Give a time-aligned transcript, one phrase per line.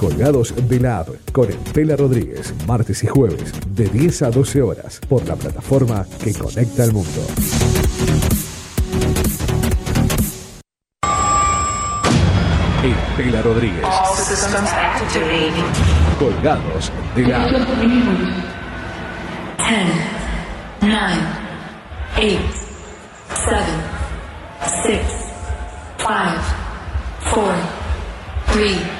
[0.00, 4.98] colgados de la app con Estela Rodríguez, martes y jueves, de 10 a 12 horas,
[5.06, 7.20] por la plataforma que conecta al mundo.
[12.82, 13.84] Estela Rodríguez.
[16.18, 17.50] Colgados de la app.
[17.50, 17.60] 10,
[20.80, 20.96] 9,
[22.16, 22.38] 8,
[23.34, 23.62] 7,
[24.82, 25.00] 6,
[25.98, 26.10] 5,
[27.34, 27.52] 4,
[28.54, 28.99] 3,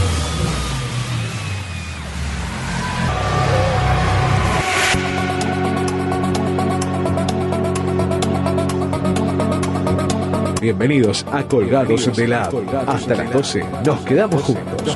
[10.61, 12.43] Bienvenidos a Colgados de la
[12.85, 14.95] Hasta las 12 nos quedamos juntos.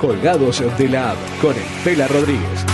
[0.00, 2.66] Colgados de la con Estela Rodríguez.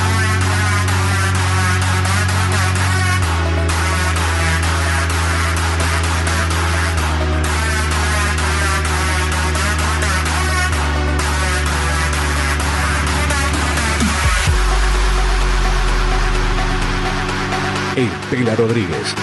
[17.97, 19.15] Estela Rodríguez.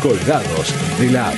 [0.00, 1.32] Colgados de la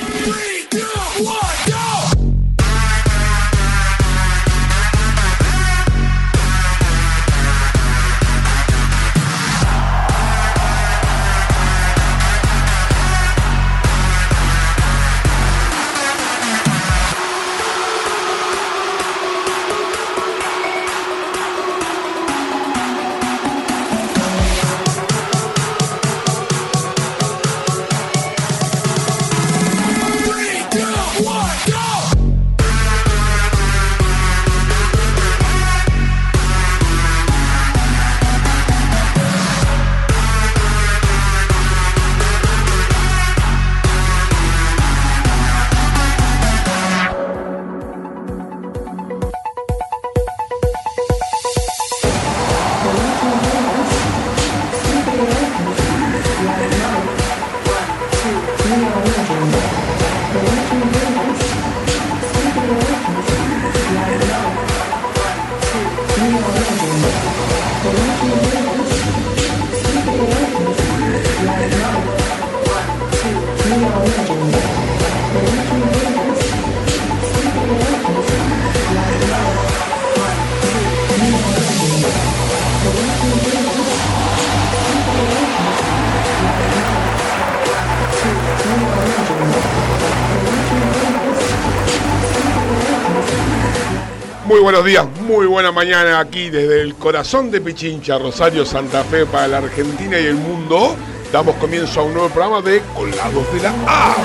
[95.53, 100.25] buena mañana aquí desde el corazón de Pichincha, Rosario, Santa Fe para la Argentina y
[100.25, 100.95] el mundo.
[101.31, 104.15] Damos comienzo a un nuevo programa de Colgados de la A.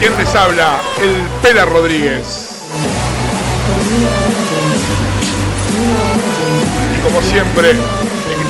[0.00, 0.80] ¿Quién les habla?
[1.00, 2.64] El Pela Rodríguez.
[6.98, 7.76] Y como siempre,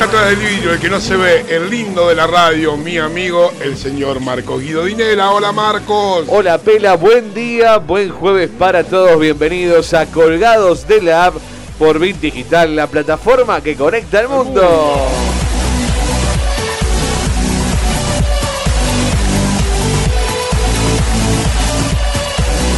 [0.00, 3.52] atrás del vidrio, el que no se ve, el lindo de la radio, mi amigo,
[3.60, 5.30] el señor Marcos Guido Dinela.
[5.30, 6.26] Hola Marcos.
[6.28, 9.18] Hola Pela, buen día, buen jueves para todos.
[9.20, 11.34] Bienvenidos a Colgados de la App
[11.78, 14.62] por Bit Digital, la plataforma que conecta al mundo.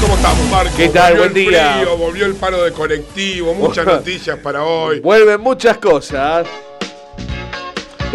[0.00, 0.74] ¿Cómo estamos, Marcos?
[0.76, 1.16] ¿Qué tal?
[1.16, 1.78] Buen día.
[1.78, 5.00] frío, volvió el paro de colectivo, muchas noticias para hoy.
[5.00, 6.46] Vuelven muchas cosas.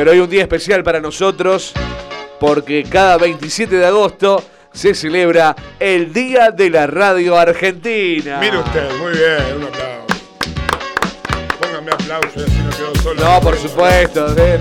[0.02, 1.74] Pero hoy un día especial para nosotros
[2.40, 4.44] porque cada 27 de agosto
[4.74, 8.40] se celebra el Día de la Radio Argentina.
[8.40, 10.06] Mire usted, muy bien, un aplauso.
[11.62, 13.24] Póngame aplauso, así no quedó solo.
[13.24, 14.36] No, por supuesto.
[14.40, 14.60] ¿eh?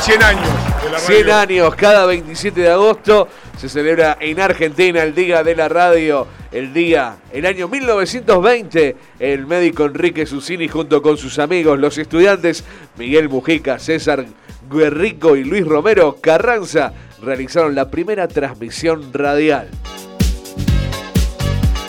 [0.00, 0.48] 100 años
[0.82, 1.06] de la radio.
[1.06, 6.26] 100 años, cada 27 de agosto se celebra en Argentina el Día de la Radio.
[6.52, 12.64] El día, el año 1920, el médico Enrique Susini junto con sus amigos, los estudiantes
[12.96, 14.26] Miguel Mujica, César
[14.70, 16.92] Guerrico y Luis Romero Carranza,
[17.22, 19.68] realizaron la primera transmisión radial.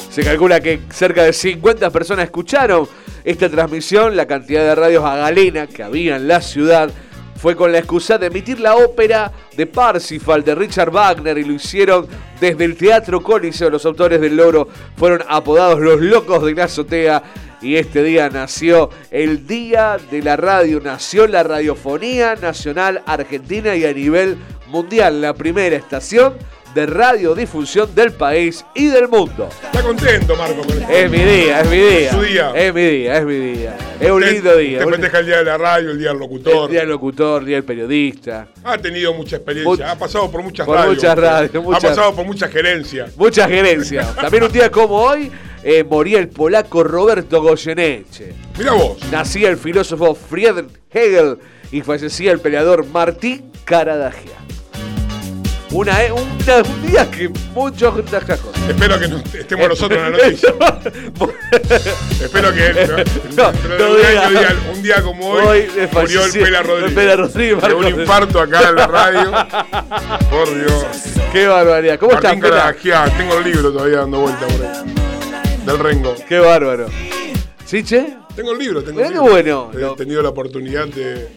[0.10, 2.88] Se calcula que cerca de 50 personas escucharon
[3.24, 4.16] esta transmisión.
[4.16, 6.90] La cantidad de radios a galena que había en la ciudad
[7.38, 11.54] fue con la excusa de emitir la ópera de Parsifal de Richard Wagner y lo
[11.54, 12.08] hicieron
[12.42, 13.70] desde el Teatro Coliseo.
[13.70, 17.24] Los autores del logro fueron apodados los locos de la azotea
[17.62, 23.86] y este día nació el Día de la Radio, nació la Radiofonía Nacional Argentina y
[23.86, 24.38] a nivel
[24.68, 26.36] mundial, la primera estación
[26.74, 29.50] de radiodifusión del país y del mundo.
[29.64, 30.62] Está contento, Marco.
[30.62, 30.92] Con esto.
[30.92, 32.12] Es mi día, es mi día.
[32.12, 32.52] Su día.
[32.56, 33.78] Es mi día, es mi día.
[34.00, 34.86] Es un lindo día.
[34.86, 36.66] un- festeja el día de la radio, el día del locutor.
[36.66, 38.48] El día del locutor, día del periodista.
[38.64, 40.96] Ha tenido mucha experiencia, ha pasado por muchas por radios.
[40.96, 43.18] muchas radios, Ha muchas- pasado por muchas gerencias.
[43.18, 44.16] Muchas gerencias.
[44.16, 45.32] También un día como hoy
[45.64, 48.34] eh, moría el polaco Roberto Goyeneche.
[48.58, 48.98] Mira vos.
[49.12, 51.38] Nacía el filósofo Friedrich Hegel
[51.72, 54.34] y fallecía el peleador Martín Caradagia.
[55.72, 58.52] Una, eh, una- un día que muchos cajos.
[58.70, 60.54] Espero que no estemos nosotros en la noticia.
[62.24, 62.74] Espero que
[63.36, 64.22] No, no un, diga.
[64.28, 66.90] año digan, un día como hoy, murió el Pela Rodríguez.
[66.90, 69.32] el Pela Rodríguez, de un infarto acá en la radio.
[70.30, 70.86] Por Dios.
[71.34, 72.00] Qué barbaridad.
[72.00, 72.38] ¿Cómo estás?
[72.40, 74.94] Caradagian, tengo el libro todavía dando vuelta por ahí.
[75.66, 76.16] Del Rengo.
[76.30, 76.88] Qué bárbaro.
[77.66, 78.16] ¿Sí, che?
[78.36, 79.70] Tengo el libro, tengo Mirá el qué libro.
[79.74, 79.94] bueno.
[79.94, 81.28] He tenido la oportunidad de.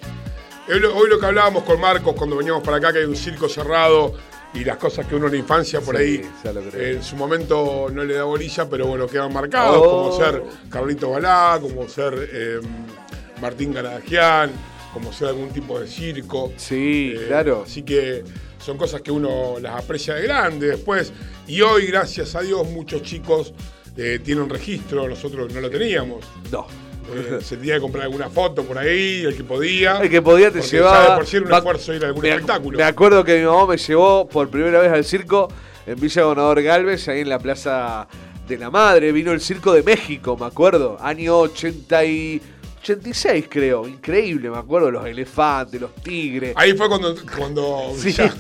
[0.73, 4.15] Hoy lo, que hablábamos con Marcos cuando veníamos para acá, que hay un circo cerrado
[4.55, 6.31] y las cosas que uno en la infancia por Sí, ahí
[6.75, 9.91] en su momento no le da bolilla, pero bueno, quedan marcados, Oh.
[10.11, 12.61] como ser Carlito Balá, como ser eh,
[13.41, 14.51] Martín Garadagian,
[14.93, 16.53] como ser algún tipo de circo.
[16.57, 17.63] Sí, Eh, claro.
[17.67, 18.23] Así que
[18.65, 21.13] son cosas que uno las aprecia de grande después.
[21.49, 23.53] Y hoy, gracias a Dios, muchos chicos
[23.97, 26.25] eh, tienen registro, nosotros no lo teníamos.
[26.53, 26.67] No.
[27.43, 29.99] Se tenía que comprar alguna foto por ahí, el que podía.
[29.99, 31.05] El que podía te llevaba.
[31.05, 32.79] ya de por sí era un esfuerzo ir a algún me espectáculo.
[32.79, 35.49] Me acuerdo que mi mamá me llevó por primera vez al circo
[35.87, 38.07] en Villa Gobernador Galvez, ahí en la Plaza
[38.47, 39.13] de la Madre.
[39.13, 40.99] Vino el Circo de México, me acuerdo.
[41.01, 42.43] Año 80 y
[42.83, 43.87] 86, creo.
[43.87, 44.91] Increíble, me acuerdo.
[44.91, 46.55] Los elefantes, los tigres.
[46.57, 48.35] Ahí fue cuando, cuando, Sí, ya-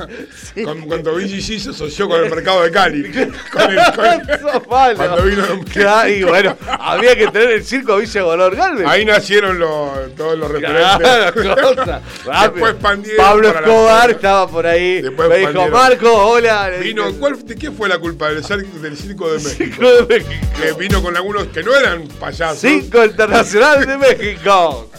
[0.54, 0.62] sí.
[0.62, 3.02] cuando, cuando BGG se asoció con el mercado de Cali.
[3.52, 4.96] Con el- con- malo.
[4.96, 8.86] cuando vino Claro, y bueno, había que tener el circo Villa Gobernador Galvez.
[8.86, 11.34] ahí nacieron los, todos los referentes.
[12.42, 15.02] Después expandieron Pablo la Escobar estaba por ahí.
[15.02, 15.68] Después me dijo.
[15.68, 16.70] Marco, hola.
[16.80, 19.28] Vino, ¿cuál, ¿De qué fue la culpa del circo de México?
[19.40, 20.46] Circo de México.
[20.60, 22.58] Que vino con algunos que no eran payasos.
[22.60, 24.29] Cinco Internacional de México.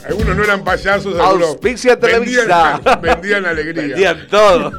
[0.06, 2.80] Algunos no eran payasos, algunos Auspicia Televisa.
[2.84, 3.84] vendían, vendían alegría.
[3.84, 4.72] Vendían todo.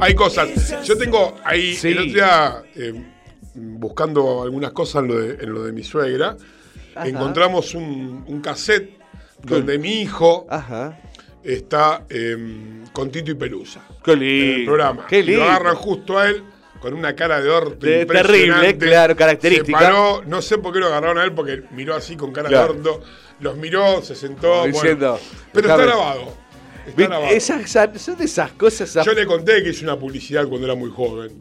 [0.00, 0.48] Hay cosas.
[0.84, 1.88] Yo tengo ahí, Sí.
[1.88, 2.92] el otro día, eh,
[3.54, 6.36] buscando algunas cosas en lo de, en lo de mi suegra,
[7.04, 8.98] encontramos un, un cassette
[9.42, 10.98] donde mi hijo Ajá.
[11.42, 12.36] está eh,
[12.92, 13.80] con Tito y Pelusa.
[14.04, 14.64] Qué En el lindo.
[14.72, 15.06] programa.
[15.08, 15.44] Qué Y lindo.
[15.44, 16.42] Lo agarran justo a él
[16.84, 19.78] con una cara de orto De- terrible, claro, característica.
[19.78, 22.50] Se paró, no sé por qué lo agarraron a él, porque miró así con cara
[22.50, 22.74] Claro.
[22.74, 23.00] de orto.
[23.40, 24.48] Los miró, se sentó.
[24.58, 24.66] Bueno.
[24.74, 25.18] diciendo,
[25.50, 26.34] pero está grabado.
[26.86, 27.32] Está Vi- grabado.
[27.32, 28.98] Esas, son de esas cosas.
[29.02, 31.32] Yo le conté que hice una publicidad cuando era muy joven.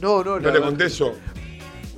[0.00, 0.50] No, no, ¿No no.
[0.54, 1.12] le conté eso?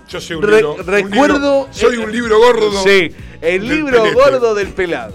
[0.08, 0.74] Yo soy un Re- libro.
[0.76, 1.34] un recuerdo.
[1.34, 2.82] libro- soy un libro gordo.
[2.82, 3.12] Sí,
[3.42, 4.14] el libro pelete.
[4.14, 5.14] gordo del pelado.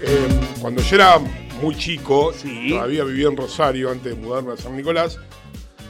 [0.00, 0.26] Eh,
[0.60, 1.18] cuando yo era
[1.62, 2.70] muy chico, Sí.
[2.70, 5.20] todavía vivía en Rosario antes de mudarme a San Nicolás,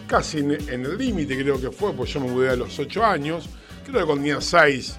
[0.07, 3.05] casi en, en el límite creo que fue, pues yo me mudé a los 8
[3.05, 3.49] años,
[3.85, 4.97] creo que cuando tenía 6,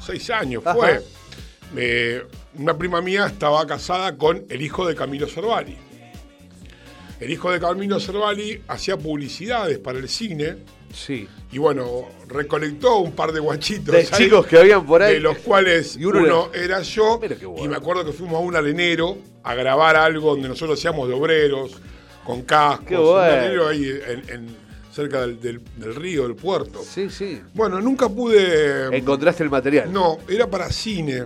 [0.00, 0.74] 6 años Ajá.
[0.76, 1.02] fue.
[1.76, 2.22] Eh,
[2.58, 5.76] una prima mía estaba casada con el hijo de Camilo Cervali.
[7.20, 10.56] El hijo de Camilo Cervali hacía publicidades para el cine
[10.94, 11.28] Sí.
[11.52, 13.94] y bueno, recolectó un par de guachitos.
[13.94, 15.14] De chicos que habían por ahí.
[15.14, 17.18] De los cuales Y uno uno, era yo.
[17.18, 17.64] Bueno.
[17.64, 21.14] Y me acuerdo que fuimos a un arenero a grabar algo donde nosotros hacíamos de
[21.14, 21.72] obreros,
[22.28, 22.86] con cascos.
[22.86, 23.68] Qué Un bueno.
[23.68, 26.82] ahí en, en- cerca del, del- del río, del puerto.
[26.82, 27.40] Sí, sí.
[27.54, 28.94] Bueno, nunca pude.
[28.94, 29.90] Encontraste el material.
[29.90, 31.24] No, era para cine.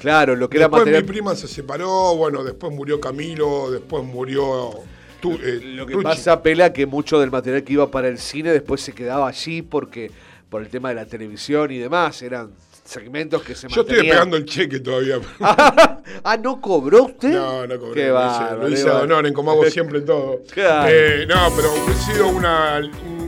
[0.00, 1.02] Claro, lo que era Después material.
[1.04, 4.72] mi prima se separó, bueno, después murió Camilo, después murió.
[5.20, 8.52] Tu- eh, Lo que pasa, Pela, que mucho del material que iba para el cine
[8.52, 10.10] después se quedaba allí porque
[10.50, 12.50] por el tema de la televisión y demás, eran
[12.84, 15.18] segmentos que se Yo estoy esperando el cheque todavía.
[15.40, 17.32] ah, ¿no cobró usted?
[17.32, 18.02] No, no cobré.
[18.02, 19.04] Qué lo hice- bárbaro, lo hice a bárbaro.
[19.04, 20.42] honor, en como hago siempre todo.
[20.52, 20.88] Claro.
[20.92, 23.20] Eh, no, pero ha sido una, un,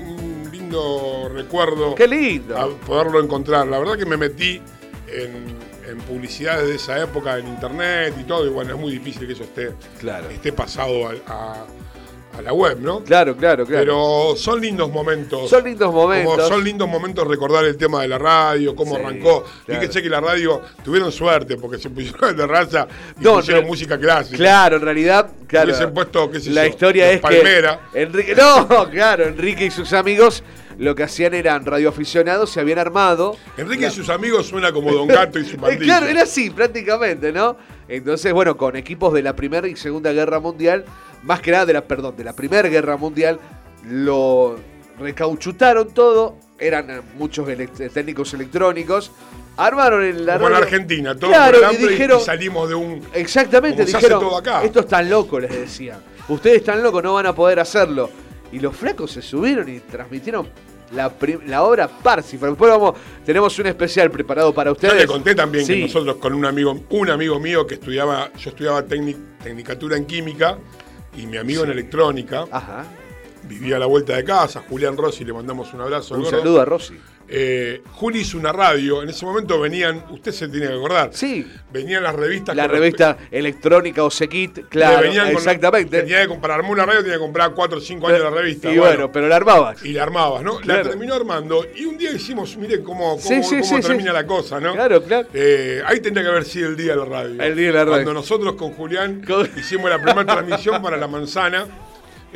[0.45, 1.95] un lindo recuerdo.
[1.95, 2.57] Qué lindo.
[2.57, 3.67] a poderlo encontrar.
[3.67, 4.61] La verdad que me metí
[5.09, 5.57] en,
[5.89, 9.33] en publicidades de esa época, en internet y todo, y bueno, es muy difícil que
[9.33, 10.29] eso esté, Claro.
[10.31, 11.67] esté pasado a, a-
[12.39, 13.01] a la web, ¿no?
[13.05, 13.85] Claro, claro, claro.
[13.85, 15.49] Pero son lindos momentos.
[15.49, 16.35] Son lindos momentos.
[16.37, 19.45] Como son lindos momentos recordar el tema de la radio, cómo Sí, arrancó.
[19.65, 19.81] claro.
[19.81, 22.87] Fíjense que la radio tuvieron suerte porque se pusieron de raza
[23.21, 23.69] y No, pusieron no.
[23.69, 24.37] música clásica.
[24.37, 25.67] Claro, en realidad, claro.
[25.69, 27.81] Hubiesen puesto, qué sé la yo, historia es Palmera.
[27.93, 30.43] que Enrique, no, claro, Enrique y sus amigos
[30.79, 33.35] lo que hacían eran radioaficionados, se habían armado.
[33.57, 35.85] Enrique y sus amigos suena como Don Gato y su Eh, pandilla.
[35.85, 37.57] Claro, era así, prácticamente, ¿no?
[37.89, 40.85] Entonces, bueno, con equipos de la Primera y Segunda Guerra Mundial,
[41.23, 43.39] más que nada de la, perdón, de la Primera Guerra Mundial,
[43.89, 44.57] lo
[44.99, 47.47] recauchutaron todo, eran muchos
[47.93, 49.11] técnicos electrónicos,
[49.57, 52.75] armaron en la Como en Argentina, todo Claro, por el y dijeron, y salimos de
[52.75, 53.03] un...
[53.15, 54.63] Exactamente, dijeron, todo acá.
[54.65, 56.01] estos están locos, les decían.
[56.29, 58.11] Ustedes están locos, no van a poder hacerlo.
[58.53, 60.49] Y los flacos se subieron y transmitieron
[60.93, 62.51] la, obra Parsifal.
[62.51, 62.95] Después vamos,
[63.25, 64.95] tenemos un especial preparado para Yo ustedes.
[64.97, 68.85] le conté también que nosotros con un amigo, un amigo mío que estudiaba, yo estudiaba
[68.85, 70.59] tecnic- tecnicatura en química
[71.17, 72.85] y mi amigo en electrónica, Ajá.
[73.49, 76.15] Vivía a la vuelta de casa, Julián Rossi, le mandamos un abrazo.
[76.15, 76.39] Un gordo.
[76.39, 76.95] saludo a Rossi.
[77.29, 81.45] Eh, Juli hizo una radio, en ese momento venían, usted se tiene que acordar, Sí.
[81.73, 82.55] venían las revistas.
[82.55, 84.11] La los- revista electrónica o
[84.63, 86.03] le claro, venían con- exactamente.
[86.03, 88.71] tenía que comprar, armó una radio, tenía que comprar 4 o 5 años la revista.
[88.73, 89.85] y bueno, pero la armabas.
[89.85, 90.59] y la armabas, ¿no?
[90.61, 90.85] Claro.
[90.85, 94.13] La terminó armando y un día hicimos, mire cómo, cómo, Sí, sí, cómo sí, termina
[94.13, 94.75] la cosa, ¿no?
[94.75, 95.27] Claro, claro.
[95.35, 97.43] Eh, ahí tendría que haber sido el día de la radio.
[97.43, 97.91] El día de la radio.
[97.95, 101.67] Cuando nosotros con Julián Con- hicimos la primera transmisión para La Manzana.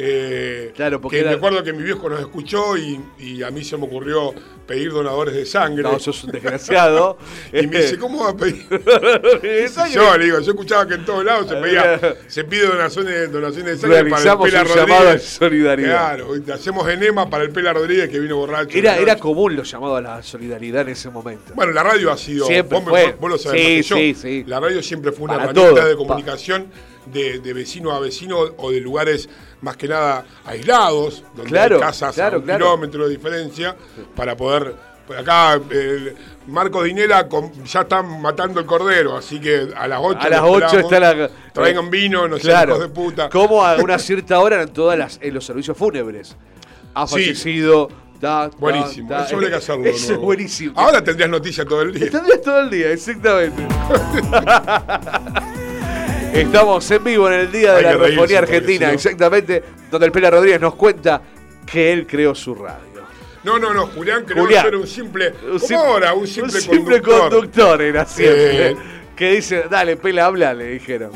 [0.03, 3.51] Eh, Claro, porque que era- me acuerdo que mi viejo nos escuchó y, y a
[3.51, 4.33] mí se me ocurrió
[4.67, 5.83] pedir donadores de sangre.
[5.83, 7.19] No, sos un desgraciado.
[7.53, 8.67] y me dice, ¿cómo va a pedir?
[9.93, 13.73] Yo le digo, yo escuchaba que en todos lados se pedía, se pide donaciones, donaciones
[13.75, 15.23] de sangre Realizamos para el un Pela llamado Rodríguez.
[15.23, 16.17] de solidaridad.
[16.17, 18.77] Claro, hacemos enema para el Pela Rodríguez que vino borracho.
[18.79, 21.53] Era, era común los llamados a la solidaridad en ese momento.
[21.55, 22.47] Bueno, la radio ha sido.
[22.47, 23.17] Siempre vos, fue.
[23.21, 23.97] vos lo sabés Sí, más que yo.
[23.97, 24.45] sí, sí.
[24.47, 25.89] La radio siempre fue una Para herramienta todo.
[25.89, 26.67] de Pa- comunicación
[27.07, 29.29] de, de vecino a vecino o de lugares
[29.63, 32.65] más que nada aislados, donde Claro, hay casas claro, a un claro.
[32.67, 33.77] kilómetro de diferencia,
[34.15, 34.75] para poder.
[35.07, 36.15] por Acá, el
[36.47, 40.19] Marco Dinela con- ya están matando el cordero, así que a las 8.
[40.21, 41.31] A las 8 está la.
[41.53, 42.73] Traigan vino, no sean claro.
[42.77, 43.29] hijos de puta.
[43.29, 46.37] Como a una cierta hora eran todas las en los servicios fúnebres.
[46.95, 47.15] Ha Sí.
[47.15, 47.89] fallecido.
[48.21, 49.25] ta, ta, Buenísimo, ta.
[49.25, 49.85] eso habría que hacerlo.
[49.89, 50.75] Eso es buenísimo.
[50.79, 52.11] Ahora tendrías noticias todo el día.
[52.11, 53.67] Tendrías todo el día, exactamente.
[56.33, 60.31] Estamos en vivo en el Día de la Radiofonía Argentina, no- exactamente, donde el Pela
[60.31, 61.21] Rodríguez nos cuenta
[61.67, 62.79] que él creó su radio.
[63.43, 64.63] No, no, no, Julián creo Julián.
[64.63, 65.33] que era un simple.
[65.51, 66.15] Un ¿Cómo ahora?
[66.15, 67.31] Un simple, un simple conductor.
[67.31, 68.71] conductor era siempre.
[68.71, 68.77] Eh.
[69.17, 71.11] Que dice, dale, Pela, habla, le dijeron.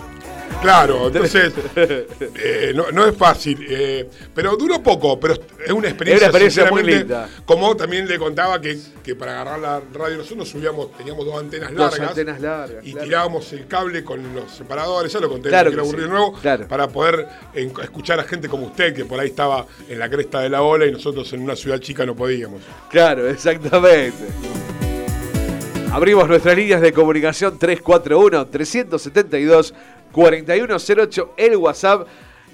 [0.65, 6.29] Claro, entonces eh, no, no es fácil, eh, pero duró poco, pero es una experiencia,
[6.29, 7.29] Es una experiencia muy sinceramente, linda.
[7.45, 11.71] Como también le contaba que, que para agarrar la radio nosotros subíamos, teníamos dos antenas
[11.75, 13.05] Dos largas antenas largas, y claro.
[13.07, 16.33] tirábamos el cable con los separadores, ya lo conté, Claro que aburrir sí, de nuevo,
[16.41, 16.67] claro.
[16.67, 20.41] para poder en- escuchar a gente como usted, que por ahí estaba en la cresta
[20.41, 22.63] de la ola y nosotros en una ciudad chica no podíamos.
[22.89, 24.15] Claro, exactamente.
[25.93, 27.57] Abrimos nuestras líneas de comunicación
[30.15, 32.07] 341-372-4108, el WhatsApp.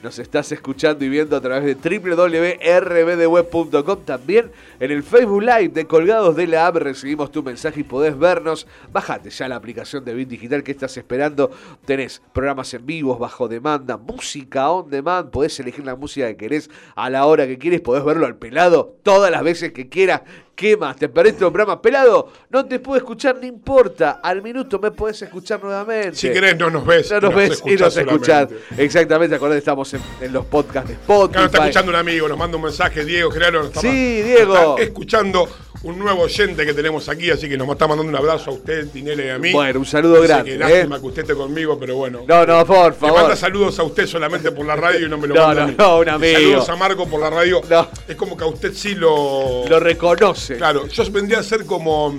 [0.03, 4.05] Nos estás escuchando y viendo a través de www.rbdweb.com.
[4.07, 8.19] También en el Facebook Live de Colgados de la App recibimos tu mensaje y podés
[8.19, 8.67] vernos.
[8.91, 11.51] Bájate ya la aplicación de Bit Digital que estás esperando.
[11.85, 15.29] Tenés programas en vivos, bajo demanda, música on demand.
[15.29, 17.83] Podés elegir la música que querés a la hora que quieres.
[17.83, 20.23] Podés verlo al pelado todas las veces que quieras.
[20.55, 20.95] ¿Qué más?
[20.97, 22.29] ¿Te perdiste un programa pelado?
[22.51, 24.21] No te puedo escuchar, no importa.
[24.23, 26.17] Al minuto me podés escuchar nuevamente.
[26.17, 28.49] Si querés no nos ves, No nos ves y nos escuchás.
[28.77, 31.37] Exactamente, acordate, estamos en, en los podcasts de Spotify.
[31.37, 33.59] Nos está escuchando un amigo, nos manda un mensaje, Diego Gerardo.
[33.59, 34.55] nos está Sí, ma- Diego.
[34.77, 35.49] Está escuchando
[35.83, 38.89] un nuevo oyente que tenemos aquí, así que nos está mandando un abrazo a usted,
[38.89, 39.53] Tinele y a mí.
[39.53, 40.59] Bueno, un saludo Dice grande, Que ¿eh?
[40.59, 42.21] lástima que usted esté conmigo, pero bueno.
[42.29, 43.21] No, no, por Le favor.
[43.23, 45.73] manda saludos a usted solamente por la radio y no me lo No, manda no,
[45.79, 46.39] no, un Y amigo.
[46.39, 47.63] Saludos a Marco por la radio.
[47.71, 47.89] No.
[48.07, 49.65] Es como que a usted sí lo.
[49.67, 50.50] Lo reconoce.
[50.57, 52.15] Claro, yo vendría a ser como.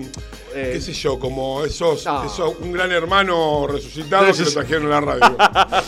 [0.54, 0.72] Eh.
[0.74, 2.26] qué sé yo, como esos, No.
[2.26, 5.38] esos- un gran hermano resucitado que lo trajeron a la radio.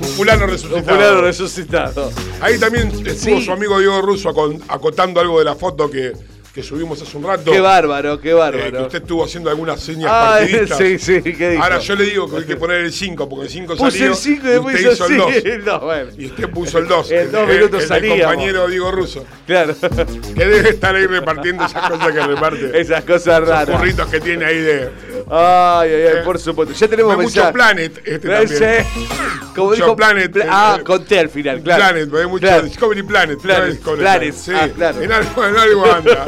[0.00, 0.84] un fulano Un resucitado.
[0.84, 2.12] fulano resucitado.
[2.40, 3.44] Ahí también estuvo Sí.
[3.44, 4.30] su amigo Diego Russo
[4.68, 6.12] acotando algo de la foto que,
[6.54, 7.52] que subimos hace un rato.
[7.52, 8.82] Qué bárbaro, qué eh, que bárbaro.
[8.86, 10.78] usted estuvo haciendo algunas señas Ah, partidistas.
[10.78, 11.62] sí, sí, ¿qué dijo?
[11.62, 14.10] Ahora yo le digo que hay que poner el 5, porque el 5 Puse salió
[14.10, 15.30] el 5 y después hizo el 2.
[15.30, 15.42] así.
[15.64, 16.10] No, bueno.
[16.16, 17.10] Y usted puso el 2.
[17.18, 18.20] En dos minutos el, salíamos.
[18.24, 19.24] compañero Diego Russo.
[19.46, 19.74] Claro.
[20.34, 22.80] Que debe estar ahí repartiendo esas cosas que reparte.
[22.80, 23.76] Esas cosas raras.
[23.78, 24.90] curritos que tiene ahí de.
[25.30, 26.74] Ay, ay, ay, Eh, por supuesto.
[26.74, 27.52] Ya tenemos Ve mucho mensaje.
[27.52, 28.42] Planet este también.
[28.52, 28.86] Ese.
[29.54, 31.82] Como Mucho dijo Planet, Pla- eh, ah, eh, conté al final, claro.
[31.84, 32.62] Planet, ve mucho Claro.
[32.62, 33.38] Discovery Planet.
[33.40, 35.02] Planet, Sí, ah, claro.
[35.02, 36.26] en algo, en algo anda.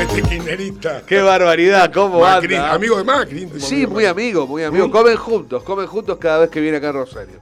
[0.00, 1.02] este kirchnerista.
[1.06, 2.72] Qué barbaridad, cómo Macri, anda.
[2.72, 3.48] amigo de Macri.
[3.58, 4.88] Sí, muy amigo, muy amigo.
[4.88, 4.90] ¿Mm?
[4.90, 7.40] Comen juntos, comen juntos cada vez que viene acá a Rosario.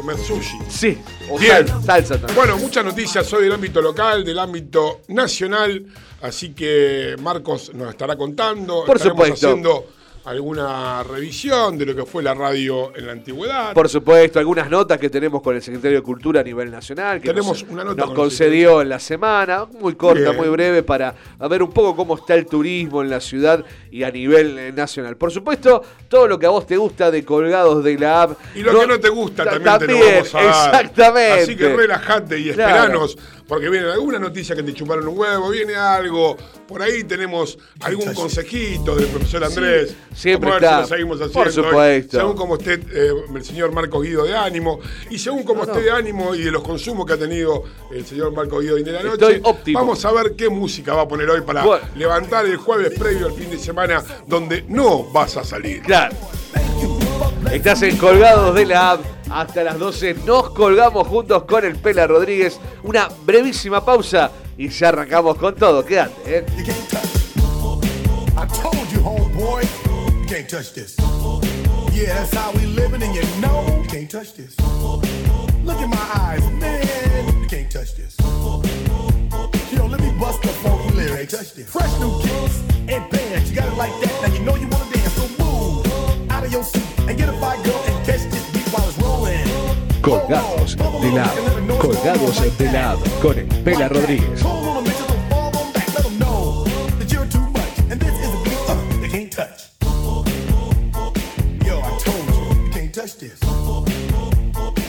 [0.00, 0.56] Comer sushi.
[0.70, 0.98] Sí,
[1.30, 1.68] o Bien.
[1.68, 2.34] sal- salsa también.
[2.34, 5.84] Bueno, muchas noticias hoy del ámbito local, del ámbito nacional,
[6.22, 8.84] así que Marcos nos estará contando.
[8.86, 9.46] Por Estaremos supuesto.
[9.48, 9.86] haciendo
[10.24, 13.72] alguna revisión de lo que fue la radio en la antigüedad.
[13.72, 17.28] Por supuesto, algunas notas que tenemos con el secretario de Cultura a nivel nacional, que
[17.28, 20.36] Tenemos nos, una nota nos con concedió en la semana, muy corta, Bien.
[20.36, 21.14] muy breve, para
[21.48, 25.16] ver un poco cómo está el turismo en la ciudad y a nivel eh, nacional.
[25.16, 28.38] Por supuesto, todo lo que a vos te gusta de colgados de la app.
[28.54, 30.84] Y lo que no te gusta ta- también, te lo vamos a dar.
[30.84, 31.42] Exactamente.
[31.42, 33.06] Así que relajate y Claro.
[33.50, 36.36] Porque viene alguna noticia que te chuparon un huevo, viene algo.
[36.68, 39.92] Por ahí tenemos algún consejito del profesor Andrés.
[40.14, 40.76] siempre Vamos a ver está.
[40.76, 41.68] si lo seguimos Por haciendo.
[41.68, 41.70] ¿eh?
[41.70, 42.16] supuesto.
[42.18, 44.78] Según como esté eh, el señor Marco Guido de ánimo,
[45.10, 48.32] y según como esté de ánimo y de los consumos que ha tenido el señor
[48.32, 49.80] Marco Guido de la noche, Estoy óptimo.
[49.80, 51.84] vamos a ver qué música va a poner hoy para Bueno.
[51.96, 55.82] levantar el jueves previo al fin de semana, donde no vas a salir.
[55.82, 56.14] Claro.
[57.52, 59.00] Estás en Colgados de la App.
[59.30, 62.58] Hasta las 12 nos colgamos juntos con el Pela Rodríguez.
[62.82, 65.84] Una brevísima pausa y ya arrancamos con todo.
[65.84, 66.46] Quédate, ¿eh?
[71.92, 74.56] Yeah, that's how we living, and you know can't touch this.
[74.58, 76.40] Look in my eyes,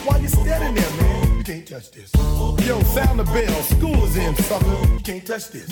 [0.06, 1.38] Why you standing there, man?
[1.38, 2.12] You can't touch this.
[2.68, 3.62] Yo, sound the bell.
[3.62, 4.94] School is in, sucker.
[4.94, 5.68] You can't touch this.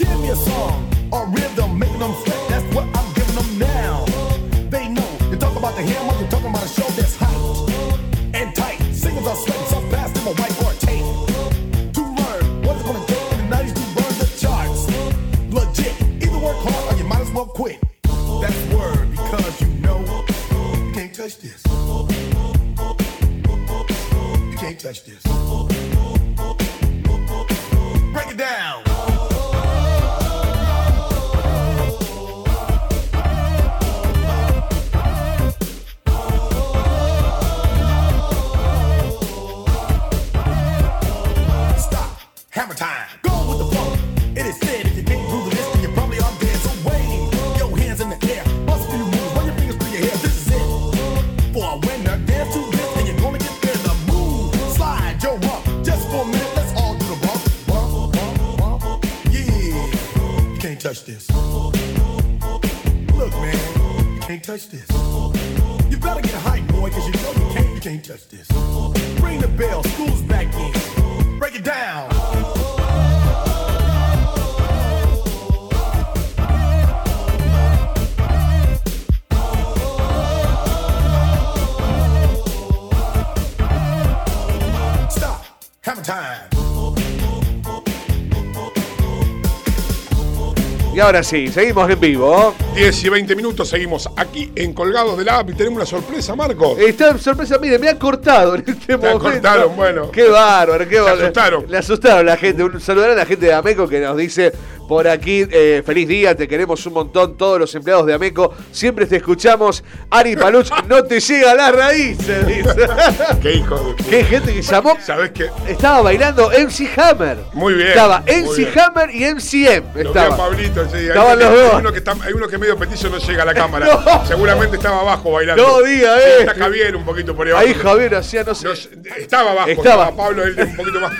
[91.00, 92.54] Y ahora sí, seguimos en vivo.
[92.76, 96.36] 10 y 20 minutos seguimos aquí en Colgados de la App y tenemos una sorpresa,
[96.36, 96.78] Marcos.
[96.78, 99.20] Está sorpresa, mire, me han cortado en este momento.
[99.20, 100.12] cortaron, bueno.
[100.12, 101.22] Qué bárbaro, qué bárbaro.
[101.22, 101.66] asustaron.
[101.70, 102.66] Le asustaron la gente.
[102.66, 104.52] Un saludar a la gente de Ameco que nos dice
[104.90, 108.56] por aquí, eh, feliz día, te queremos un montón, todos los empleados de Ameco.
[108.72, 109.84] Siempre te escuchamos.
[110.10, 112.74] Ari Paluch, no te llega la raíz, se dice.
[113.42, 114.04] Qué hijo de puta.
[114.10, 114.98] Qué gente que llamó.
[115.06, 115.52] ¿Sabés qué?
[115.68, 117.38] Estaba bailando MC Hammer.
[117.54, 118.80] Muy bien, Estaba MC bien.
[118.80, 119.44] Hammer y MCM.
[119.44, 120.38] Lo vi a Estaba.
[120.38, 120.96] Pablito, sí.
[120.98, 121.74] Hay Estaban uno los dos.
[121.74, 123.86] Hay uno, que está, hay uno que medio petizo no llega a la cámara.
[123.86, 124.26] No.
[124.26, 125.68] Seguramente estaba abajo bailando.
[125.68, 126.40] No diga Sí, eso.
[126.50, 127.68] Está Javier un poquito por ahí abajo.
[127.68, 128.68] Ahí Javier hacía, no sé.
[128.68, 128.74] No,
[129.22, 130.04] estaba abajo, Estaba.
[130.10, 131.12] estaba, Pablo él un poquito más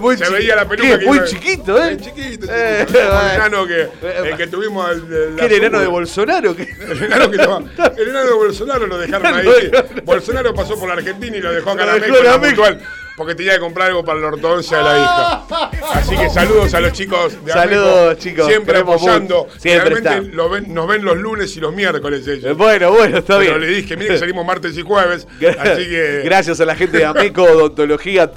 [0.00, 1.92] muy Se veía la peluca que Muy iba- chiquito, ¿eh?
[1.92, 2.46] Es chiquito, chiquito.
[2.50, 3.88] Eh, el enano que,
[4.28, 4.90] el que tuvimos.
[4.90, 6.54] El, el- ¿Qué el enano de Bolsonaro?
[6.56, 6.62] ¿Qué?
[6.90, 7.62] El enano, que estaba-
[7.96, 9.70] el enano de Bolsonaro lo dejaron ahí.
[10.04, 12.64] Bolsonaro pasó por la Argentina y lo dejó acá en Lo la México,
[13.16, 15.70] porque tenía que comprar algo para la ortodoncia de la hija.
[15.94, 19.46] Así que saludos a los chicos de Saludos, chicos, Siempre apoyando.
[19.58, 20.36] Siempre Realmente están.
[20.36, 22.56] lo ven- nos ven los lunes y los miércoles Eh, ellos.
[22.56, 23.60] Bueno, bueno, está Pero bien.
[23.60, 25.26] le dije, mire que salimos martes y jueves.
[25.58, 26.22] Así que.
[26.24, 28.30] Gracias a la gente de Ameco Odontología,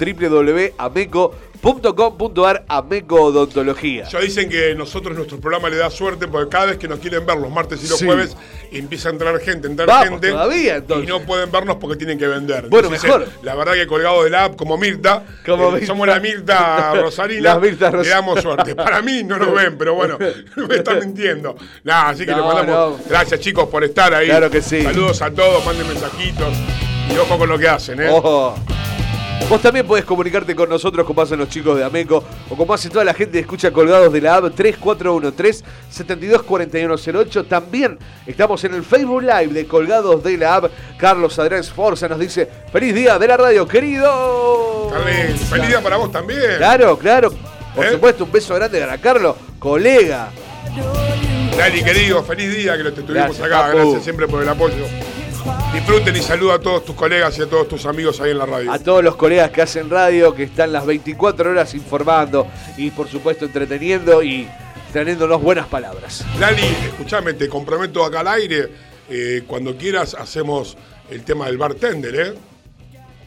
[1.62, 4.04] www.ameco.com.ar Ameco Odontología.
[4.08, 7.24] Ya dicen que nosotros nuestro programa le da suerte porque cada vez que nos quieren
[7.26, 8.06] ver los martes y los Sí.
[8.06, 8.36] jueves
[8.72, 11.04] empieza a entrar gente, entrar Vamos, gente todavía, entonces.
[11.04, 12.68] y no pueden vernos porque tienen que vender.
[12.68, 13.28] Bueno, Entonces, mejor.
[13.42, 15.86] La verdad que colgado de la app como Mirta, Como eh, Mirta.
[15.86, 18.74] somos la Mirta Rosarina, Las Mirtas Ros- le damos suerte.
[18.74, 20.16] Para mí no nos ven, pero bueno,
[20.68, 21.56] me están mintiendo.
[21.84, 23.04] Nada, así que No, le mandamos no.
[23.08, 24.28] gracias chicos por estar ahí.
[24.28, 24.82] Claro que sí.
[24.82, 26.54] Saludos a todos, manden mensajitos
[27.12, 28.08] y ojo con lo que hacen, ¿eh?
[28.10, 28.54] Ojo.
[29.48, 32.88] Vos también podés comunicarte con nosotros como hacen los chicos de Ameco o como hace
[32.88, 37.48] toda la gente que escucha colgados de la app 3413-724108.
[37.48, 40.66] También estamos en el Facebook Live de Colgados de la app.
[40.96, 44.88] Carlos Adrián Forza nos dice, feliz día de la radio, querido.
[44.92, 46.40] Carlín, feliz día para vos también.
[46.58, 47.32] Claro, claro.
[47.74, 47.90] Por ¿Eh?
[47.92, 50.28] supuesto, un beso grande para Carlos, colega.
[51.58, 53.62] Dani, querido, feliz día que lo te tuvimos Gracias, acá.
[53.66, 53.78] papu.
[53.78, 54.84] Gracias siempre por el apoyo.
[55.72, 58.46] Disfruten y saluda a todos tus colegas y a todos tus amigos ahí en la
[58.46, 58.72] radio.
[58.72, 63.08] A todos los colegas que hacen radio, que están las 24 horas informando y por
[63.08, 64.48] supuesto entreteniendo y
[64.92, 66.24] teniéndonos buenas palabras.
[66.40, 68.68] Lali, escúchame, te comprometo acá al aire.
[69.08, 70.76] eh, cuando quieras hacemos
[71.10, 72.34] el tema del bartender, ¿eh?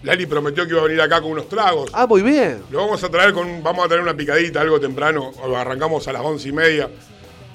[0.04, 1.90] Lali prometió que iba a venir acá con unos tragos.
[1.94, 2.62] Ah, muy bien.
[2.72, 5.32] Lo vamos a traer con, vamos a tener una picadita, algo temprano.
[5.56, 6.90] Arrancamos a las once y media.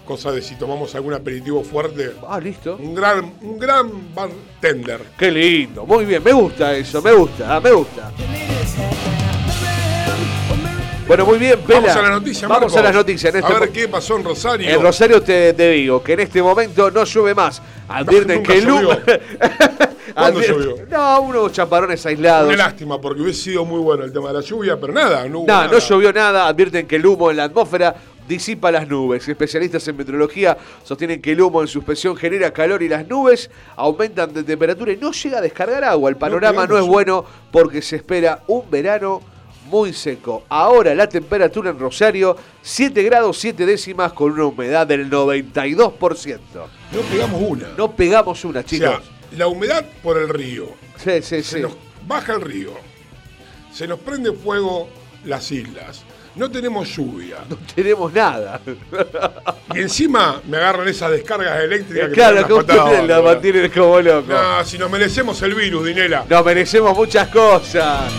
[0.08, 2.12] Cosa de si tomamos algún aperitivo fuerte.
[2.26, 2.78] Ah, listo.
[2.80, 5.02] Un gran, un gran bartender.
[5.18, 8.10] Qué lindo, muy bien, me gusta eso, me gusta, ah, me gusta.
[11.06, 11.80] Bueno, muy bien, Pela.
[11.80, 13.34] Vamos a la noticia, Vamos a las noticias.
[13.34, 14.66] En este a ver qué pasó en Rosario.
[14.70, 17.60] En Rosario te, te digo que en este momento no llueve más.
[17.88, 18.80] Advierten nunca que el humo.
[18.94, 19.04] llovió.
[20.14, 20.74] ¿Cuándo llovió?
[20.90, 22.48] No, unos chaparrones aislados.
[22.48, 25.40] Una lástima, porque hubiese sido muy bueno el tema de la lluvia, pero nada, no
[25.40, 25.68] hubo No, nada.
[25.70, 26.46] no llovió nada.
[26.48, 27.94] Advierten que el humo en la atmósfera
[28.28, 29.26] disipa las nubes.
[29.26, 34.32] Especialistas en meteorología sostienen que el humo en suspensión genera calor y las nubes aumentan
[34.32, 36.10] de temperatura y no llega a descargar agua.
[36.10, 39.20] El panorama no, es bueno porque se espera un verano
[39.70, 40.44] muy seco.
[40.48, 46.38] Ahora la temperatura en Rosario, 7 grados 7 décimas con una humedad del 92%.
[46.92, 47.68] No pegamos una.
[47.76, 48.88] No pegamos una, o chicos.
[48.88, 49.00] sea,
[49.36, 50.68] la humedad por el río.
[50.96, 51.60] sí, sí, Se sí.
[51.60, 51.72] nos
[52.06, 52.70] baja el río.
[53.72, 54.88] Se nos prende fuego
[55.24, 56.04] las islas.
[56.38, 57.38] No tenemos lluvia.
[57.50, 58.60] No tenemos nada.
[59.74, 63.22] Y encima me agarran esas descargas eléctricas que claro, me que dan las patadas, la
[63.22, 64.32] mantienen como loco.
[64.32, 66.24] No, si nos merecemos el virus, Dinela.
[66.28, 68.12] Nos merecemos muchas cosas.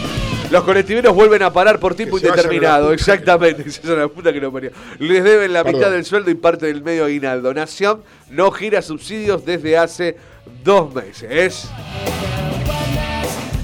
[0.51, 2.91] Los colectiveros vuelven a parar por tiempo indeterminado.
[2.91, 3.61] Exactamente.
[3.67, 4.71] Esa es la puta que lo parió.
[4.97, 5.79] Les deben la Perdón.
[5.79, 7.53] mitad del sueldo y parte del medio aguinaldo.
[7.53, 10.17] Nación no gira subsidios desde hace
[10.63, 11.69] dos meses.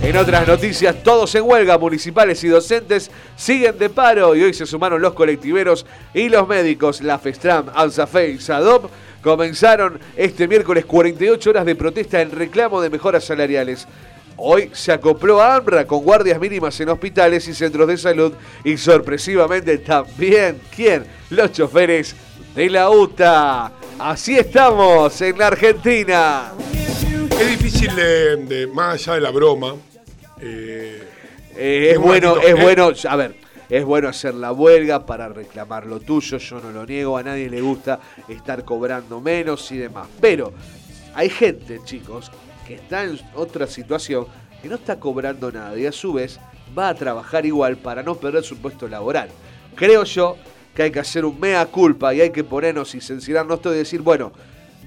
[0.01, 4.65] En otras noticias, todos en huelga, municipales y docentes siguen de paro y hoy se
[4.65, 7.01] sumaron los colectiveros y los médicos.
[7.01, 12.91] La FESTRAM, ANSAFE y SADOP comenzaron este miércoles 48 horas de protesta en reclamo de
[12.91, 13.87] mejoras salariales.
[14.37, 18.77] Hoy se acopló a AMRA con guardias mínimas en hospitales y centros de salud y
[18.77, 21.05] sorpresivamente también, ¿quién?
[21.29, 22.15] Los choferes
[22.53, 23.71] de la UTA.
[23.97, 26.51] Así estamos en la Argentina.
[27.39, 29.75] Es difícil de, de- más allá de la broma.
[30.41, 31.01] eh,
[31.57, 32.53] Eh, es bueno, es ¿eh?
[32.53, 33.35] bueno, a ver,
[33.69, 37.49] es bueno hacer la huelga para reclamar lo tuyo, yo no lo niego, a nadie
[37.49, 40.07] le gusta estar cobrando menos y demás.
[40.19, 40.51] Pero
[41.13, 42.29] hay gente, chicos,
[42.67, 44.27] que está en otra situación
[44.61, 46.39] que no está cobrando nada y a su vez
[46.77, 49.29] va a trabajar igual para no perder su puesto laboral.
[49.75, 50.35] Creo yo
[50.75, 53.77] que hay que hacer un mea culpa y hay que ponernos y sincerarnos todo y
[53.77, 54.33] decir, bueno,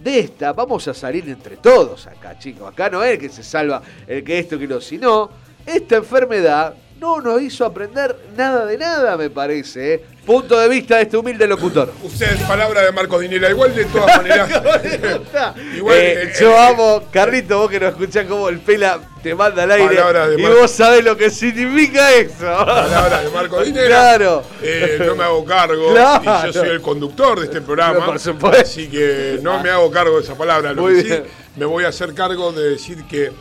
[0.02, 2.68] de esta vamos a salir entre todos acá, chicos.
[2.68, 5.30] Acá no es el que se salva el que esto que lo, sino
[5.66, 9.94] esta enfermedad no nos hizo aprender nada de nada, me parece.
[9.94, 10.04] ¿eh?
[10.26, 11.92] Punto de vista de este humilde locutor.
[12.02, 13.48] usted, palabra de Marcos Dinela.
[13.50, 14.50] Igual de todas maneras.
[15.76, 19.34] igual, Eh, eh, yo eh, amo, Carlito, vos que nos escuchás como el pela te
[19.34, 22.40] manda al aire de y Mar- vos sabés lo que significa eso.
[22.40, 23.86] Palabras de Marcos Dinela.
[23.86, 24.42] Claro.
[24.62, 25.92] Eh, no me hago cargo.
[25.92, 26.22] Claro.
[26.24, 28.04] Y yo soy el conductor de este programa.
[28.04, 28.60] Por supuesto.
[28.60, 30.72] Así que no me hago cargo de esa palabra.
[30.72, 31.22] Lo Muy que sí,
[31.56, 33.32] me voy a hacer cargo de decir que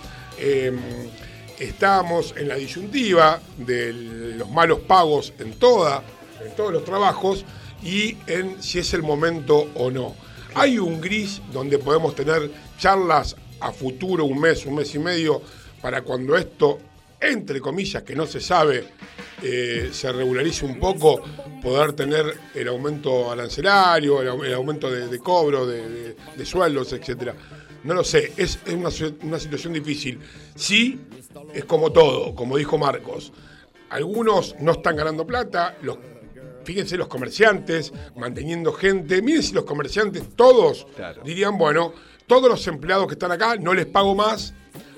[1.59, 3.93] estamos en la disyuntiva de
[4.37, 6.03] los malos pagos en toda,
[6.45, 7.45] en todos los trabajos
[7.83, 10.15] y en si es el momento o no.
[10.55, 15.41] Hay un gris donde podemos tener charlas a futuro, un mes, un mes y medio,
[15.81, 16.79] para cuando esto,
[17.19, 18.87] entre comillas, que no se sabe,
[19.43, 21.21] eh, se regularice un poco,
[21.61, 26.93] poder tener el aumento arancelario, el, el aumento de, de cobro, de, de- de sueldos,
[26.93, 27.35] etcétera.
[27.83, 28.89] No lo sé, es, es una,
[29.23, 30.19] una situación difícil.
[30.55, 30.99] Sí,
[31.53, 33.31] es como todo, como dijo Marcos.
[33.89, 35.97] Algunos no están ganando plata, los,
[36.65, 39.21] fíjense los comerciantes, manteniendo gente.
[39.21, 41.21] Miren si los comerciantes, todos, Claro.
[41.23, 41.93] dirían, bueno,
[42.25, 44.53] todos los empleados que están acá no les pago más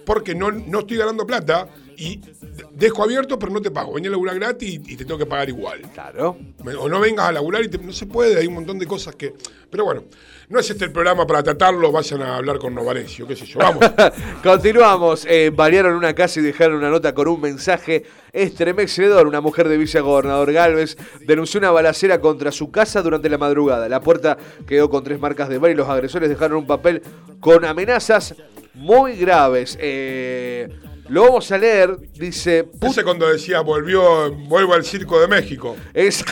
[0.06, 2.34] porque no, no estoy ganando plata y de-
[2.74, 3.94] dejo abierto pero no te pago.
[3.94, 5.82] Venía a laburar gratis y, y te tengo que pagar igual.
[5.94, 6.36] Claro.
[6.80, 9.16] O no vengas a laburar y te- no se puede, hay un montón de cosas
[9.16, 9.36] que...
[9.70, 10.06] Pero bueno,
[10.50, 13.60] no es este el programa para tratarlo, vayan a hablar con Novarecio, qué sé yo,
[13.60, 13.86] vamos.
[14.44, 15.26] Continuamos.
[15.30, 19.28] Eh, una casa y dejaron una nota con un mensaje estremecedor.
[19.28, 23.88] Una mujer de Villa Gobernador Galvez denunció una balacera contra su casa durante la madrugada.
[23.88, 27.04] La puerta quedó con tres marcas de bala y los agresores dejaron un papel
[27.40, 28.34] con amenazas
[28.74, 29.78] muy graves.
[29.80, 30.68] Eh,
[31.10, 32.64] Lo vamos a leer, dice...
[32.64, 35.76] "Put- Ese cuando decía volvió, vuelvo al circo de México.
[35.94, 36.24] Es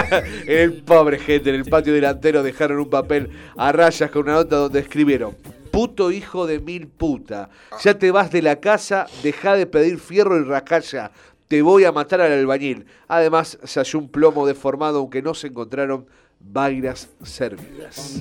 [0.46, 4.56] el pobre gente en el patio delantero dejaron un papel a rayas con una nota
[4.56, 5.36] donde escribieron
[5.70, 7.50] puto hijo de mil puta,
[7.82, 11.10] ya te vas de la casa, deja de pedir fierro y rascalla,
[11.48, 12.86] te voy a matar al albañil.
[13.08, 16.06] Además se halló un plomo deformado aunque no se encontraron
[16.46, 18.20] vainas servidas.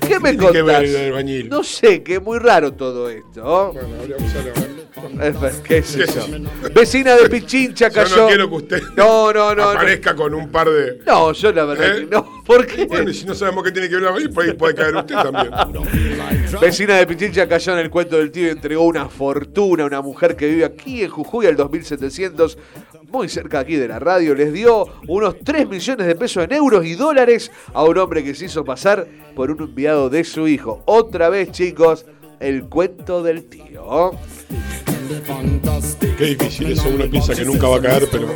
[0.00, 1.44] ¿Qué me tiene que ver contás?
[1.50, 3.72] No sé, que es muy raro todo esto.
[3.72, 4.76] Bueno, habríamos hablado.
[5.22, 6.20] Es- ¿Qué es ¿Qué eso?
[6.20, 6.72] es eso?
[6.74, 8.16] Vecina de Pichincha Yo cayó.
[8.16, 9.62] no quiero que usted No, no, no.
[9.64, 9.70] no.
[9.70, 11.00] aparezca con un par de.
[11.06, 12.00] No, yo la verdad ¿Eh?
[12.00, 12.42] que no.
[12.44, 12.86] ¿Por qué?
[12.86, 15.14] Bueno, y si no sabemos qué tiene que ver albañil, por ahí puede caer usted
[15.14, 15.50] también.
[16.60, 20.00] Vecina de Pichincha cayó en el cuento del tío y entregó una fortuna a una
[20.00, 22.56] mujer que vive aquí en Jujuy al 2700,
[23.10, 24.34] muy cerca aquí de la radio.
[24.34, 28.34] Les dio unos 3 millones de pesos en euros y dólares a un hombre que
[28.34, 30.82] se hizo pasar por un enviado de su hijo.
[30.86, 32.06] Otra vez, chicos,
[32.40, 34.12] el cuento del tío.
[36.18, 38.28] Qué difícil eso, uno piensa que nunca va a caer, pero.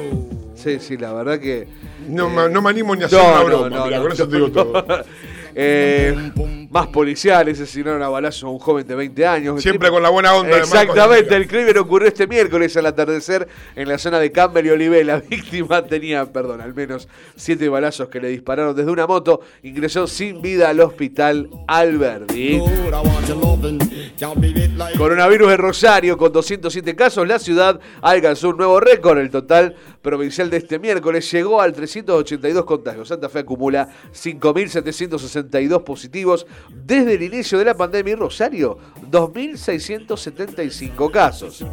[0.55, 1.67] Sí, sí, la verdad que.
[2.09, 4.29] No, me- no me animo ni a hacer No, una broma, no, mira, con eso
[4.29, 4.85] te digo todo.
[5.53, 6.15] Eh,
[6.71, 9.61] más policiales asesinaron a balazo a un joven de 20 años.
[9.61, 10.57] Siempre con la buena onda.
[10.57, 15.05] Exactamente, el crimen ocurrió este miércoles al atardecer en la zona de Campbell y Olivet.
[15.05, 19.41] La víctima tenía, perdón, al menos siete balazos que le dispararon desde una moto.
[19.65, 22.63] Ingresó sin vida al hospital Alberdi.
[24.97, 27.27] Coronavirus en Rosario con 207 casos.
[27.27, 29.19] La ciudad alcanzó un nuevo récord.
[29.19, 33.09] El total provincial de este miércoles llegó al 382 contagios.
[33.09, 38.79] Santa Fe acumula 5.762 positivos desde el inicio de la pandemia y Rosario
[39.11, 41.65] 2.675 casos.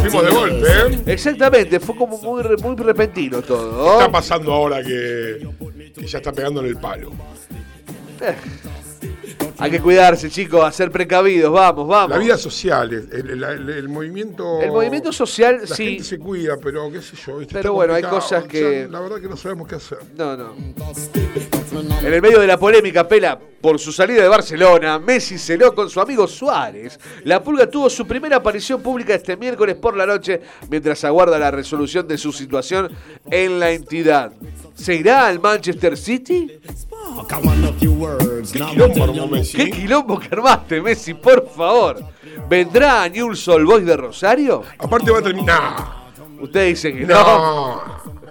[0.00, 1.02] Fuimos de golpe, ¿eh?
[1.06, 3.92] Exactamente, fue como muy, muy repentino todo.
[3.92, 5.48] Está pasando ahora que,
[5.94, 7.10] que ya está pegando en el palo.
[9.60, 11.52] Hay que cuidarse, chicos, a ser precavidos.
[11.52, 12.10] Vamos, vamos.
[12.10, 14.60] La vida social, el, el- el- el movimiento.
[14.60, 15.84] El movimiento social, La sí.
[15.86, 17.38] gente se cuida, pero qué sé yo.
[17.38, 17.52] ¿viste?
[17.54, 19.98] Pero Está bueno, hay cosas que- La verdad que no sabemos qué hacer.
[20.16, 20.54] No, no.
[22.02, 25.88] En el medio de la polémica, Pela, por su salida de Barcelona, Messi celó con
[25.90, 26.98] su amigo Suárez.
[27.24, 31.50] La Pulga tuvo su primera aparición pública este miércoles por la noche, mientras aguarda la
[31.50, 32.90] resolución de su situación
[33.30, 34.32] en la entidad.
[34.74, 36.58] ¿Se irá al Manchester City?
[38.52, 39.56] ¿Qué quilombo armó Messi?
[39.56, 42.02] ¿Qué quilombo que armaste, Messi, por favor?
[42.48, 44.62] ¿Vendrá a Newell's Old Boys de Rosario?
[44.78, 45.60] Aparte va a terminar.
[46.40, 47.14] Usted dice que no.
[47.14, 47.82] No,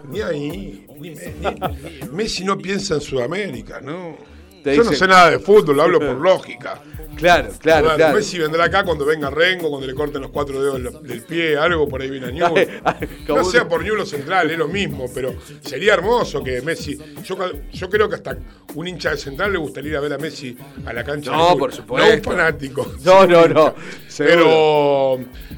[0.09, 0.85] ni ahí.
[0.99, 4.17] Ni, ni- Messi no piensa en Sudamérica, ¿no?
[4.65, 6.81] Yo no dicen- sé nada de fútbol, hablo por lógica.
[7.19, 8.15] Claro, claro, Bueno, claro.
[8.17, 11.87] Messi vendrá acá cuando venga Rengo, cuando le corten los cuatro dedos del- pie, algo
[11.87, 12.81] por ahí viene a Newell.
[13.27, 16.97] No sea por Newell Central, es lo mismo, pero sería hermoso que Messi.
[17.23, 17.37] Yo,
[17.71, 18.37] yo creo que hasta
[18.75, 21.31] un hincha de Central le gustaría ir a ver a Messi a la cancha.
[21.31, 22.09] No, por supuesto.
[22.09, 22.93] No un fanático.
[23.03, 23.75] No, no, no,
[24.07, 24.39] seguro.
[24.39, 25.15] Pero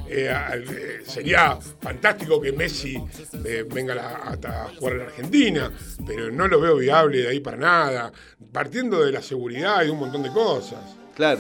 [0.10, 0.30] eh,
[0.68, 2.98] eh, sería fantástico que Messi
[3.46, 5.72] eh, venga a hasta a jugar en Argentina,
[6.06, 8.12] pero no lo veo viable de ahí para nada,
[8.52, 10.80] partiendo de la seguridad y de un montón de cosas.
[11.22, 11.40] Claro.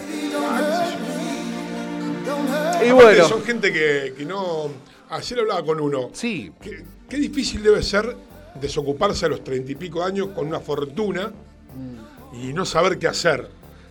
[2.86, 4.70] Y bueno, Son gente que, que no.
[5.10, 6.12] Ayer hablaba con uno.
[6.13, 8.15] sí, Qué, qué difícil debe ser
[8.62, 11.32] desocuparse a los treinta y pico años con una fortuna
[12.32, 13.50] y no saber qué hacer.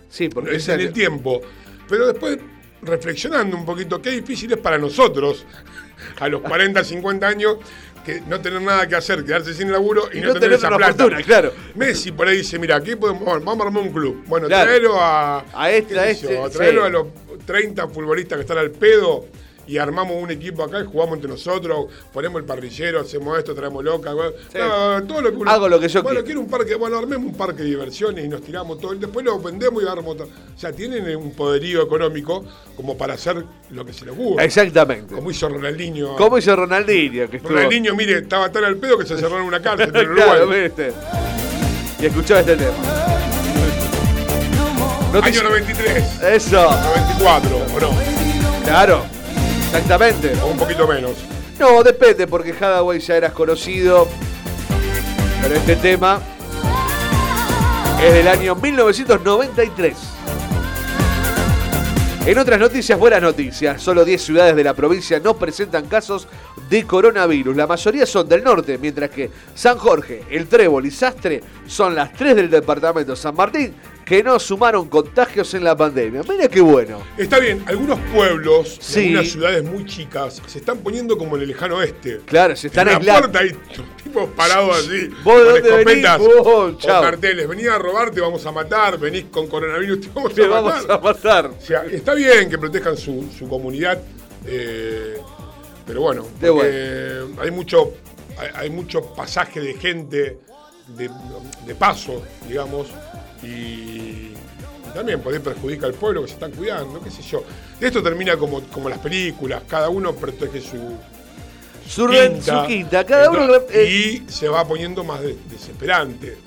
[0.09, 1.40] sí, porque Es en el tiempo.
[1.88, 2.38] Pero después,
[2.83, 5.44] reflexionando un poquito, qué difícil es para nosotros,
[6.20, 7.57] a los 40, 50 años,
[8.04, 10.58] que no tener nada que hacer, quedarse sin laburo y, Y no, no tener tener
[10.58, 11.02] esa una plata.
[11.04, 11.52] fortuna, claro.
[11.74, 14.24] Messi por ahí dice, mira, aquí podemos, vamos a armar un club.
[14.26, 14.64] Bueno, Claro.
[14.70, 15.44] traelo a...
[15.52, 16.58] A este, a este, yo, sí.
[16.64, 17.06] a los
[17.46, 19.26] 30 futbolistas que están al pedo
[19.66, 23.85] y armamos un equipo acá y jugamos entre nosotros, ponemos el parrillero, hacemos esto, traemos
[23.85, 24.11] loca.
[24.53, 24.59] Sí.
[24.59, 26.40] No, todo lo que uno- Hago lo que yo Bueno, quiero.
[26.40, 29.38] un parque, bueno, armemos un parque de diversiones y nos tiramos todo, y después lo
[29.38, 30.29] vendemos y agarramos todo.
[30.29, 32.44] O sea, tienen un poderío económico
[32.77, 34.44] como para hacer lo que se les ocurra.
[34.44, 35.14] exactamente.
[35.14, 36.16] Como hizo Ronaldinho.
[36.16, 37.29] ¿Cómo hizo Ronaldinho?
[37.31, 37.53] Que estuvo...
[37.55, 40.70] Ronaldinho, mire, estaba tan al pedo que se cerró en una cárcel en Uruguay.
[40.75, 40.94] claro.
[42.01, 42.73] Y escuchaba este tema.
[45.12, 47.90] No te- Año 93, Eso, 94, o no,
[48.64, 49.05] claro.
[49.72, 50.33] Exactamente.
[50.42, 51.12] o un poquito menos.
[51.59, 54.09] No, depende, porque Hadaway ya eras conocido.
[55.40, 56.20] Pero este tema
[58.02, 59.96] es del año 1993.
[62.26, 63.80] En otras noticias, buenas noticias.
[63.80, 66.26] Solo 10 ciudades de la provincia no presentan casos
[66.68, 67.56] de coronavirus.
[67.56, 72.12] La mayoría son del norte, mientras que San Jorge, El Trébol y Sastre son las
[72.12, 73.74] tres del departamento San Martín
[74.11, 76.23] que no sumaron contagios en la pandemia.
[76.29, 76.99] Mira qué bueno.
[77.16, 79.05] Está bien, algunos pueblos, Sí.
[79.05, 82.20] algunas ciudades muy chicas, se están poniendo como en el lejano oeste.
[82.27, 83.31] Claro, se están en la aislando.
[83.31, 86.79] puerta hay tipos parados así, ¿Vos con de dónde escopetas, venís?
[86.79, 87.03] Chao.
[87.03, 87.46] carteles.
[87.49, 88.99] Venís a robar, te vamos a matar.
[88.99, 90.90] Venís con coronavirus, te vamos Te a vamos matar.
[90.90, 91.46] a matar.
[91.46, 94.03] O sea, está bien que protejan su, su comunidad
[94.44, 95.18] Eh,
[95.87, 97.92] pero bueno, De porque hay mucho,
[98.37, 100.38] hay, hay mucho pasaje de gente
[100.96, 101.11] de,
[101.64, 102.88] de paso, digamos,
[103.42, 104.33] y,
[104.94, 107.44] también por ahí perjudica al pueblo que se están cuidando, qué sé yo.
[107.81, 110.96] Esto termina como, como las películas, cada uno protege su,
[111.88, 113.55] Su, re- su quinta, cada uno.
[113.70, 116.38] Eh, y se va poniendo más de- desesperante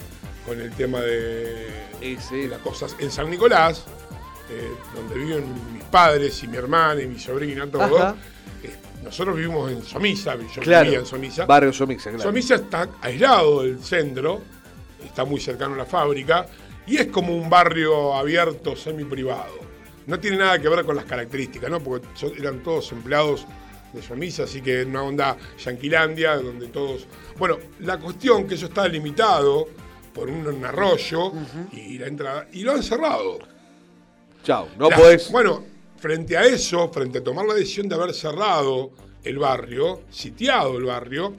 [0.46, 1.68] con el tema de,
[2.02, 2.42] Y sí.
[2.42, 2.96] de las cosas.
[3.00, 3.86] En San Nicolás,
[4.50, 8.16] eh, donde viven mis padres y mi hermana y mi sobrina, todo, Ajá.
[8.62, 10.84] eh, nosotros vivimos en Somisa, yo claro.
[10.84, 11.46] vivía en Somisa.
[11.46, 12.24] Barrio Somixa, claro.
[12.24, 14.42] Somisa está aislado del centro,
[15.06, 16.46] está muy cercano a la fábrica
[16.88, 19.64] y es como un barrio abierto, semi-privado.
[20.06, 21.80] No tiene nada que ver con las características, ¿no?
[21.82, 23.46] Porque eran todos empleados
[23.94, 27.08] de Somisa, así que una onda yanquilandia, donde todos...
[27.38, 29.68] Bueno, la cuestión que eso está limitado
[30.14, 31.32] por un, un arroyo
[31.72, 32.48] y la entrada...
[32.52, 33.40] Y lo han cerrado.
[34.44, 35.32] Chao, no La- podés.
[35.32, 35.64] Bueno,
[35.98, 38.92] frente a eso, frente a tomar la decisión de haber cerrado
[39.24, 41.36] el barrio, sitiado el barrio,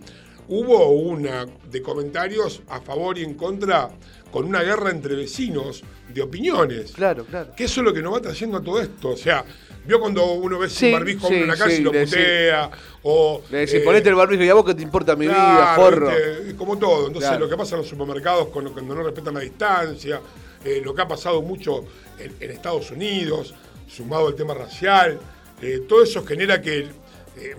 [0.49, 3.91] hubo una de comentarios a favor y en contra
[4.35, 6.91] con una guerra entre vecinos de opiniones.
[6.91, 7.53] Claro, claro.
[7.57, 9.11] Que eso es lo que nos va trayendo a todo esto.
[9.11, 9.45] O sea,
[9.87, 11.85] vio cuando uno ve Sí, sin barbijo a uno en la sí, calle sí, y
[11.85, 12.71] lo putea,
[13.05, 13.43] o...
[13.49, 16.09] Le decís, eh, ponete el barbijo y a vos que te importa mi vida, forro.
[16.11, 16.57] ¿viste?
[16.57, 17.07] como todo.
[17.07, 17.45] Entonces, Claro.
[17.45, 20.21] lo que pasa en los supermercados con- cuando no respetan la distancia,
[20.65, 21.85] eh, lo que ha pasado mucho
[22.19, 23.55] en, en Estados Unidos,
[23.87, 25.17] sumado al tema racial,
[25.63, 26.89] eh, todo eso genera que,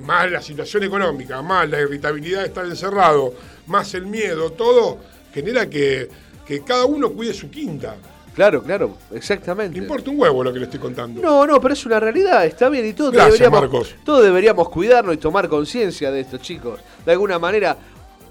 [0.01, 3.33] más la situación económica, más la irritabilidad de estar encerrado,
[3.67, 4.97] más el miedo, todo
[5.33, 6.09] genera que,
[6.45, 7.95] que cada uno cuide su quinta.
[8.35, 9.77] Claro, claro, exactamente.
[9.77, 11.21] No importa un huevo lo que le estoy contando.
[11.21, 13.95] No, no, pero es una realidad, está bien y todos Gracias, deberíamos, Marcos.
[14.03, 16.81] todos deberíamos cuidarnos y tomar conciencia de esto, chicos.
[17.05, 17.77] De alguna manera,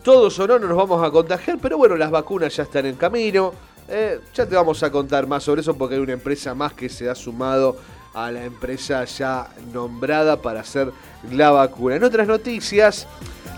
[0.03, 3.55] todos o no nos vamos a contagiar, pero bueno, las vacunas ya están en camino.
[3.88, 6.88] Eh, ya te vamos a contar más sobre eso porque hay una empresa más que
[6.90, 7.77] se ha sumado
[8.12, 10.92] a la empresa ya nombrada para hacer
[11.33, 11.96] la vacuna.
[11.96, 13.07] En otras noticias,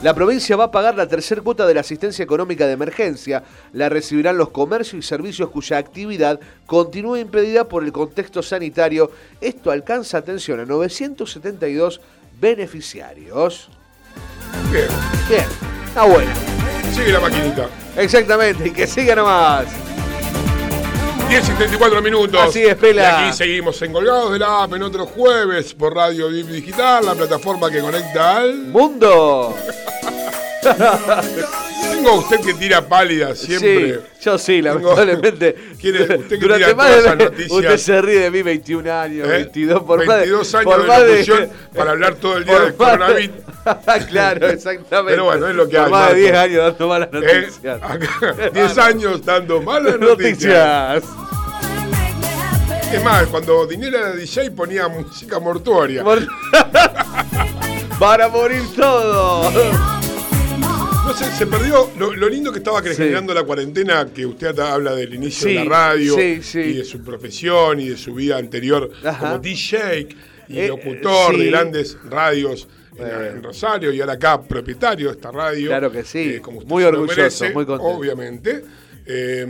[0.03, 3.43] la provincia va a pagar la tercera cuota de la asistencia económica de emergencia.
[3.73, 9.11] La recibirán los comercios y servicios cuya actividad continúa impedida por el contexto sanitario.
[9.41, 12.01] Esto alcanza atención a 972
[12.41, 13.71] beneficiarios.
[14.71, 14.87] Bien,
[15.29, 15.45] Bien,
[15.87, 16.35] está buena.
[16.95, 17.69] sigue la maquinita.
[17.97, 19.67] Exactamente, y que siga nomás.
[21.29, 22.41] 10 y 34 minutos.
[22.41, 23.03] Así es, Pela.
[23.03, 27.05] Y aquí seguimos en Colgados de la App en otro jueves por Radio VIP Digital,
[27.05, 28.55] la plataforma que conecta al.
[28.67, 29.57] Mundo.
[31.83, 33.95] Tengo a usted que tira pálida siempre.
[33.95, 35.55] Sí, yo sí, Tengo- lamentablemente.
[35.81, 37.51] Quiere- usted que Durante tira más de noticias.
[37.53, 39.31] Usted se ríe de mí 21 años, ¿Eh?
[39.31, 42.55] 22 por más de- 22 años por de más locución para hablar todo el día
[42.55, 43.37] del más de- coronavirus.
[44.09, 45.11] claro, exactamente.
[45.13, 46.21] Pero bueno, es lo que por hay, más de Marco.
[46.21, 47.13] 10 años dando malas ¿Eh?
[47.13, 47.81] noticias.
[47.83, 51.03] Acá, 10 años dando malas noticias.
[52.93, 56.03] Es más, cuando Dinero era DJ ponía música mortuoria.
[56.05, 56.27] Mor-
[57.99, 59.51] Para morir todo.
[61.07, 62.89] No sé, se perdió lo, lo lindo que estaba Sí.
[62.95, 66.85] generando la cuarentena, que usted habla del inicio Sí, de la radio sí, y de
[66.85, 69.19] su profesión y de su vida anterior Ajá.
[69.21, 70.09] como DJ
[70.49, 72.67] y Eh, locutor de grandes radios
[72.99, 75.69] en, Rosario y ahora acá propietario de esta radio.
[75.69, 76.35] Claro que sí.
[76.37, 77.97] eh, como usted Muy orgulloso, merece, muy contento.
[77.97, 78.65] Obviamente.
[79.07, 79.47] Eh,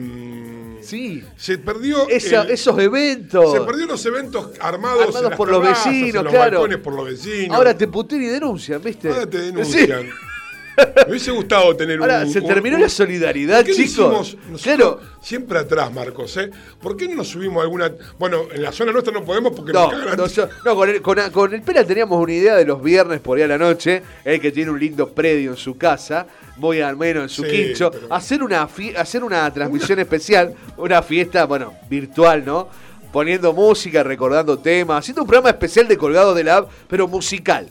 [0.82, 1.24] Sí.
[1.36, 2.06] Se perdió.
[2.08, 3.52] Esa- el- esos eventos.
[3.52, 6.58] se perdió los eventos armados, Armados en las por los vecinos, en los claro.
[6.58, 7.56] balcones por los vecinos.
[7.56, 9.08] Ahora te putean y denuncian, ¿viste?
[9.08, 9.88] Ahora te Sí.
[10.76, 12.30] Me hubiese gustado tener Ahora, un.
[12.32, 14.36] se un- terminó un- la solidaridad, ¿Por qué no chicos.
[14.62, 15.00] Claro.
[15.22, 16.36] siempre atrás, Marcos?
[16.36, 16.50] ¿eh?
[16.80, 17.90] ¿Por qué no nos subimos a alguna.?
[18.18, 20.16] Bueno, en la zona nuestra no podemos porque No, nos cagan.
[20.16, 23.20] no, yo- no, con, el, con, con el Pela teníamos una idea de los viernes
[23.20, 26.80] por ahí a la noche, el que tiene un lindo predio en su casa, muy
[26.80, 31.44] al menos en su Sí, quincho, pero- hacer una hacer una transmisión especial, una fiesta,
[31.46, 32.68] bueno, virtual, ¿no?
[33.12, 37.66] Poniendo música, recordando temas, haciendo un programa especial de Colgado de la App, pero musical.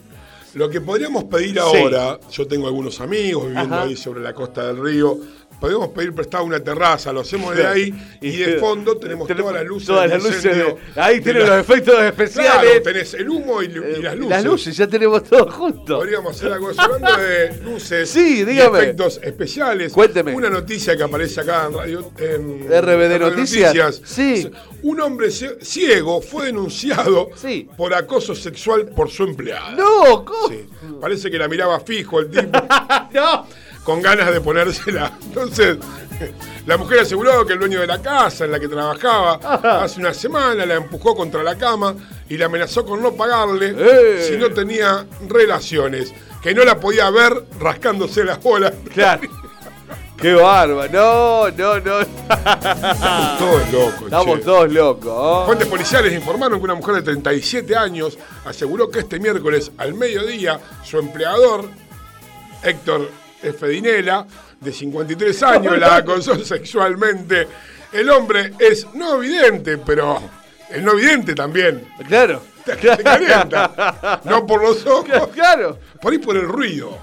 [0.56, 1.60] Lo que podríamos pedir Sí.
[1.60, 3.84] ahora, yo tengo algunos amigos viviendo Ajá.
[3.84, 5.18] ahí sobre la costa del río,
[5.60, 9.66] podemos pedir prestado una terraza, lo hacemos de ahí y de fondo tenemos todas las
[9.66, 9.88] luces.
[9.88, 12.84] Todas las luces de- ahí tienen los efectos Claro, especiales.
[12.84, 14.30] tenés el humo y, y eh, las luces.
[14.30, 15.98] Las luces, ya tenemos todo junto.
[16.00, 19.92] Podríamos hacer algo hablando de luces Sí, y efectos especiales.
[19.94, 20.34] Cuénteme.
[20.34, 22.12] Una noticia que aparece acá en radio.
[22.18, 24.02] En RBD Noticias.
[24.06, 24.50] Sí.
[24.84, 27.68] Un hombre cie- ciego fue denunciado Sí.
[27.76, 29.72] por acoso sexual por su empleada.
[29.72, 30.50] No, ¿cómo?
[30.50, 30.66] Sí.
[31.02, 32.60] Parece que la miraba fijo el tipo,
[33.14, 33.48] no.
[33.86, 35.14] Con ganas de ponérsela.
[35.24, 35.78] Entonces,
[36.66, 39.36] la mujer aseguró que el dueño de la casa en la que trabajaba
[39.84, 41.96] hace una semana la empujó contra la cama
[42.28, 44.26] y la amenazó con no pagarle Eh.
[44.28, 46.14] si no tenía relaciones.
[46.42, 48.74] Que no la podía ver rascándose las bolas.
[48.94, 49.22] Claro.
[50.18, 50.92] Qué bárbaro.
[50.92, 52.00] No, no, no.
[52.00, 54.04] Estamos todos locos.
[54.06, 54.46] Estamos che.
[54.46, 55.12] todos locos.
[55.14, 55.46] ¿oh?
[55.46, 60.60] Fuentes policiales informaron que una mujer de 37 años aseguró que este miércoles al mediodía
[60.84, 61.70] su empleador,
[62.64, 63.10] Héctor
[63.46, 64.26] Efedinela,
[64.60, 67.48] de 53 años, la acosó sexualmente.
[67.92, 70.22] El hombre es no vidente, pero
[70.70, 71.88] el no vidente también.
[72.08, 72.42] Claro.
[72.66, 74.22] Te, te calienta.
[74.26, 75.78] No por los ojos, Claro.
[76.02, 76.98] por ahí por el ruido.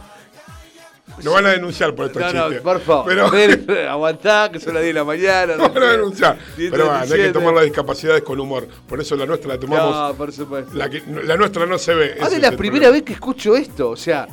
[1.22, 2.62] Nos van a denunciar por estos No, no, chistes.
[2.62, 3.04] por favor.
[3.06, 5.56] Pero, Ven, Aguantá, que son las 10 de la mañana.
[5.56, 6.38] nos van a denunciar.
[6.56, 7.32] Pero bueno, hay que 37.
[7.32, 8.66] tomar las discapacidades con humor.
[8.88, 9.94] Por eso la nuestra la tomamos.
[9.94, 10.74] No, por supuesto.
[10.74, 12.12] La, que- la nuestra no se ve.
[12.14, 12.90] Ahora es es la primera problema.
[12.92, 13.90] vez que escucho esto.
[13.90, 14.26] O sea,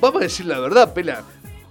[0.00, 1.22] vamos a decir la verdad, Pela.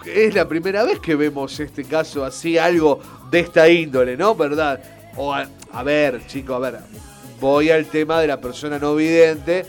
[0.05, 2.99] Es la primera vez que vemos este caso así, algo
[3.29, 4.35] de esta índole, ¿no?
[4.35, 4.81] ¿Verdad?
[5.17, 6.79] O a, ver, chicos, a ver.
[7.41, 9.65] Voy al tema de la persona no vidente,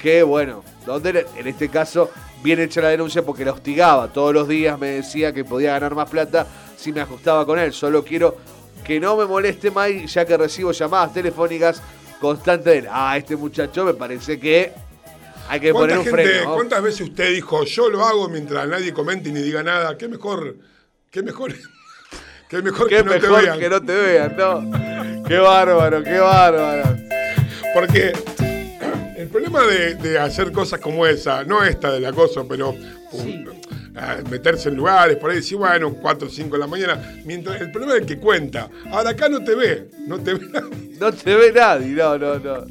[0.00, 2.10] que bueno, donde en este caso
[2.42, 4.12] viene hecha la denuncia porque la hostigaba.
[4.12, 6.46] Todos los días me decía que podía ganar más plata
[6.76, 7.72] si me ajustaba con él.
[7.72, 8.36] Solo quiero
[8.84, 11.82] que no me moleste más, ya que recibo llamadas telefónicas
[12.20, 12.88] constantes de él.
[12.90, 14.72] Ah, este muchacho me parece que
[15.50, 16.48] hay que poner ¿Cuánta un gente- freno.
[16.50, 16.54] ¿no?
[16.54, 19.98] ¿Cuántas veces usted dijo, yo lo hago mientras nadie comente ni diga nada?
[19.98, 20.56] ¿Qué mejor?
[21.10, 21.52] ¿Qué mejor?
[22.48, 23.58] ¿Qué mejor Qué que no te vean?
[23.58, 25.24] que no te vean, ¿no?
[25.26, 26.96] Qué bárbaro, qué bárbaro.
[27.74, 28.12] Porque
[29.16, 32.74] el problema de, de hacer cosas como esa, no esta del acoso, pero
[34.30, 37.70] meterse en lugares, por ahí decir, bueno, 4 o 5 de la mañana, mientras el
[37.70, 38.68] problema es el que cuenta.
[38.90, 40.96] Ahora acá no te ve, no te ve nadie.
[40.98, 42.66] No te ve nadie, no, no, no.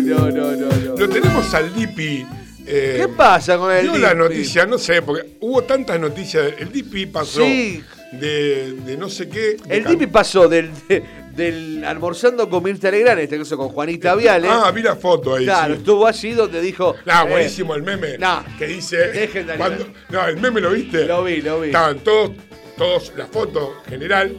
[0.00, 0.96] No, no, no, no.
[0.96, 2.26] Lo tenemos al Dipi.
[2.66, 4.18] eh, ¿Qué pasa con el Vio la Dipi?
[4.18, 6.52] noticia, no sé, porque hubo tantas noticias.
[6.58, 7.82] El Dipi pasó Sí.
[8.12, 9.56] de, de no sé qué.
[9.68, 11.02] El Dipi pasó del, de-
[11.34, 14.48] del almorzando con Mirta Legrand, en este caso con Juanita Viale.
[14.50, 15.44] Ah, vi la foto ahí.
[15.44, 15.78] claro, sí.
[15.80, 16.96] estuvo allí donde dijo.
[17.06, 18.16] Eh, buenísimo el meme.
[18.58, 18.96] que dice.
[18.96, 21.04] dejen de cuando- no, el meme lo viste.
[21.06, 21.68] Lo vi, lo vi.
[21.68, 22.32] Estaban todos,
[22.76, 24.36] todos, la foto general.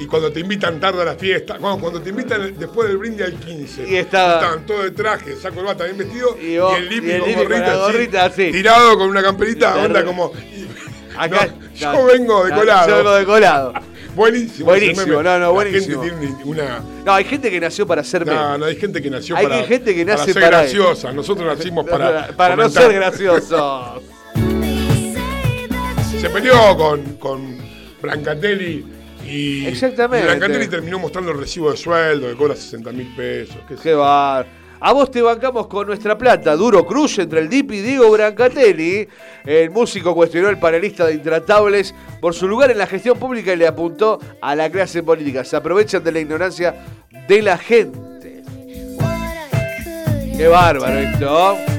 [0.00, 3.26] Y cuando te invitan tarde a la fiesta, cuando, cuando te invitan después del brindis
[3.26, 6.88] al 15, Y estaba- estaban todos de traje, saco corbata, bien vestido, Y vos- el
[6.88, 8.52] Lipi y el con Lipi con gorrita, así, gorrita así.
[8.52, 10.32] tirado con una camperita, onda como.
[10.54, 10.68] y-
[11.18, 12.88] Acá, no, yo no, vengo de colado.
[12.88, 13.72] Yo vengo de colado.
[14.14, 14.66] Buenísimo.
[14.66, 16.02] Buenísimo, no, no, La buenísimo.
[16.02, 16.80] gente tiene una.
[17.04, 18.24] No, hay gente que nació para ser.
[18.24, 21.12] No, no, hay gente que nació Hay para, gente que nace ser para graciosa.
[21.12, 22.28] Nosotros nacimos para.
[22.28, 24.00] para no ser graciosos.
[26.20, 27.58] Se peleó con, con
[28.02, 28.84] Brancatelli
[29.28, 29.66] y.
[29.66, 30.26] Exactamente.
[30.26, 33.56] y Brancatelli terminó mostrando el recibo de sueldo, que cobra 60 mil pesos.
[33.68, 34.46] qué Qué bar.
[34.80, 36.54] A vos te bancamos con nuestra plata.
[36.54, 39.08] Duro cruce entre el Dip y Diego Brancatelli.
[39.44, 43.56] El músico cuestionó al panelista de Intratables por su lugar en la gestión pública y
[43.56, 45.44] le apuntó a la clase política.
[45.44, 46.76] Se aprovechan de la ignorancia
[47.26, 48.42] de la gente.
[50.36, 51.77] Qué bárbaro esto.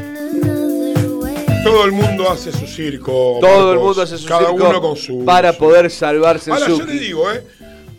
[1.63, 3.37] Todo el mundo hace su circo.
[3.41, 5.25] Todo el mundo hace su Cada circo uno con su.
[5.25, 6.79] para poder salvarse Ahora su.
[6.79, 7.43] yo le digo, ¿eh?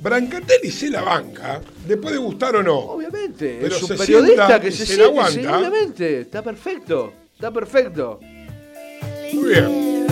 [0.01, 2.79] Brancatelli se la banca, le puede gustar o no.
[2.79, 5.33] Obviamente, Pero es un se periodista que se, se siente, aguanta.
[5.33, 6.21] sí, obviamente.
[6.23, 7.13] Está perfecto.
[7.35, 8.19] Está perfecto.
[9.35, 10.07] Muy bien.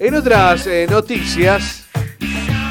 [0.00, 1.84] En otras eh, noticias,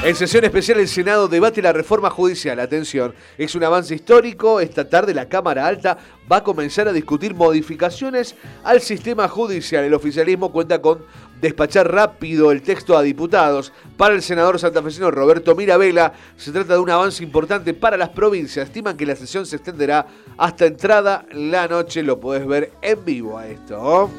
[0.04, 2.60] en sesión especial el Senado debate la reforma judicial.
[2.60, 4.60] Atención, es un avance histórico.
[4.60, 5.98] Esta tarde la Cámara Alta
[6.32, 9.84] va a comenzar a discutir modificaciones al sistema judicial.
[9.84, 11.04] El oficialismo cuenta con
[11.42, 13.74] despachar rápido el texto a diputados.
[13.98, 18.68] Para el senador santafesino Roberto Mirabella, se trata de un avance importante para las provincias.
[18.68, 22.04] Estiman que la sesión se extenderá hasta entrada la noche.
[22.04, 24.10] Lo podés ver en vivo a esto.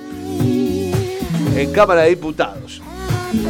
[1.57, 2.83] En Cámara de Diputados.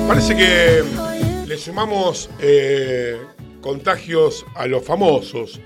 [0.06, 1.17] Parece que
[1.48, 3.16] le sumamos eh,
[3.60, 5.58] contagios a los famosos.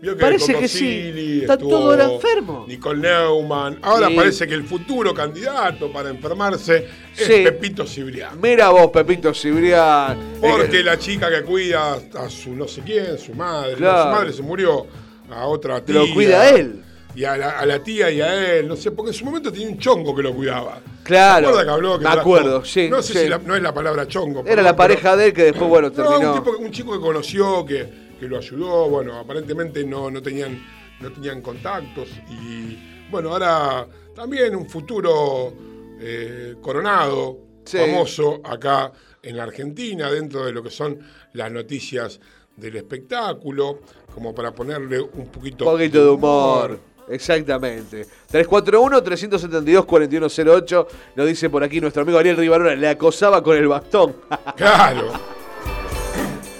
[0.00, 1.40] Vio Parece que sí.
[1.40, 2.64] Está todo enfermo.
[2.68, 3.80] Nicole Neumann.
[3.82, 4.14] Ahora Sí.
[4.14, 7.42] parece que el futuro candidato para enfermarse es Sí.
[7.42, 8.40] Pepito Cibrián.
[8.40, 10.16] Mira vos, Pepito Cibrián.
[10.40, 14.08] Porque Eh, la chica que cuida a su no sé quién, su madre, no, su
[14.08, 14.86] madre se murió,
[15.30, 15.96] a otra tía.
[15.96, 16.80] Lo cuida él.
[17.18, 19.50] Y a la, a la tía y a él, no sé, porque en su momento
[19.50, 20.80] tenía un chongo que lo cuidaba.
[21.02, 21.98] Claro, ¿Se acuerda que habló?
[21.98, 23.18] Que me acuerdo, sí, No sé sí.
[23.18, 24.44] si la- no es la palabra chongo.
[24.46, 26.32] Era la pero- pareja de él que después, bueno, No, terminó.
[26.34, 27.88] un, tipo- un chico que conoció, que,
[28.20, 30.64] que lo ayudó, bueno, aparentemente no, no, tenían,
[31.00, 35.52] no tenían contactos y bueno, ahora también un futuro
[36.00, 37.78] eh, coronado, Sí.
[37.78, 41.00] famoso acá en la Argentina, dentro de lo que son
[41.32, 42.20] las noticias
[42.56, 43.80] del espectáculo,
[44.14, 46.80] como para ponerle un poquito, Un poquito de humor.
[47.10, 48.06] Exactamente.
[48.32, 50.86] 341-372-4108.
[51.16, 52.74] Nos dice por aquí nuestro amigo Ariel Rivarola.
[52.74, 54.16] Le acosaba con el bastón.
[54.56, 55.12] Claro,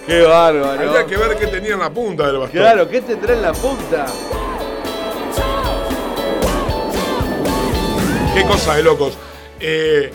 [0.07, 0.89] Qué bárbaro.
[0.89, 2.61] habría que ver qué tenía en la punta del bastón.
[2.61, 4.07] Claro, ¿qué tendrá en la punta?
[8.35, 9.19] Qué cosa de locos.
[9.61, 10.11] Eh,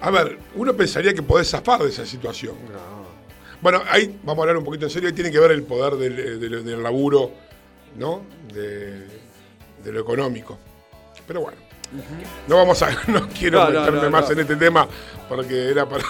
[0.00, 2.56] A ver, uno pensaría que podés zafar de esa situación.
[3.60, 5.94] Bueno, ahí vamos a hablar un poquito en serio, ahí tiene que ver el poder
[5.94, 7.30] del, del- del laburo,
[7.96, 8.22] ¿no?
[8.52, 9.06] De,
[9.82, 10.58] de lo económico.
[11.26, 11.58] Pero bueno.
[12.48, 14.88] No vamos a, no quiero No, meterme no, más en este tema
[15.28, 16.04] porque era para,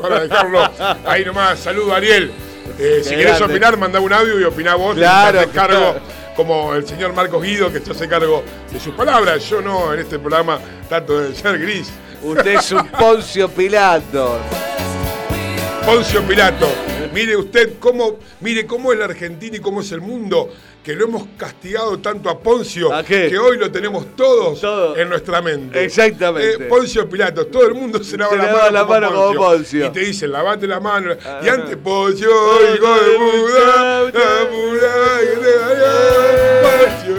[0.00, 0.70] para dejarlo
[1.06, 1.58] ahí nomás.
[1.58, 2.32] Saludo Ariel.
[2.78, 3.44] Eh, si querés grande.
[3.44, 4.94] opinar, mandá un audio y opiná vos.
[4.96, 6.00] Claro, y te haces cargo, claro.
[6.36, 8.42] como el señor Marcos Guido, que se hace cargo
[8.72, 9.48] de sus palabras.
[9.48, 10.58] Yo no, en este programa
[10.88, 11.90] trato de ser gris.
[12.22, 14.38] Usted es un Poncio Pilato.
[15.84, 16.68] Poncio Pilato,
[17.12, 20.48] mire usted cómo, mire cómo es la Argentina y cómo es el mundo,
[20.82, 24.96] que lo hemos castigado tanto a Poncio, ¿A que hoy lo tenemos todos Todo.
[24.96, 25.84] en nuestra mente.
[25.84, 26.64] Exactamente.
[26.64, 29.22] Eh, Poncio Pilato, todo el mundo se lava Se la lava mano, la mano como
[29.26, 29.40] Poncio.
[29.40, 29.86] Poncio.
[29.86, 31.14] Y te dicen, lavate la mano.
[31.24, 31.40] Ah.
[31.42, 34.12] y antes Poncio, hijo de vaya, Poncio.
[36.72, 37.12] Poncio,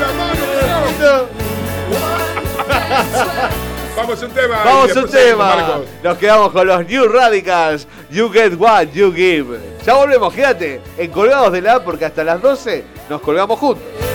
[0.00, 0.42] la mano.
[3.96, 4.62] Vamos a un tema.
[4.64, 5.80] Vamos a un tema.
[6.02, 7.86] Nos quedamos con los New Radicals.
[8.12, 9.58] You get what you give.
[9.86, 14.11] Ya volvemos, quédate en Colgados de la porque hasta las 12 nos colgamos juntos.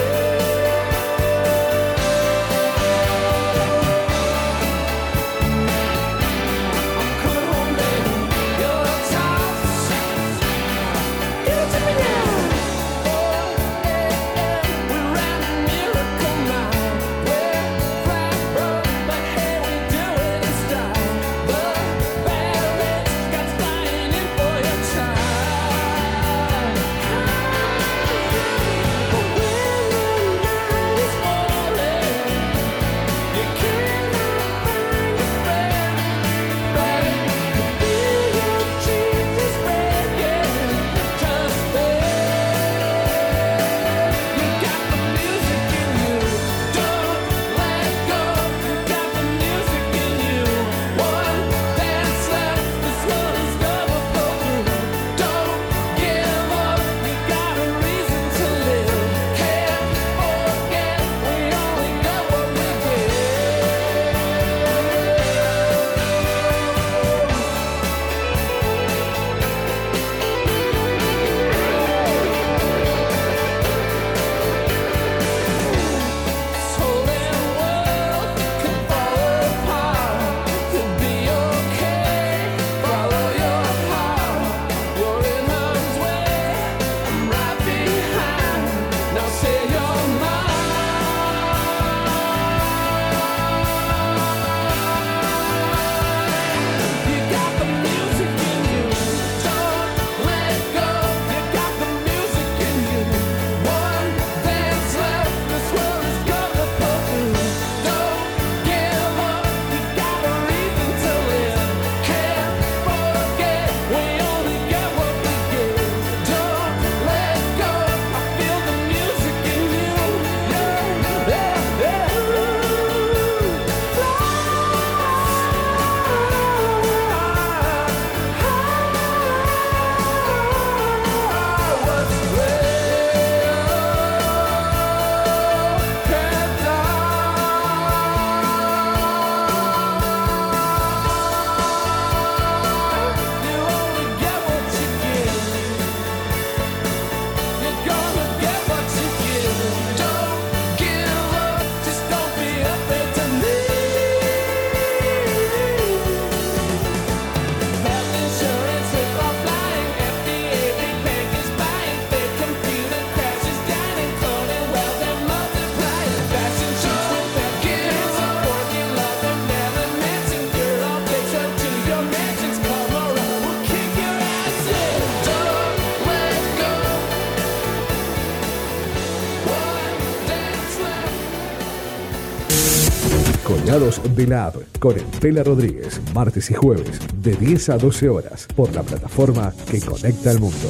[183.48, 188.46] Colgados de la App con Estela Rodríguez, martes y jueves, de 10 a 12 horas,
[188.54, 190.68] por la plataforma que conecta al mundo.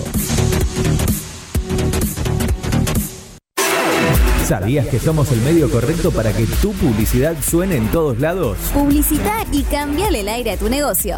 [4.45, 8.59] ¿Sabías que somos el medio correcto para que tu publicidad suene en todos lados?
[8.71, 11.17] Publicita y cambiale el aire a tu negocio.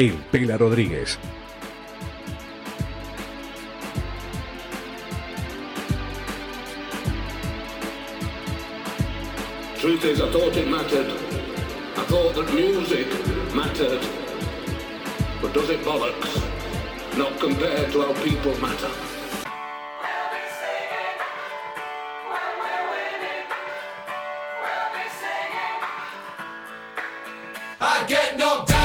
[0.00, 1.18] El Pela Rodríguez.
[9.78, 11.10] Truth is, I thought it mattered.
[11.98, 13.08] I thought that music
[13.54, 14.00] mattered.
[15.42, 16.32] But does it bollocks?
[17.18, 18.90] Not compared to how people matter.
[27.82, 28.79] I get knocked down,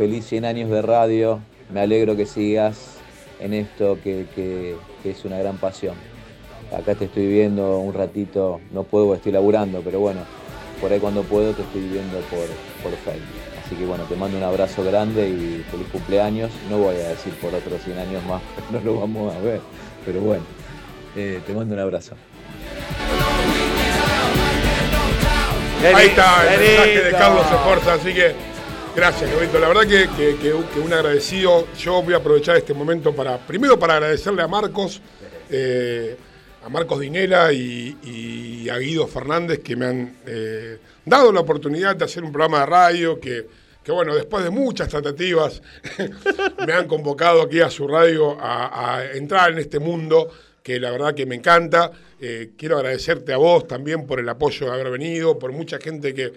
[0.00, 1.40] feliz 100 años de radio.
[1.70, 2.96] Me alegro que sigas
[3.38, 5.94] en esto que, que- que es una gran pasión.
[6.74, 10.20] Acá te estoy viendo un ratito, no puedo estoy laburando, pero bueno,
[10.80, 12.46] por ahí cuando puedo te estoy viendo por,
[12.82, 13.40] por Facebook.
[13.62, 16.50] Así que bueno, te mando un abrazo grande y feliz cumpleaños.
[16.70, 18.40] No voy a decir por otros 100 años más,
[18.72, 19.60] no lo vamos a ver,
[20.06, 20.44] pero bueno,
[21.14, 22.14] eh, te mando un abrazo.
[25.94, 27.10] Ahí está el mensaje de.
[27.12, 28.34] Carlos Esforza, así que
[28.94, 29.58] gracias, Lobito.
[29.58, 31.66] La verdad que, que- un agradecido.
[31.78, 35.00] Yo voy a aprovechar este momento para, primero para agradecerle a Marcos,
[35.50, 36.16] eh,
[36.64, 41.96] a Marcos Dinela y, y a Guido Fernández que me han eh, dado la oportunidad
[41.96, 43.46] de hacer un programa de radio que,
[43.82, 45.62] que, bueno, después de muchas tratativas
[46.66, 50.30] me han convocado aquí a su radio a, a entrar en este mundo
[50.62, 51.90] que la verdad que me encanta.
[52.20, 56.12] Eh, quiero agradecerte a vos también por el apoyo de haber venido, por mucha gente
[56.12, 56.30] que,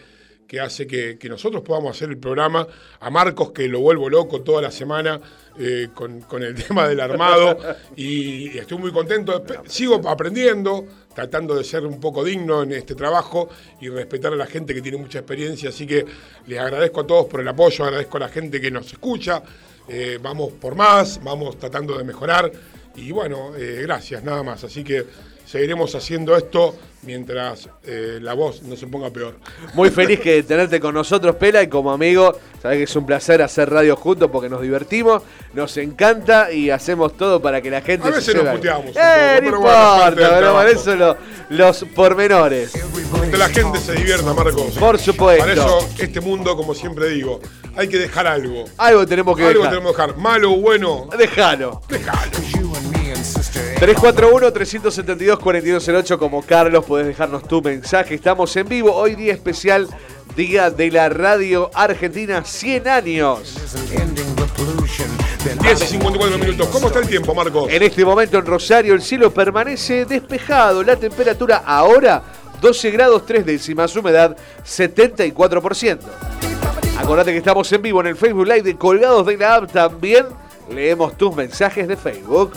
[0.53, 2.67] que hace que, nosotros podamos hacer el programa,
[2.99, 5.19] a Marcos que lo vuelvo loco toda la semana
[5.57, 7.57] eh, con, el tema del armado.
[7.95, 9.43] Y estoy muy contento.
[9.65, 10.85] Sigo aprendiendo,
[11.15, 13.49] tratando de ser un poco digno en este trabajo
[13.81, 16.05] y respetar a la gente que tiene mucha experiencia, así que
[16.45, 19.41] les agradezco a todos por el apoyo, agradezco a la gente que nos escucha,
[19.87, 22.51] eh, vamos por más, vamos tratando de mejorar.
[22.95, 25.03] Y bueno, eh, gracias, nada más, así que
[25.53, 29.35] seguiremos haciendo esto mientras eh, la voz no se ponga peor.
[29.75, 33.39] Muy feliz que tenerte con nosotros, Pela, y como amigo, sabes que es un placer
[33.43, 35.21] hacer radio juntos porque nos divertimos,
[35.53, 38.85] nos encanta y hacemos todo para que la gente A veces se nos lleve- puteamos
[38.87, 40.55] un Eh, poco, no pero bueno, importa, trabajo.
[40.55, 41.17] para eso lo-
[41.49, 42.71] los pormenores.
[43.29, 44.75] Que la gente se divierta, Marcos.
[44.79, 45.41] Por supuesto.
[45.43, 47.39] Para eso, este mundo, como siempre digo,
[47.75, 48.65] hay que dejar algo.
[48.77, 49.71] Algo tenemos que algo dejar.
[49.75, 50.17] tenemos que dejar.
[50.17, 51.81] Malo o bueno, Déjalo.
[51.89, 52.62] déjalo.
[53.23, 58.15] 341-372-4208 como Carlos, podés dejarnos tu mensaje.
[58.15, 59.87] Estamos en vivo, hoy día especial,
[60.35, 63.55] Día de la Radio Argentina, 100 años.
[65.61, 66.67] 10 y 54 minutos.
[66.69, 67.69] ¿Cómo está el tiempo, Marcos?
[67.69, 72.23] En este momento en Rosario el cielo permanece despejado, la temperatura ahora
[72.61, 75.99] 12 grados 3 décimas, humedad 74%.
[76.97, 80.25] Acordate que estamos en vivo en el Facebook Live de Colgados de la App también.
[80.73, 82.53] Leemos tus mensajes de Facebook.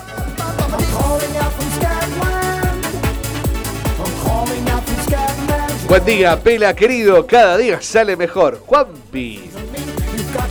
[5.89, 8.59] Buen día, Pela querido, cada día sale mejor.
[8.67, 9.51] Juanpi.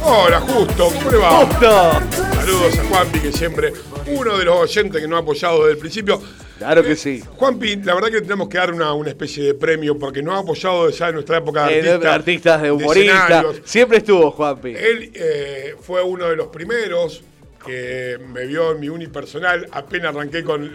[0.03, 1.29] Hola, Justo, ¿cómo le va?
[1.45, 1.91] Justo.
[2.35, 3.73] Saludos a Juanpi, que siempre
[4.07, 6.21] uno de los oyentes que nos ha apoyado desde el principio.
[6.57, 7.21] Claro que sí.
[7.35, 10.39] Juanpi, la verdad que tenemos que dar una, una especie de premio porque nos ha
[10.39, 13.45] apoyado ya en nuestra época de Eh, artista, artistas, de humoristas.
[13.65, 14.69] Siempre estuvo Juanpi.
[14.69, 17.23] Él eh, fue uno de los primeros
[17.65, 19.67] que me vio en mi unipersonal.
[19.71, 20.71] Apenas arranqué con,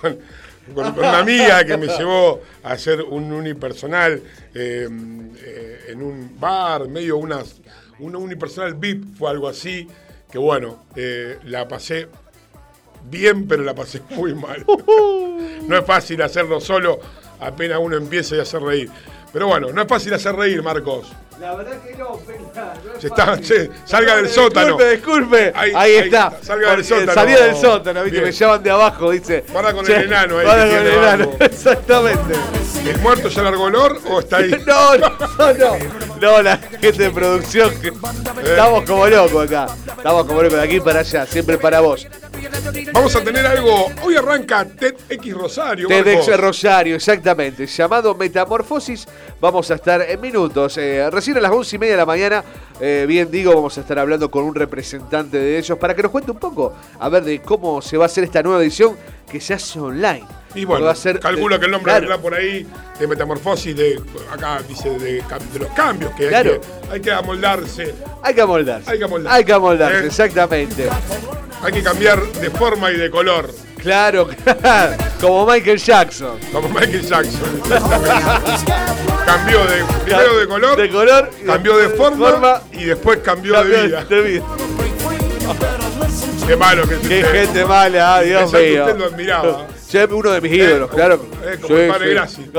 [0.00, 4.22] con, una amiga que me llevó a hacer un unipersonal
[4.54, 4.88] eh,
[5.44, 7.60] eh, en un bar, medio unas,
[7.98, 9.88] un unipersonal VIP, fue algo así.
[10.30, 12.08] Que bueno, eh, la pasé
[13.04, 14.64] bien, pero la pasé muy mal.
[15.68, 17.00] no es fácil hacerlo solo,
[17.40, 18.90] apenas uno empieza y hacer reír.
[19.32, 21.10] Pero bueno, no es fácil hacer reír, Marcos.
[21.40, 22.74] La verdad que no, Pela.
[22.84, 23.44] no es Se está- fácil.
[23.46, 24.76] che, salga del sótano.
[24.76, 25.52] Disculpe, disculpe.
[25.56, 26.28] Ahí, Ahí- ahí está.
[26.28, 27.14] está, salga del Porque sótano.
[27.14, 28.18] Salía del sótano, ¿viste?
[28.20, 28.24] Bien.
[28.30, 29.44] Me llaman de abajo, dice.
[29.50, 31.30] Guarda con Che, el enano ahí que con el enano.
[31.40, 32.34] Exactamente.
[32.86, 34.50] ¿El muerto ya largó olor o está ahí?
[34.66, 35.08] No, no,
[35.54, 35.76] no.
[36.20, 37.70] No, la gente de producción.
[37.80, 37.92] que-
[38.44, 39.66] Estamos como locos acá.
[39.96, 42.06] Estamos como locos de aquí para allá, siempre para vos.
[42.92, 43.90] Vamos a tener algo.
[44.02, 45.88] Hoy arranca TEDx Rosario.
[45.88, 46.36] TEDx.
[46.36, 47.66] Rosario, exactamente.
[47.66, 49.06] Llamado Metamorfosis.
[49.40, 50.76] Vamos a estar en minutos.
[50.78, 52.44] Eh, recién a las once y media de la mañana,
[52.80, 56.10] eh, bien digo, vamos a estar hablando con un representante de ellos para que nos
[56.10, 58.96] cuente un poco, a ver, de cómo se va a hacer esta nueva edición
[59.30, 60.24] que se hace online.
[60.54, 62.00] Y bueno, ser- calculo que el nombre Claro.
[62.08, 62.66] vendrá por ahí
[62.98, 64.00] de metamorfosis, de
[64.30, 65.22] acá dice de,
[65.58, 66.60] los cambios que hay, que
[66.90, 68.90] hay que amoldarse, Hay que amoldarse.
[68.90, 69.36] Hay que amoldarse.
[69.38, 70.06] Hay que amoldarse, Eh.
[70.06, 70.88] exactamente.
[71.62, 74.28] hay que cambiar de forma y de color, Claro,
[74.60, 74.92] claro.
[75.20, 76.38] Como Michael Jackson.
[76.52, 77.62] como Michael Jackson.
[79.26, 81.30] cambió de primero de color, De color.
[81.46, 84.04] cambió de forma, y después cambió, cambió de vida.
[84.04, 84.44] de vida.
[86.46, 87.32] Qué malo que es Qué usted.
[87.46, 88.84] gente mala, ah, Dios mío.
[88.84, 89.66] usted lo admiraba.
[90.10, 91.26] Uno de mis ídolos, Eh, claro.
[91.44, 92.50] eh, como el padre Graci.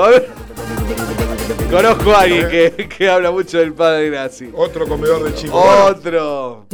[1.71, 4.49] Conozco a alguien que, que habla mucho del padre Graci.
[4.53, 5.59] Otro comedor de chicos.
[5.89, 6.65] Otro.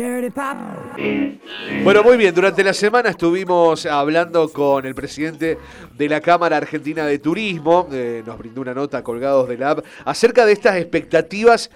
[1.84, 2.36] Bueno, muy bien.
[2.36, 5.58] Durante la semana estuvimos hablando con el presidente
[5.98, 7.88] de la Cámara Argentina de Turismo.
[7.94, 11.70] eh, nos brindó una nota colgados de la app acerca de estas expectativas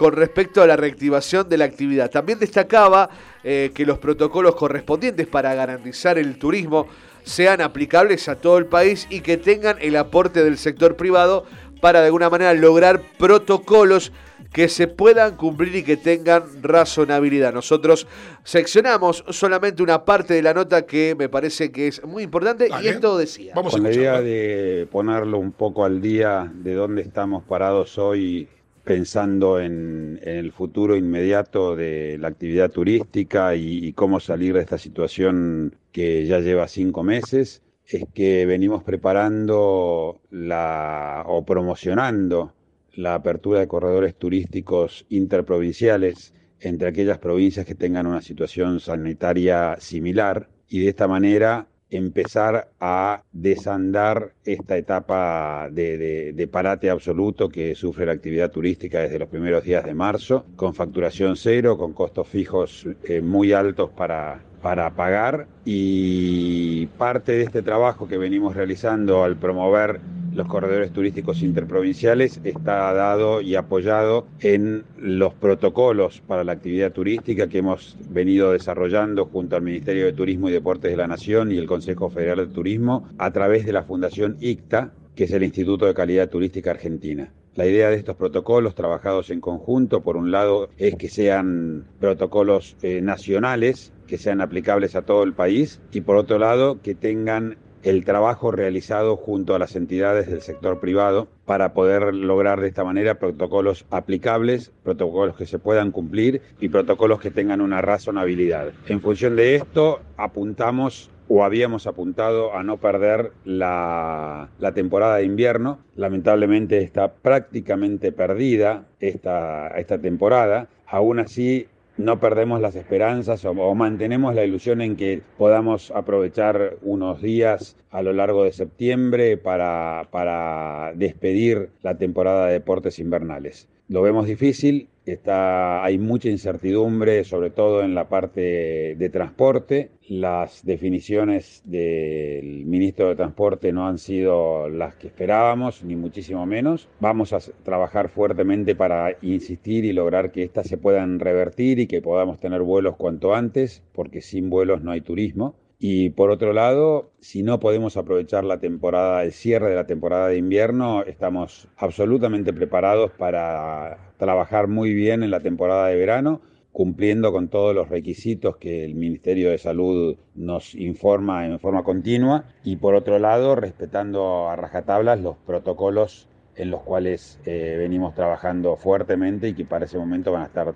[0.00, 2.10] con respecto a la reactivación de la actividad.
[2.10, 3.10] También destacaba
[3.44, 6.86] eh, que los protocolos correspondientes para garantizar el turismo
[7.22, 11.44] sean aplicables a todo el país y que tengan el aporte del sector privado
[11.82, 14.10] para de alguna manera lograr protocolos
[14.54, 17.52] que se puedan cumplir y que tengan razonabilidad.
[17.52, 18.06] Nosotros
[18.42, 22.88] seccionamos solamente una parte de la nota que me parece que es muy importante y
[22.88, 23.52] esto decía.
[23.52, 28.48] Con la idea de ponerlo un poco al día de dónde estamos parados hoy
[28.84, 35.76] pensando en, el futuro inmediato de la actividad turística y, cómo salir de esta situación
[35.92, 42.52] que ya lleva cinco meses, es que venimos preparando o promocionando
[42.94, 50.48] la apertura de corredores turísticos interprovinciales entre aquellas provincias que tengan una situación sanitaria similar.
[50.68, 58.06] Y de esta manera empezar a desandar esta etapa de, de- parate absoluto que sufre
[58.06, 62.86] la actividad turística desde los primeros días de marzo, con facturación cero, con costos fijos
[63.02, 69.36] eh, muy altos para, para pagar y parte de este trabajo que venimos realizando al
[69.36, 70.00] promover
[70.34, 77.48] los corredores turísticos interprovinciales está dado y apoyado en los protocolos para la actividad turística
[77.48, 81.58] que hemos venido desarrollando junto al Ministerio de Turismo y Deportes de la Nación y
[81.58, 85.84] el Consejo Federal de Turismo a través de la Fundación ICTA, que es el Instituto
[85.84, 87.30] de Calidad Turística Argentina.
[87.54, 92.74] La idea de estos protocolos trabajados en conjunto, por un lado, es que sean protocolos
[92.80, 97.58] eh, nacionales, que sean aplicables a todo el país, y por otro lado, que tengan
[97.82, 102.84] el trabajo realizado junto a las entidades del sector privado para poder lograr de esta
[102.84, 108.72] manera protocolos aplicables, protocolos que se puedan cumplir y protocolos que tengan una razonabilidad.
[108.86, 115.78] En función de esto, apuntamos o habíamos apuntado a no perder la, temporada de invierno.
[115.94, 120.66] Lamentablemente está prácticamente perdida esta, esta temporada.
[120.88, 127.22] Aún así, no perdemos las esperanzas o, mantenemos la ilusión en que podamos aprovechar unos
[127.22, 133.68] días a lo largo de septiembre para despedir la temporada de deportes invernales.
[133.90, 139.90] Lo vemos difícil, está, hay mucha incertidumbre, sobre todo en la parte de transporte.
[140.06, 146.88] Las definiciones del ministro de Transporte no han sido las que esperábamos, ni muchísimo menos.
[147.00, 152.00] Vamos a trabajar fuertemente para insistir y lograr que éstas se puedan revertir y que
[152.00, 155.56] podamos tener vuelos cuanto antes, porque sin vuelos no hay turismo.
[155.82, 160.28] Y por otro lado, si no podemos aprovechar la temporada, el cierre de la temporada
[160.28, 167.32] de invierno, estamos absolutamente preparados para trabajar muy bien en la temporada de verano, cumpliendo
[167.32, 172.76] con todos los requisitos que el Ministerio de Salud nos informa en forma continua y
[172.76, 179.48] por otro lado, respetando a rajatablas los protocolos en los cuales eh, venimos trabajando fuertemente
[179.48, 180.74] y que para ese momento van a estar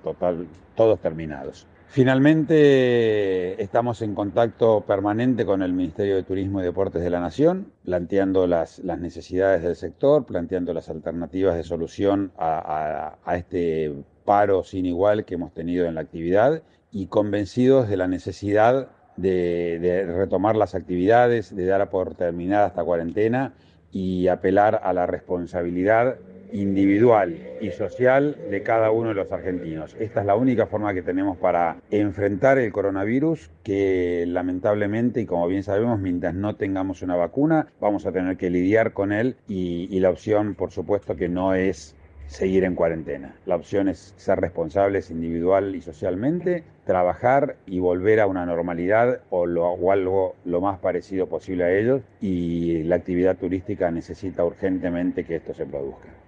[0.74, 1.66] todos terminados.
[1.94, 7.70] Finalmente, estamos en contacto permanente con el Ministerio de Turismo y Deportes de la Nación,
[7.84, 13.92] planteando las, las necesidades del sector, planteando las alternativas de solución a, este
[14.24, 19.78] paro sin igual que hemos tenido en la actividad y convencidos de la necesidad de,
[19.78, 23.54] de retomar las actividades, de dar por terminada esta cuarentena
[23.92, 26.16] y apelar a la responsabilidad
[26.54, 29.94] individual y social de cada uno de los argentinos.
[29.98, 35.48] Esta es la única forma que tenemos para enfrentar el coronavirus, que lamentablemente, y como
[35.48, 39.98] bien sabemos, mientras no tengamos una vacuna, vamos a tener que lidiar con él y,
[39.98, 41.96] la opción, por supuesto, que no es
[42.26, 43.34] seguir en cuarentena.
[43.46, 49.46] La opción es ser responsables individual y socialmente, trabajar y volver a una normalidad o,
[49.46, 55.24] lo- o algo lo más parecido posible a ellos y la actividad turística necesita urgentemente
[55.24, 56.23] que esto se produzca.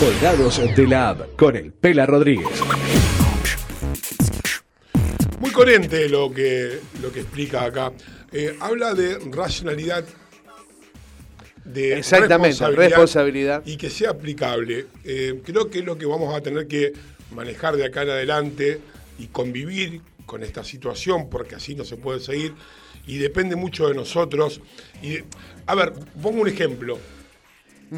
[0.00, 2.46] Colgados de la app con el Pela Rodríguez.
[5.40, 7.92] Muy coherente lo que, lo que explica acá.
[8.30, 10.04] Eh, habla de racionalidad,
[11.64, 13.62] de Exactamente, responsabilidad.
[13.66, 14.86] y que sea aplicable.
[15.04, 16.92] Eh, creo que es lo que vamos a tener que
[17.34, 18.80] manejar de acá en adelante
[19.18, 22.54] y convivir con esta situación, porque así no se puede seguir
[23.06, 24.60] y depende mucho de nosotros.
[25.02, 25.18] Y
[25.66, 25.92] a ver,
[26.22, 26.98] pongo un ejemplo,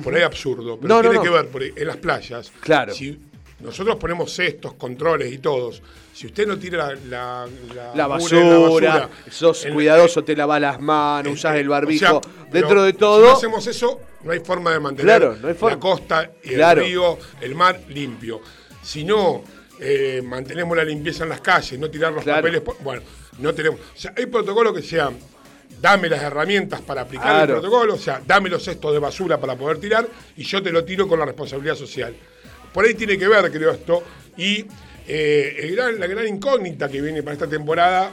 [0.03, 1.22] por ahí absurdo, pero No, tiene no.
[1.22, 2.53] que ver por ahí, en las playas.
[2.61, 2.95] Claro.
[2.95, 3.18] Si
[3.61, 5.82] nosotros ponemos cestos, controles y todos.
[6.14, 11.57] Si usted no tira la, la, La basura, sos cuidadoso, te lavas las manos, usás
[11.57, 12.18] el barbijo.
[12.18, 15.36] o sea, Dentro de Si todo, no hacemos eso, no hay forma de mantener Claro,
[15.41, 15.76] no hay forma.
[15.76, 16.80] la costa Claro.
[16.82, 18.41] el río, el mar limpio.
[18.82, 19.43] Si no
[19.78, 22.43] eh, mantenemos la limpieza en las calles, no tirar los Claro.
[22.43, 23.03] papeles, bueno,
[23.38, 23.80] no tenemos.
[23.80, 25.16] O sea, hay protocolos que sean.
[25.80, 27.54] Dame las herramientas para aplicar Claro.
[27.54, 30.06] el protocolo, o sea, dame los cestos de basura para poder tirar
[30.36, 32.14] y yo te lo tiro con la responsabilidad social.
[32.72, 34.02] Por ahí tiene que ver, creo, esto.
[34.36, 34.66] Y
[35.08, 38.12] eh, el gran- la gran incógnita que viene para esta temporada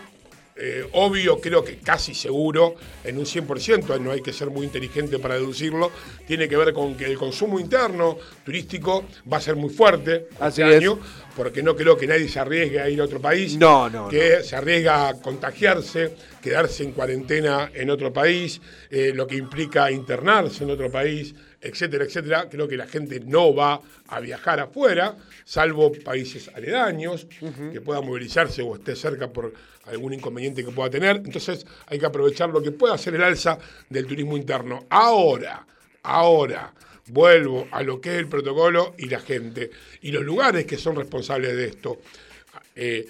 [0.59, 5.19] eh, obvio, creo que casi seguro, en un 100%, no hay que ser muy inteligente
[5.19, 5.91] para deducirlo,
[6.25, 10.61] tiene que ver con que el consumo interno turístico va a ser muy fuerte Así
[10.61, 10.81] este es.
[10.81, 10.99] año,
[11.35, 14.43] porque no creo que nadie se arriesgue a ir a otro país, No, no, que
[14.43, 20.63] se arriesga a contagiarse, quedarse en cuarentena en otro país, eh, lo que implica internarse
[20.63, 22.47] en otro país, etcétera, etcétera.
[22.49, 27.27] Creo que la gente no va a viajar afuera, salvo países aledaños,
[27.71, 29.53] que pueda movilizarse o esté cerca por
[29.87, 31.17] algún inconveniente que pueda tener.
[31.17, 33.57] Entonces hay que aprovechar lo que pueda hacer el alza
[33.89, 34.85] del turismo interno.
[34.89, 35.65] Ahora,
[36.03, 36.73] ahora,
[37.07, 39.71] vuelvo a lo que es el protocolo y la gente
[40.01, 41.97] y los lugares que son responsables de esto.
[42.75, 43.05] Eh,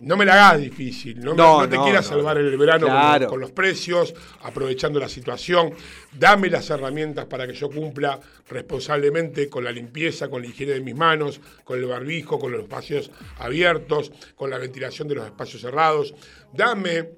[0.00, 2.86] no me la hagas difícil, no, me- No, no te no, quieras salvar el verano
[2.86, 3.26] con los- Claro.
[3.26, 5.72] con, los precios, aprovechando la situación.
[6.12, 10.80] Dame las herramientas para que yo cumpla responsablemente con la limpieza, con la higiene de
[10.80, 15.62] mis manos, con el barbijo, con los espacios abiertos, con la ventilación de los espacios
[15.62, 16.14] cerrados.
[16.52, 17.10] Dame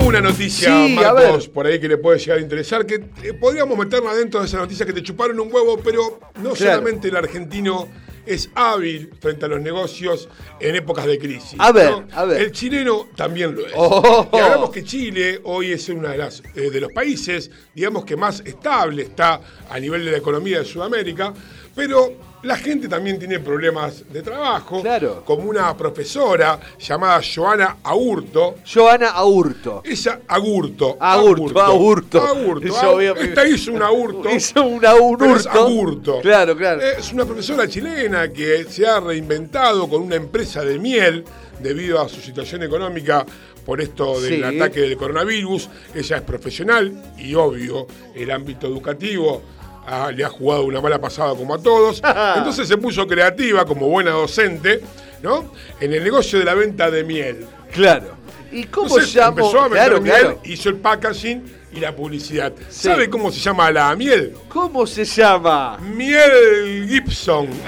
[0.08, 3.76] Una noticia, Sí, Marcos, por ahí que le puede llegar a interesar, que eh, podríamos
[3.76, 6.56] meterla dentro de esa noticia que te chuparon un huevo, pero no Claro.
[6.56, 7.88] solamente el argentino
[8.24, 10.28] es hábil frente a los negocios
[10.60, 11.54] en épocas de crisis.
[11.58, 12.06] A ver, ¿no?
[12.12, 12.42] a ver.
[12.42, 13.72] El chileno también lo es.
[13.74, 14.28] Oh.
[14.32, 18.16] Y hablamos que Chile hoy es uno de, las, eh, de los países, digamos que
[18.16, 19.40] más estable está
[19.70, 21.32] a nivel de la economía de Sudamérica,
[21.74, 24.80] pero la gente también tiene problemas de trabajo.
[24.80, 25.22] Claro.
[25.24, 28.56] Como una profesora llamada Joana Aurto.
[28.64, 29.82] Joana Aurto.
[29.84, 30.96] Esa Agurto.
[31.00, 32.22] Agurto, Agurto.
[32.22, 33.16] Agurto.
[33.20, 34.30] Esta hizo un Agurto.
[34.30, 35.50] Hizo una un es hurto.
[35.50, 36.20] Agurto.
[36.20, 36.80] Claro, claro.
[36.80, 41.24] Es una profesora chilena que se ha reinventado con una empresa de miel
[41.60, 43.26] debido a su situación económica
[43.66, 44.42] por esto del Sí.
[44.42, 45.68] ataque del coronavirus.
[45.94, 49.42] Ella es profesional y obvio el ámbito educativo
[49.88, 52.02] ah, le ha jugado una mala pasada como a todos.
[52.36, 54.82] Entonces se puso creativa como buena docente,
[55.22, 55.52] ¿no?
[55.80, 57.46] En el negocio de la venta de miel.
[57.72, 58.16] Claro.
[58.50, 59.38] ¿Y cómo Entonces llamo?
[59.38, 60.40] empezó a vender Claro, miel, claro.
[60.44, 62.52] hizo el packaging y la publicidad.
[62.70, 62.88] Sí.
[62.88, 64.34] ¿Sabe cómo se llama la miel?
[64.48, 65.76] ¿Cómo se llama?
[65.78, 67.48] Miel Gibson.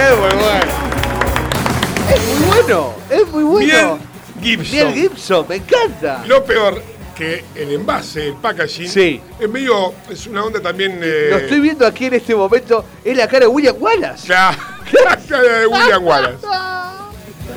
[0.00, 0.54] Es muy bueno.
[2.08, 2.94] Es muy bueno.
[3.10, 3.98] Es muy bueno.
[4.40, 4.72] Miel Gibson.
[4.72, 6.24] Miel Gibson, me encanta.
[6.26, 6.82] Lo peor
[7.20, 9.20] que el envase, el packaging, Sí.
[9.38, 10.98] es medio, es una onda también...
[11.02, 12.84] eh, Lo estoy viendo aquí en este momento.
[13.04, 14.26] Es la cara de William Wallace.
[14.28, 14.56] La,
[15.04, 16.46] la cara de William Wallace.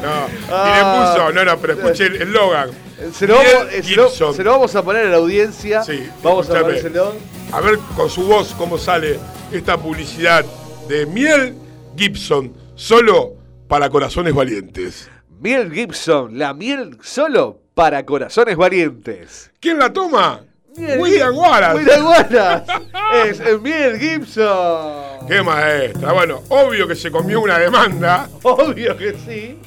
[0.03, 1.14] No, y le Ah.
[1.16, 2.70] puso, no, no, pero escuche el eslogan.
[3.14, 4.36] Se lo, vamos, eh, se lo- Gibson.
[4.36, 5.82] se lo vamos a poner a la audiencia.
[5.84, 7.16] Sí, vamos a ponérselo.
[7.53, 9.18] A ver con su voz cómo sale
[9.53, 10.43] esta publicidad
[10.89, 11.55] de Miel
[11.95, 13.36] Gibson, solo
[13.70, 15.09] para corazones valientes.
[15.39, 19.51] Miel Gibson, la miel solo para corazones valientes.
[19.59, 20.41] ¿Quién la toma?
[20.76, 21.78] William Wallace.
[21.78, 22.65] William Wallace.
[23.26, 25.28] es, Miel Gibson.
[25.28, 26.13] Qué maestra.
[26.13, 28.28] Bueno, obvio que se comió una demanda.
[28.43, 29.57] Obvio que sí.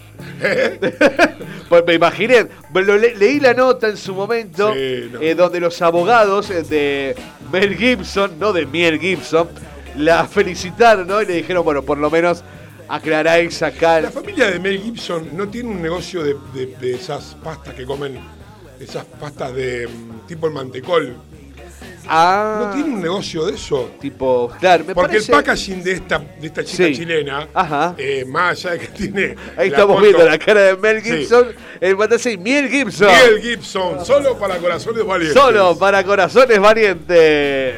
[0.42, 0.78] ¿eh?
[1.68, 5.20] Pues me imaginé, le- leí la nota en su momento, Sí, no.
[5.20, 7.16] eh, donde los abogados eh, de
[7.50, 9.48] Mel Gibson, no de Miel Gibson,
[9.96, 11.20] la felicitaron, ¿no?
[11.22, 12.44] Y le dijeron, bueno, por lo menos
[12.88, 14.00] aclaráis acá.
[14.00, 17.84] La familia de Mel Gibson no tiene un negocio de, de- de esas pastas que
[17.84, 18.18] comen,
[18.80, 21.16] esas pastas de mm, tipo el mantecol,
[22.08, 22.60] Ah.
[22.68, 23.90] ¿No tiene un negocio de eso?
[24.00, 25.32] Tipo, claro, me Porque parece...
[25.32, 26.94] el packaging de esta, de esta chica Sí.
[26.94, 27.94] chilena, Ajá.
[27.98, 29.34] eh, más allá de que tiene.
[29.56, 31.10] Ahí estamos foto- viendo la cara de Mel Sí.
[31.10, 31.48] Gibson.
[31.80, 33.08] El fantasy Miel Gibson.
[33.08, 35.42] Miel Gibson, solo para corazones valientes.
[35.42, 37.74] Solo para corazones valientes.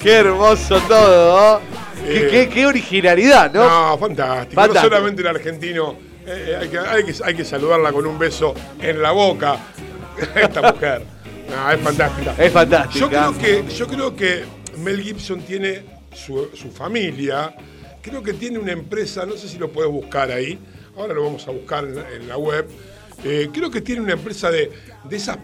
[0.00, 1.60] Qué hermoso todo.
[1.60, 1.60] ¿no?
[2.04, 3.64] Qué, qué- qué originalidad, ¿no?
[3.92, 4.54] No, fantástico.
[4.60, 4.90] Fantástico.
[4.90, 5.96] No solamente el argentino,
[6.26, 9.56] eh, eh, hay, que, hay, que, hay que saludarla con un beso en la boca.
[10.34, 11.02] Esta mujer.
[11.50, 12.34] No, es fantástica.
[12.38, 12.98] Es fantástica.
[13.00, 14.44] Yo creo que, yo creo que
[14.78, 15.82] Mel Gibson tiene
[16.12, 17.54] su, su familia,
[18.02, 20.58] creo que tiene una empresa, no sé si lo puedes buscar ahí,
[20.96, 22.68] ahora lo vamos a buscar en la, en la web.
[23.24, 24.70] Eh, creo que tiene una empresa de,
[25.04, 25.38] de esas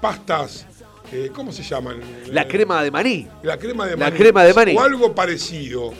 [0.00, 0.66] pastas,
[1.12, 2.00] eh, ¿cómo se llaman?
[2.26, 3.26] La crema de maní.
[3.42, 4.16] La crema de La maní.
[4.16, 4.76] crema de maní.
[4.76, 5.92] O algo parecido.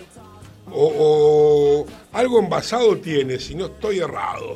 [0.73, 4.55] O, o algo envasado tiene, si no estoy errado.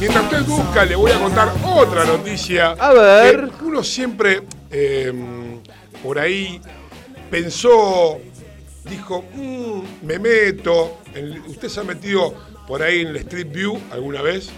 [0.00, 2.72] Mientras usted busca, le voy a contar otra noticia.
[2.72, 3.50] A ver.
[3.58, 5.12] Que uno siempre eh,
[6.02, 6.60] por ahí
[7.30, 8.18] pensó,
[8.88, 10.98] dijo, "Mm, me meto.
[11.14, 12.34] en- ¿Usted se ha metido
[12.66, 14.50] por ahí en el Street View alguna vez?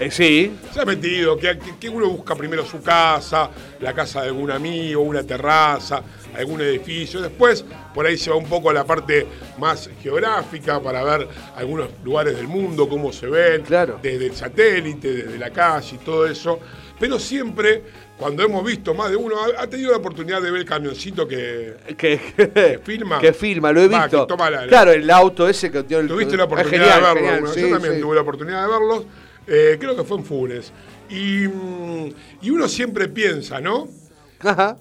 [0.00, 0.56] Eh, sí.
[0.72, 4.50] Se ha metido, que, que- que uno busca primero su casa, la casa de algún
[4.50, 6.02] amigo, una terraza,
[6.36, 7.20] algún edificio.
[7.20, 9.26] Después, por ahí se va un poco a la parte
[9.58, 11.26] más geográfica para ver
[11.56, 13.64] algunos lugares del mundo, cómo se ven,
[14.02, 16.60] desde el satélite, desde la calle y todo eso.
[17.00, 17.82] Pero siempre,
[18.18, 21.74] cuando hemos visto más de uno, ha, tenido la oportunidad de ver el camioncito que,
[21.96, 23.20] que, filma.
[23.20, 24.22] Que filma, lo he Va, visto.
[24.22, 26.08] que toma la- la- Claro, el auto ese que tiene el.
[26.08, 27.30] Tuviste la oportunidad genial, de verlo.
[27.46, 28.00] genial, sí, Yo también sí.
[28.00, 29.04] tuve la oportunidad de verlos.
[29.48, 30.72] Eh, creo que fue en Funes.
[31.08, 33.88] Y, mm, y uno siempre piensa, ¿no?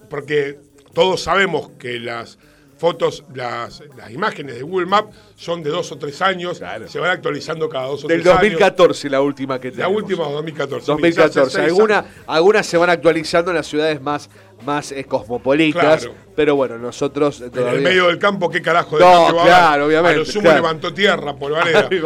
[0.10, 0.60] Porque
[0.94, 2.38] todos sabemos que las
[2.78, 6.62] fotos, las, las imágenes de Google Maps son de dos o tres años.
[6.88, 8.42] Se van actualizando cada dos o Del tres años.
[8.42, 10.02] 2014, la última que La tenemos.
[10.04, 10.86] última 2014.
[10.92, 11.30] 2014.
[11.40, 14.30] Quizás hace seis Alguna- algunas se van actualizando en las ciudades más,
[14.66, 16.04] más eh, cosmopolitas.
[16.04, 16.16] Claro.
[16.36, 17.42] Pero bueno, nosotros.
[17.42, 20.26] En el medio del campo, ¿qué carajo de No, va a claro, obviamente, A lo
[20.26, 20.58] sumo claro.
[20.58, 21.88] levantó tierra, polvareda.
[21.98, 22.02] Eh,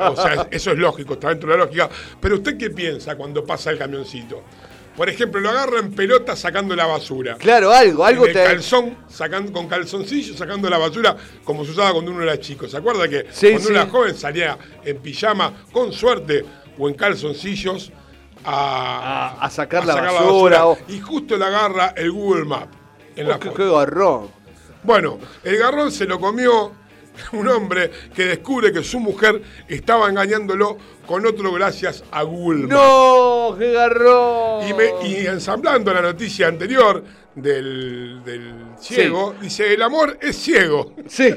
[0.00, 1.88] o sea, eso es lógico, está dentro de la lógica.
[2.20, 4.42] Pero ¿usted qué piensa cuando pasa el camioncito?
[5.00, 7.36] Por ejemplo, lo agarra en pelota sacando la basura.
[7.36, 11.70] Claro, algo, algo En el te- calzón, sacando, con calzoncillo, sacando la basura, como se
[11.70, 12.68] usaba cuando uno era chico.
[12.68, 13.66] ¿Se acuerda que Sí, cuando sí.
[13.70, 16.44] uno era joven salía en pijama, con suerte,
[16.78, 17.90] o en calzoncillos,
[18.44, 22.68] a, a sacar la basura, o- Y justo le agarra el Google Map
[23.16, 23.56] en la Oh, qué, foto.
[23.56, 24.28] qué garrón.
[24.82, 26.72] Bueno, el garrón se lo comió
[27.32, 30.76] un hombre que descubre que su mujer estaba engañándolo
[31.10, 32.68] con otro gracias a Google.
[32.68, 33.56] ¡No!
[33.58, 34.68] ¡Qué garrón!
[34.68, 37.02] Y, me- y ensamblando la noticia anterior
[37.34, 40.94] del, del ciego, dice, el amor es ciego.
[41.08, 41.34] Sí,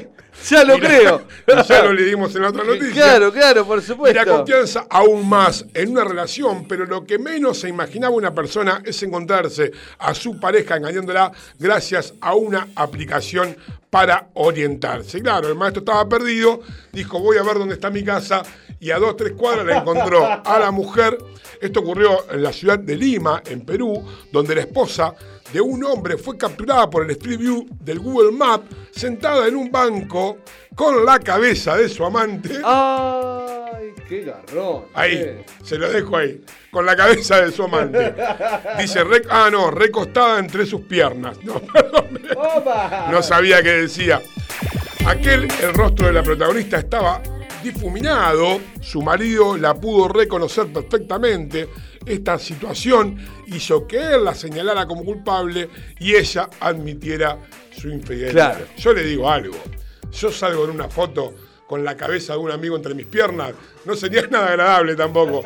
[0.48, 1.22] ya lo Y la- creo.
[1.48, 2.92] y ya lo leímos en la otra noticia.
[2.92, 4.16] Claro, claro, por Y supuesto.
[4.16, 8.80] la confianza aún más en una relación, pero lo que menos se imaginaba una persona
[8.84, 13.56] es encontrarse a su pareja engañándola gracias a una aplicación
[13.90, 15.20] para orientarse.
[15.20, 16.60] Claro, el maestro estaba perdido,
[16.92, 18.42] dijo voy a ver dónde está mi casa
[18.80, 21.18] y a dos, tres cuadras la encontró a la mujer.
[21.60, 25.14] Esto ocurrió en la ciudad de Lima, en Perú, donde la esposa
[25.52, 29.70] de un hombre fue capturada por el Street View del Google Map sentada en un
[29.70, 30.38] banco
[30.74, 32.58] con la cabeza de su amante.
[32.64, 34.86] ¡Ay, qué garrón!
[34.94, 35.44] Ahí, eh.
[35.62, 38.14] se lo dejo ahí, con la cabeza de su amante.
[38.78, 41.38] Dice, rec- ah, no, recostada entre sus piernas.
[41.44, 42.20] No, perdón,
[43.10, 44.20] no sabía qué decía.
[45.06, 47.22] Aquel, el rostro de la protagonista estaba
[47.64, 51.68] difuminado, su marido la pudo reconocer perfectamente.
[52.04, 55.68] Esta situación hizo que él la señalara como culpable
[55.98, 57.38] y ella admitiera
[57.76, 58.32] su infidelidad.
[58.32, 58.66] Claro.
[58.76, 59.56] Yo le digo algo,
[60.12, 61.34] yo salgo en una foto
[61.66, 63.54] con la cabeza de un amigo entre mis piernas,
[63.86, 65.42] no sería nada agradable tampoco,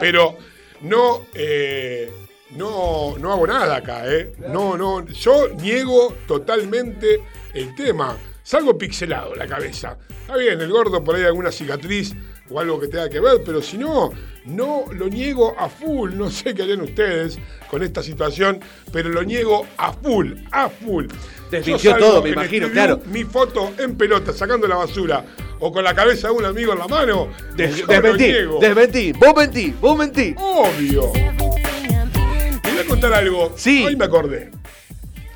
[0.00, 0.36] pero
[0.80, 2.10] no, eh,
[2.52, 4.32] no, no hago nada acá, ¿eh?
[4.48, 7.20] No, no, yo niego totalmente
[7.52, 8.16] el tema.
[8.48, 9.98] Salgo pixelado la cabeza.
[10.22, 12.14] Está bien, el gordo por ahí alguna cicatriz
[12.48, 14.10] o algo que tenga que ver, pero si no,
[14.46, 16.14] no lo niego a full.
[16.14, 17.38] No sé qué harían ustedes
[17.70, 18.58] con esta situación,
[18.90, 21.08] pero lo niego a full, a full.
[21.50, 23.02] Desmintió todo, me imagino, claro.
[23.12, 25.26] Mi foto en pelota, sacando la basura,
[25.58, 29.12] o con la cabeza de un amigo en la mano, Des- desmentí, desmentí.
[29.12, 30.34] Vos mentí, vos mentí.
[30.38, 31.12] Obvio.
[31.12, 33.52] Te voy a contar algo.
[33.58, 33.84] Sí.
[33.84, 34.50] Hoy me acordé.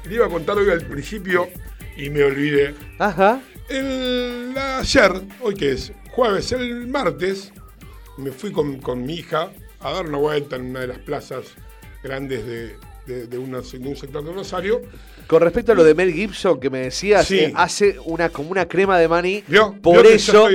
[0.09, 1.51] Le iba a contar hoy al principio
[1.97, 2.74] y me olvidé.
[2.98, 3.40] Ajá.
[3.69, 7.52] El, ayer, hoy que es jueves, el martes,
[8.19, 9.51] me fui con, con mi hija
[9.81, 11.47] a dar una vuelta en una de las plazas
[12.02, 14.82] grandes de, de- de una- de un sector de Rosario.
[15.27, 17.39] Con respecto a lo de Mel Gibson que me decías, Sí.
[17.39, 19.43] eh, hace una como una crema de maní.
[19.48, 19.74] ¿Vio?
[19.81, 20.48] Por Vio eso,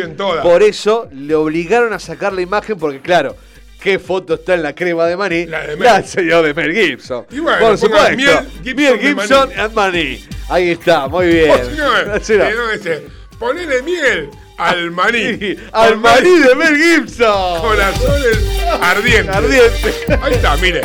[0.43, 3.35] por eso le obligaron a sacar la imagen porque claro,
[3.81, 5.45] ¿Qué foto está en la crema de maní?
[5.45, 7.25] La de La señor de Mel Gibson.
[7.31, 8.15] Y bueno, Por supuesto.
[8.15, 9.59] Miel Gibson Miel de Gibson maní.
[9.61, 10.25] and maní.
[10.49, 11.51] Ahí está, muy bien.
[11.51, 12.49] O si no, Será.
[12.49, 15.55] eh, no, ponele miel al maní.
[15.71, 17.61] Al maní de Mel Gibson.
[17.61, 18.37] Corazones
[18.81, 19.35] ardientes.
[19.35, 19.93] Ardiente.
[20.21, 20.81] Ahí está, mire.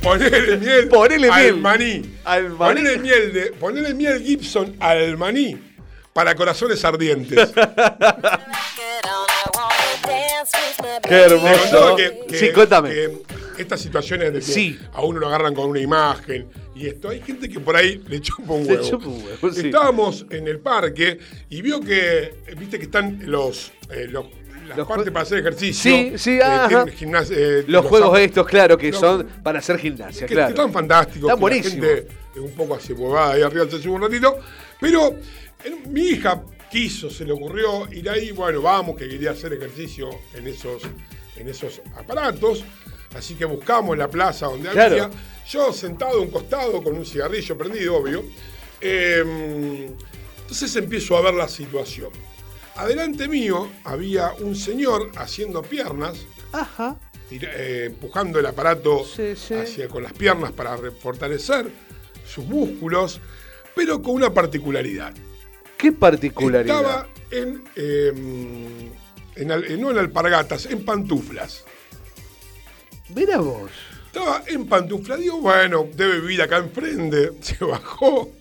[0.00, 1.56] Ponele miel Ponele al miel.
[1.56, 2.02] maní.
[2.24, 2.58] Al maní.
[2.74, 5.56] Ponele miel, de, ponele miel Gibson al maní
[6.12, 7.50] para corazones ardientes.
[11.02, 11.58] Qué Le hermoso.
[11.60, 12.90] contaba que- que- sí, cuéntame.
[12.90, 13.18] que
[13.58, 14.78] estas situaciones de que Sí.
[14.92, 18.20] a uno lo agarran con una imagen y esto, hay gente que por ahí le
[18.20, 18.88] chupa un Le huevo.
[18.88, 19.66] chupa un huevo, sí.
[19.66, 21.18] Estábamos en el parque
[21.48, 24.26] y vio que, viste que están los, eh, los-
[24.68, 25.90] las Los partes para hacer ejercicio.
[25.90, 30.26] Sí, sí, eh, gimnasia, eh, Los juegos estos, claro, que los- son para hacer gimnasia,
[30.26, 30.48] que, claro.
[30.48, 31.28] que están fantásticos.
[31.28, 31.86] Están buenísimos.
[31.86, 32.08] gente
[32.40, 34.38] un poco así huevada ahí arriba se sube un ratito.
[34.80, 35.14] Pero
[35.88, 36.42] mi hija
[36.76, 40.82] quiso, se le ocurrió ir ahí, bueno, vamos, que quería hacer ejercicio en esos,
[41.36, 42.64] en esos aparatos.
[43.14, 45.04] Así que buscamos la plaza donde Claro.
[45.04, 45.10] había.
[45.48, 48.22] Yo sentado a un costado con un cigarrillo prendido, obvio.
[48.80, 49.88] Eh,
[50.42, 52.10] entonces empiezo a ver la situación.
[52.74, 56.18] Adelante mío había un señor haciendo piernas
[56.52, 56.96] Ajá.
[57.30, 59.54] tira- eh, empujando el aparato Sí, sí.
[59.54, 61.70] hacia con las piernas para fortalecer
[62.26, 63.18] sus músculos,
[63.74, 65.14] pero con una particularidad.
[65.76, 66.76] ¿Qué particularidad?
[66.76, 68.12] Estaba en, eh,
[69.36, 71.64] en no en alpargatas, en pantuflas.
[73.14, 73.70] Mira vos.
[74.06, 75.18] Estaba en pantuflas.
[75.18, 77.32] Digo, bueno, debe vivir acá enfrente.
[77.40, 78.32] Se bajó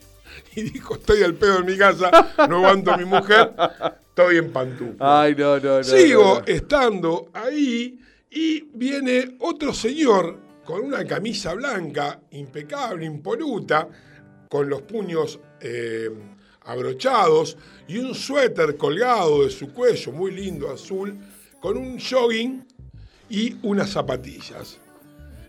[0.55, 2.09] y dijo, estoy al pedo en mi casa,
[2.49, 3.51] no aguanto a mi mujer,
[4.09, 4.97] estoy en pantuflas.
[4.99, 5.83] Ay, no, no, no.
[5.83, 6.45] Sigo no, no.
[6.45, 7.99] estando ahí
[8.29, 13.87] y viene otro señor con una camisa blanca, impecable, impoluta,
[14.49, 16.09] con los puños eh,
[16.65, 21.15] abrochados y un suéter colgado de su cuello, muy lindo, azul,
[21.59, 22.65] con un jogging
[23.29, 24.79] y unas zapatillas.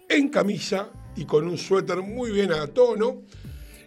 [0.08, 3.22] En camisa y con un suéter muy bien a tono.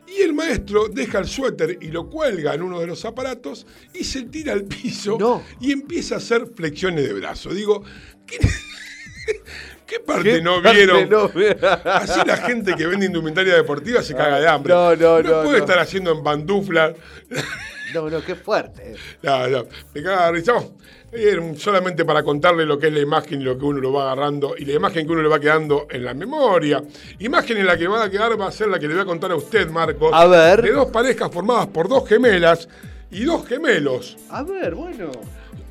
[0.07, 4.03] Y el maestro deja el suéter y lo cuelga en uno de los aparatos y
[4.03, 7.53] se tira al piso y empieza a hacer flexiones de brazo.
[7.53, 7.83] Digo,
[8.25, 8.39] ¿qué,
[9.89, 11.09] qué parte ¿Qué no parte vieron?
[11.09, 11.23] no
[11.85, 14.73] Así la gente que vende indumentaria deportiva se caga de hambre.
[14.73, 15.65] No, no, no, puede no.
[15.65, 16.93] estar haciendo en pantuflas.
[17.93, 18.95] No, no, qué fuerte.
[19.23, 20.41] No, no, me caga de
[21.39, 24.11] un- solamente para contarle lo que es la imagen y lo que uno lo va
[24.11, 26.83] agarrando y la imagen que uno le va quedando en la memoria.
[27.19, 29.05] Imagen en la que va a quedar va a ser la que le voy a
[29.05, 30.11] contar a usted, Marcos.
[30.13, 30.61] A ver.
[30.61, 32.69] De dos parejas formadas por dos gemelas
[33.11, 34.17] y dos gemelos.
[34.29, 35.11] A ver, bueno.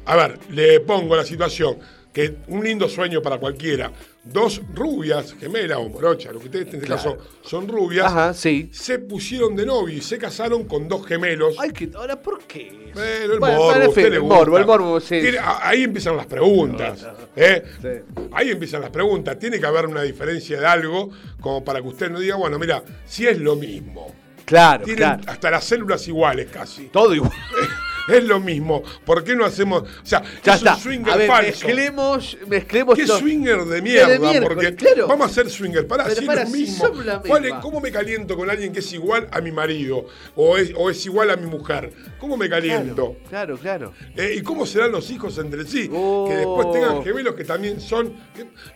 [0.06, 1.78] A ver, le pongo la situación.
[2.18, 3.92] Que un lindo sueño para cualquiera.
[4.24, 7.16] Dos rubias, gemelas o morochas, lo que ustedes en este Claro.
[7.16, 8.06] caso son rubias.
[8.06, 8.68] Ajá, sí.
[8.72, 11.54] Se pusieron de novio y se casaron con dos gemelos.
[11.60, 12.90] Ay, que ahora, ¿por qué?
[12.92, 15.20] Bueno, el Bueno, morbo, en fin, el morbo, el morbo, sí.
[15.20, 17.06] Tiene- ahí empiezan las preguntas.
[17.36, 17.62] ¿eh?
[17.80, 18.18] Sí.
[18.32, 19.38] Ahí empiezan las preguntas.
[19.38, 22.82] Tiene que haber una diferencia de algo como para que usted no diga, bueno, mira,
[23.06, 24.12] si es lo mismo.
[24.44, 25.22] Claro, Tienen claro.
[25.28, 26.86] hasta las células iguales casi.
[26.88, 27.30] Todo igual.
[28.08, 28.82] Es lo mismo.
[29.04, 29.82] ¿Por qué no hacemos.?
[29.82, 30.74] O sea, Ya es está.
[30.74, 31.66] un swinger A ver, falso.
[31.66, 34.40] mezclemos, mezclemos ¿Qué swinger de mierda?
[34.42, 35.06] porque claro.
[35.08, 35.86] vamos a hacer swinger.
[35.86, 36.86] Pará, Pero si pará, es lo mismo.
[36.86, 37.60] somos la ¿Cuál es- misma.
[37.60, 40.06] ¿Cómo me caliento con alguien que es igual a mi marido?
[40.36, 41.92] O es, o es igual a mi mujer.
[42.18, 43.16] ¿Cómo me caliento?
[43.28, 43.92] Claro, claro.
[44.16, 45.88] Eh, ¿Y cómo serán los hijos entre sí?
[45.92, 46.26] Oh.
[46.28, 48.14] Que después tengan gemelos que también son.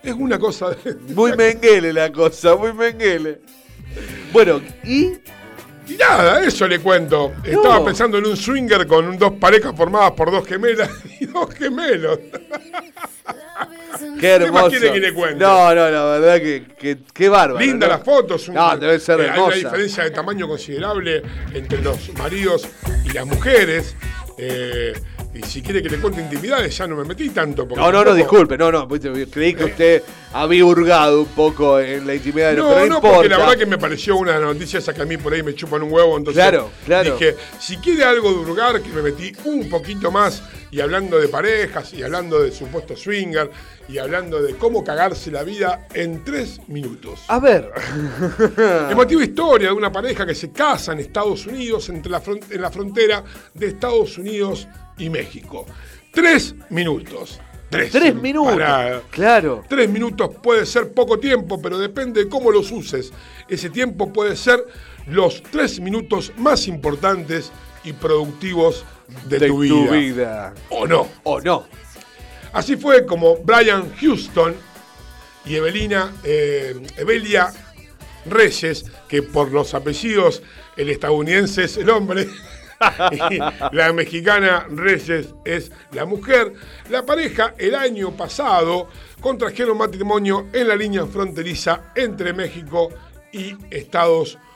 [0.02, 0.70] Es una cosa.
[0.70, 3.40] de- Muy menguele la cosa, muy menguele.
[4.32, 5.12] Bueno, y
[5.88, 7.32] Y nada, eso le cuento.
[7.44, 10.88] Estaba pensando en un swinger con dos parejas formadas por dos gemelas
[11.20, 12.18] y dos gemelos.
[14.20, 14.68] qué más hermoso.
[14.70, 15.44] quiere que le cuente?
[15.44, 17.64] No, no, la verdad que, que qué bárbaro.
[17.64, 17.92] Linda ¿no?
[17.94, 18.36] la foto.
[18.36, 19.56] es un- No, debe ser eh, Hay una hermosa.
[19.56, 21.22] diferencia de tamaño considerable
[21.52, 22.68] entre los maridos
[23.04, 23.94] y las mujeres.
[24.38, 24.92] eh,
[25.34, 27.66] y si quiere que le cuente intimidades, ya no me metí tanto.
[27.66, 30.02] porque No, no, no, disculpe, no, no, viste, creí que usted
[30.32, 33.38] había hurgado un poco en la intimidad de los No, pero no, no porque la
[33.38, 35.92] verdad que me pareció una noticia esa que a mí por ahí me chupan un
[35.92, 37.14] huevo, entonces Claro, claro.
[37.14, 41.28] dije, si quiere algo de hurgar, que me metí un poquito más y hablando de
[41.28, 43.50] parejas y hablando de supuesto swinger
[43.88, 47.20] y hablando de cómo cagarse la vida en tres minutos.
[47.28, 47.70] A ver.
[48.90, 52.70] Emotiva historia de una pareja que se casa en Estados Unidos, entre la en la
[52.70, 53.22] frontera
[53.54, 54.66] de Estados Unidos
[54.98, 55.66] y México.
[56.12, 57.40] Tres minutos.
[57.70, 58.60] Tres, Tres minutos.
[59.10, 59.64] Claro.
[59.66, 63.12] Tres minutos puede ser poco tiempo, pero depende de cómo los uses.
[63.48, 64.62] Ese tiempo puede ser
[65.06, 67.50] los tres minutos más importantes
[67.82, 68.84] y productivos
[69.26, 69.74] de, De tu, vida.
[69.86, 70.54] tu vida.
[70.68, 71.08] ¿O no?
[71.22, 71.64] O no.
[72.52, 74.54] Así fue como Brian Houston
[75.46, 77.52] y Evelina, eh, Evelia
[78.26, 80.42] Reyes, que por los apellidos
[80.76, 82.28] el estadounidense es el hombre,
[83.72, 86.52] la mexicana Reyes es la mujer.
[86.90, 88.88] La pareja el año pasado
[89.20, 92.90] contrajeron matrimonio en la línea fronteriza entre México
[93.32, 94.51] y Estados Unidos.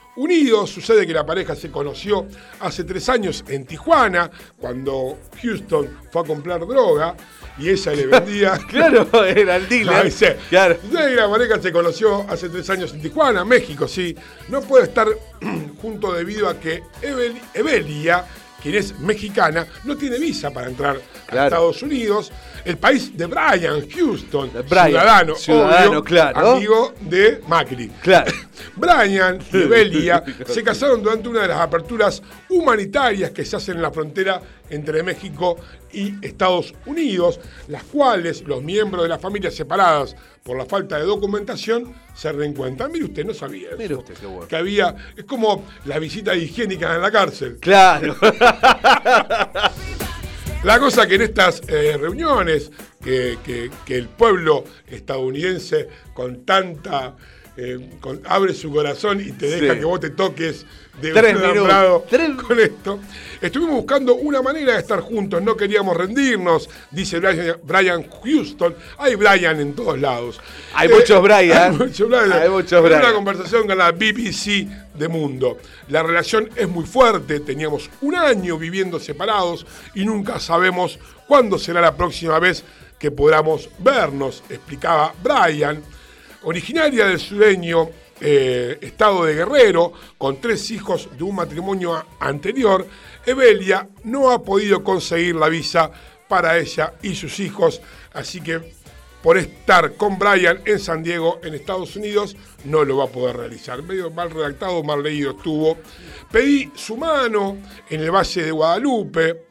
[0.66, 2.26] Sucede que la pareja se conoció
[2.60, 7.14] hace tres años en Tijuana, cuando Houston fue a comprar droga
[7.58, 8.58] y ella le vendía.
[8.68, 9.96] Claro, era el dealer.
[9.96, 10.76] No, dice, Claro.
[10.82, 14.16] Sucede que la pareja se conoció hace tres años en Tijuana, México, sí.
[14.48, 15.06] No puede estar
[15.82, 18.24] junto debido a que Evel- Evelia,
[18.62, 20.96] quien es mexicana, no tiene visa para entrar
[21.28, 21.44] a.
[21.44, 22.32] Estados Unidos.
[22.66, 26.50] El país de Brian Houston, Brian, ciudadano, ciudadano, obvio, claro.
[26.56, 27.88] amigo de Macri.
[28.02, 28.32] Claro.
[28.74, 33.82] Brian y Evelia se casaron durante una de las aperturas humanitarias que se hacen en
[33.82, 35.56] la frontera entre México
[35.92, 37.38] y Estados Unidos,
[37.68, 42.90] las cuales los miembros de las familias separadas por la falta de documentación se reencuentran.
[42.90, 43.78] Mire usted, no sabía eso.
[43.78, 44.48] Mire usted, qué bueno.
[44.48, 47.58] Que había, es como la visita higiénica en la cárcel.
[47.60, 48.16] Claro.
[50.66, 52.72] La cosa que en estas eh, reuniones,
[53.02, 57.16] que, que- que el pueblo estadounidense con tanta...
[57.56, 59.78] eh, con- abre su corazón y te deja Sí.
[59.78, 60.66] que vos te toques
[61.00, 62.02] de Tres un minutos.
[62.08, 63.00] Tres- con esto.
[63.40, 68.74] Estuvimos buscando una manera de estar juntos, no queríamos rendirnos, dice Brian, Brian Houston.
[68.96, 70.40] Hay Brian en todos lados.
[70.74, 71.72] Hay muchos Brian.
[71.72, 72.32] Hay muchos Brian.
[72.32, 73.00] Hay muchos En Brian.
[73.02, 75.58] una conversación con la BBC de Mundo.
[75.88, 80.98] La relación es muy fuerte, teníamos un año viviendo separados y nunca sabemos
[81.28, 82.64] cuándo será la próxima vez
[82.98, 85.82] que podamos vernos, explicaba Brian.
[86.42, 87.90] Originaria del sureño
[88.20, 92.86] eh, estado de Guerrero, con tres hijos de un matrimonio anterior,
[93.24, 95.90] Evelia no ha podido conseguir la visa
[96.28, 97.80] para ella y sus hijos,
[98.12, 98.76] así que
[99.22, 103.36] por estar con Brian en San Diego, en Estados Unidos, no lo va a poder
[103.36, 103.82] realizar.
[103.82, 105.78] Medio mal redactado, mal leído estuvo.
[106.30, 107.56] Pedí su mano
[107.90, 109.45] en el Valle de Guadalupe,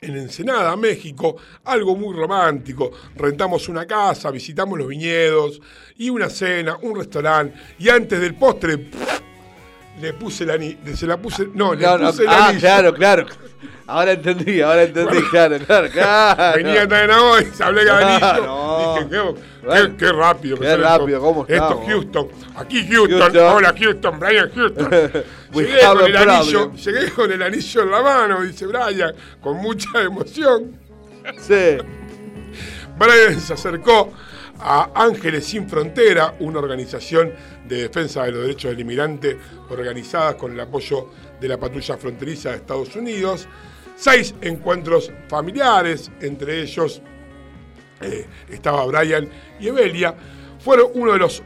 [0.00, 2.90] en Ensenada, México, algo muy romántico.
[3.16, 5.60] Rentamos una casa, visitamos los viñedos
[5.96, 7.58] y una cena, un restaurante.
[7.78, 8.90] Y antes del postre,
[10.00, 12.60] le puse la ni- se la puse, no, le No, no, puse el ah, anillo.
[12.60, 13.26] claro, claro.
[13.86, 16.56] Ahora entendí, ahora entendí, claro, claro, claro.
[16.56, 17.10] Venía tan
[17.52, 18.46] se hablé con anillo.
[18.46, 18.94] No.
[18.94, 19.16] Dije, qué,
[19.60, 19.96] qué- Bueno.
[19.98, 20.56] qué rápido.
[20.58, 21.20] que Qué rápido, esto.
[21.20, 21.86] ¿cómo Esto estamos?
[21.88, 22.28] Houston.
[22.56, 23.18] Aquí Houston.
[23.20, 23.42] Houston.
[23.56, 24.90] Hola Houston, Brian Houston.
[25.52, 30.00] Llegué, con el anillo, llegué con el anillo en la mano, dice Brian, con mucha
[30.02, 30.78] emoción.
[31.40, 31.76] Sí.
[32.96, 34.12] Brian se acercó
[34.60, 37.32] a Ángeles Sin Frontera, una organización
[37.70, 39.38] de defensa de los derechos del inmigrante
[39.68, 41.08] organizada con el apoyo
[41.40, 43.46] de la patrulla fronteriza de Estados Unidos.
[43.94, 47.00] Seis encuentros familiares, entre ellos
[48.00, 49.28] eh, estaba Brian
[49.60, 50.16] y Evelia,
[50.58, 51.42] fueron uno de los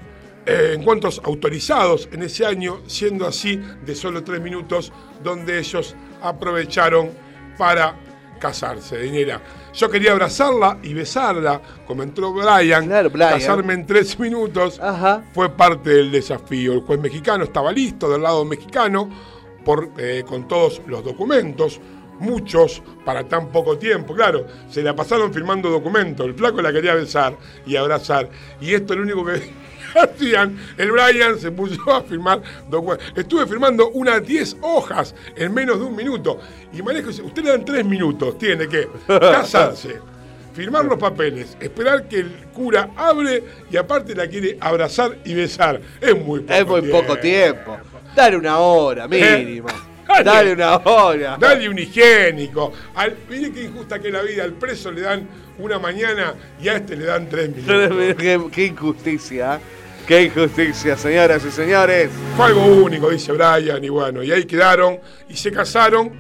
[0.46, 4.92] eh, encuentros autorizados en ese año, siendo así de solo tres minutos,
[5.22, 7.10] donde ellos aprovecharon
[7.59, 7.96] para
[8.39, 8.98] casarse.
[8.98, 9.40] Dinera.
[9.73, 12.86] Yo quería abrazarla y besarla, comentó Brian.
[12.86, 13.11] Brian.
[13.11, 14.81] Casarme en tres minutos
[15.32, 16.73] fue parte del desafío.
[16.73, 19.09] El juez mexicano estaba listo del lado mexicano
[19.65, 21.81] por, eh, con todos los documentos.
[22.20, 26.27] Muchos para tan poco tiempo, claro, se la pasaron firmando documentos.
[26.27, 27.36] El flaco la quería besar
[27.66, 28.31] y abrazar.
[28.61, 29.43] Y esto es lo único que
[30.00, 30.58] hacían.
[30.76, 33.06] El Brian se puso a firmar documentos.
[33.16, 36.40] Estuve firmando unas 10 hojas en menos de un minuto.
[36.72, 40.00] Y manejo dice, usted le dan 3 minutos, tiene que casarse,
[40.54, 45.80] firmar los papeles, esperar que el cura abre y aparte la quiere abrazar y besar.
[46.00, 47.00] Es muy poco Es muy tiempo.
[47.00, 47.76] poco tiempo.
[48.14, 49.68] Dale una hora, mínimo.
[50.06, 50.24] Dale.
[50.24, 51.36] Dale una hora.
[51.40, 52.72] Dale un higiénico.
[52.94, 54.44] Al, mire qué injusta que es la vida.
[54.44, 55.26] Al preso le dan
[55.58, 58.14] una mañana y a este le dan tres minutos.
[58.18, 59.58] qué, qué injusticia.
[60.06, 62.10] Qué injusticia, señoras y señores.
[62.36, 64.98] Fue algo único, dice Brian, y bueno, y ahí quedaron
[65.28, 66.12] y se casaron.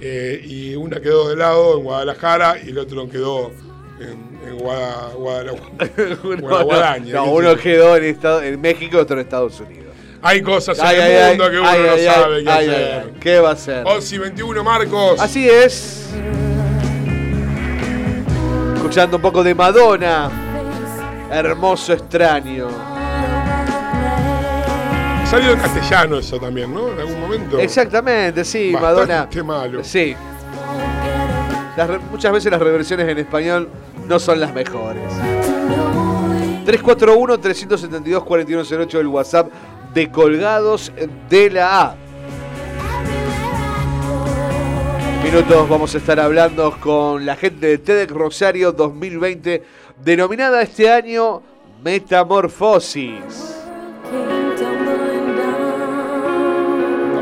[0.00, 3.50] eh, y una quedó de lado en Guadalajara y el otro quedó
[3.98, 5.10] en, en Guada-
[6.64, 9.86] Guadaña, no, uno quedó en, Estado- en México y otro en Estados Unidos.
[10.22, 13.10] Hay cosas Ay, en ay, el ay, mundo que uno no sabe qué hacer.
[13.20, 13.86] ¿Qué va a ser?
[13.86, 15.20] 11 y 21, Marcos.
[15.20, 16.08] Así es.
[18.76, 20.30] Escuchando un poco de Madonna.
[21.30, 22.68] Hermoso extraño.
[25.30, 26.92] Salió en castellano eso también, ¿no?
[26.92, 27.58] En algún momento.
[27.58, 29.44] Exactamente, sí, Bastante Madonna.
[29.44, 29.82] malo.
[29.82, 30.14] Sí.
[31.76, 33.68] Las muchas veces las reversiones en español
[34.06, 35.02] no son las mejores.
[36.64, 39.50] 341-372-4108 el WhatsApp
[39.92, 40.92] de Colgados
[41.28, 41.94] de la A.
[45.24, 49.64] Minutos vamos a estar hablando con la gente de TEDx Rosario 2020,
[50.02, 51.42] denominada este año
[51.82, 53.55] Metamorfosis.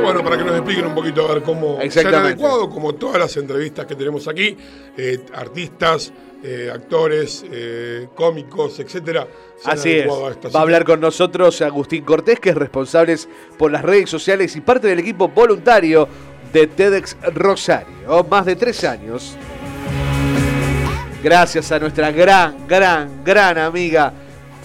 [0.05, 3.19] Bueno, para que nos expliquen un poquito a ver cómo se han adecuado, como todas
[3.19, 4.55] las entrevistas que tenemos aquí,
[4.99, 6.13] eh, artistas,
[6.43, 9.27] eh, actores, eh, cómicos, etcétera,
[9.65, 10.07] Así es.
[10.07, 13.17] Va a hablar con nosotros Agustín Cortés, que es responsable
[13.57, 16.07] por las redes sociales y parte del equipo voluntario
[16.53, 18.27] de TEDx Rosario.
[18.29, 19.37] Más de tres años.
[21.23, 24.13] Gracias a nuestra gran, gran, gran amiga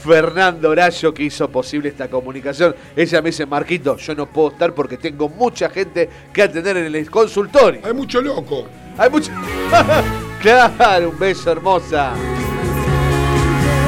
[0.03, 2.75] Fernando Horacio que hizo posible esta comunicación.
[2.95, 6.95] Ella me dice, Marquito, yo no puedo estar porque tengo mucha gente que atender en
[6.95, 7.81] el consultorio.
[7.83, 8.65] Hay mucho loco.
[8.97, 9.31] Hay mucho...
[10.41, 12.13] claro, un beso hermosa.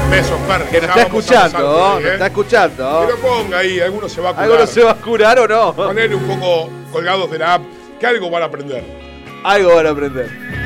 [0.09, 0.63] Besos, Fer.
[0.69, 2.13] Que nos está escuchando, nos ¿eh?
[2.13, 3.05] está escuchando.
[3.07, 4.45] Que lo ponga ahí, alguno se va a curar.
[4.45, 5.73] ¿Alguno se va a curar o no?
[5.73, 7.61] Poner un poco colgados de la app,
[7.97, 8.83] que algo van a aprender.
[9.43, 10.60] Algo van a aprender.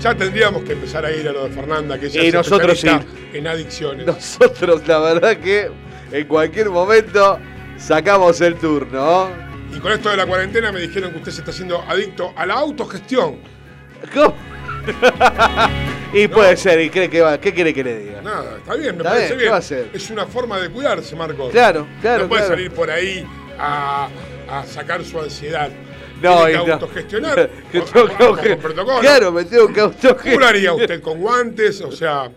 [0.00, 2.82] Ya tendríamos que empezar a ir a lo de Fernanda, que ella Y es nosotros
[3.34, 4.06] en adicciones.
[4.06, 5.70] Nosotros, la verdad que
[6.10, 7.38] en cualquier momento
[7.76, 9.28] sacamos el turno.
[9.74, 12.46] Y con esto de la cuarentena me dijeron que usted se está haciendo adicto a
[12.46, 13.40] la autogestión.
[14.14, 14.34] ¿Cómo?
[16.14, 17.38] y puede ser, ¿y cree que va?
[17.38, 18.22] ¿Qué quiere que le diga?
[18.22, 19.90] Nada, está bien, me Está parece bien, ¿qué va a hacer?
[19.92, 21.50] Es una forma de cuidarse, Marcos.
[21.52, 22.54] Claro, claro, No puede claro.
[22.56, 23.26] salir por ahí
[23.58, 24.08] a,
[24.48, 25.68] a sacar su ansiedad.
[26.20, 26.72] No, Tiene y que no.
[26.74, 27.50] autogestionar.
[27.72, 29.00] Que con- tengo que con- protocolo.
[29.00, 30.48] Claro, me tengo que ¿Cómo lo autogestionar.
[30.48, 31.00] haría usted?
[31.00, 31.80] ¿Con guantes?
[31.80, 32.30] O sea,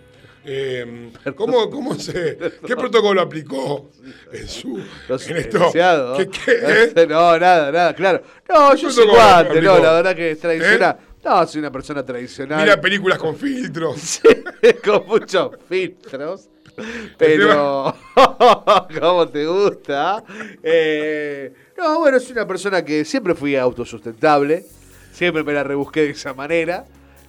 [0.46, 3.90] eh, ¿cómo, cómo se, ¿qué protocolo aplicó
[4.32, 5.72] en su en esto?
[6.18, 7.08] ¿Qué, qué, eh?
[7.08, 8.22] No, nada, nada, claro.
[8.50, 10.98] No, ¿Qué yo soy guante, no, la verdad que es tradicional.
[11.24, 12.62] No, soy una persona tradicional.
[12.62, 14.20] Mira películas con filtros.
[14.84, 16.50] con muchos filtros.
[17.18, 17.96] Pero,
[19.00, 20.24] ¿cómo te gusta?
[20.62, 24.66] Eh, no, bueno, soy una persona que siempre fui autosustentable.
[25.14, 26.86] Siempre me la rebusqué de esa manera.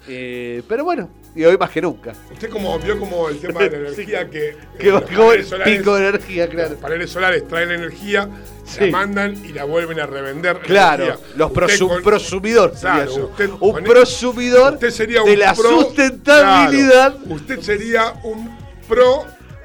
[0.07, 2.13] Eh, pero bueno, y hoy más que nunca.
[2.31, 5.47] Usted como vio como el tema de la energía que, eh, Que los como el
[5.47, 6.71] solares- pico de energía, claro.
[6.73, 8.29] Los paneles solares traen energía,
[8.67, 8.81] Sí.
[8.87, 10.59] la mandan y la vuelven a revender.
[10.61, 11.27] Claro, energía.
[11.37, 17.17] los prosu- con- Claro, usted un prosumidor usted sería de la pro- sustentabilidad.
[17.17, 18.55] claro, usted sería un
[18.87, 19.25] pro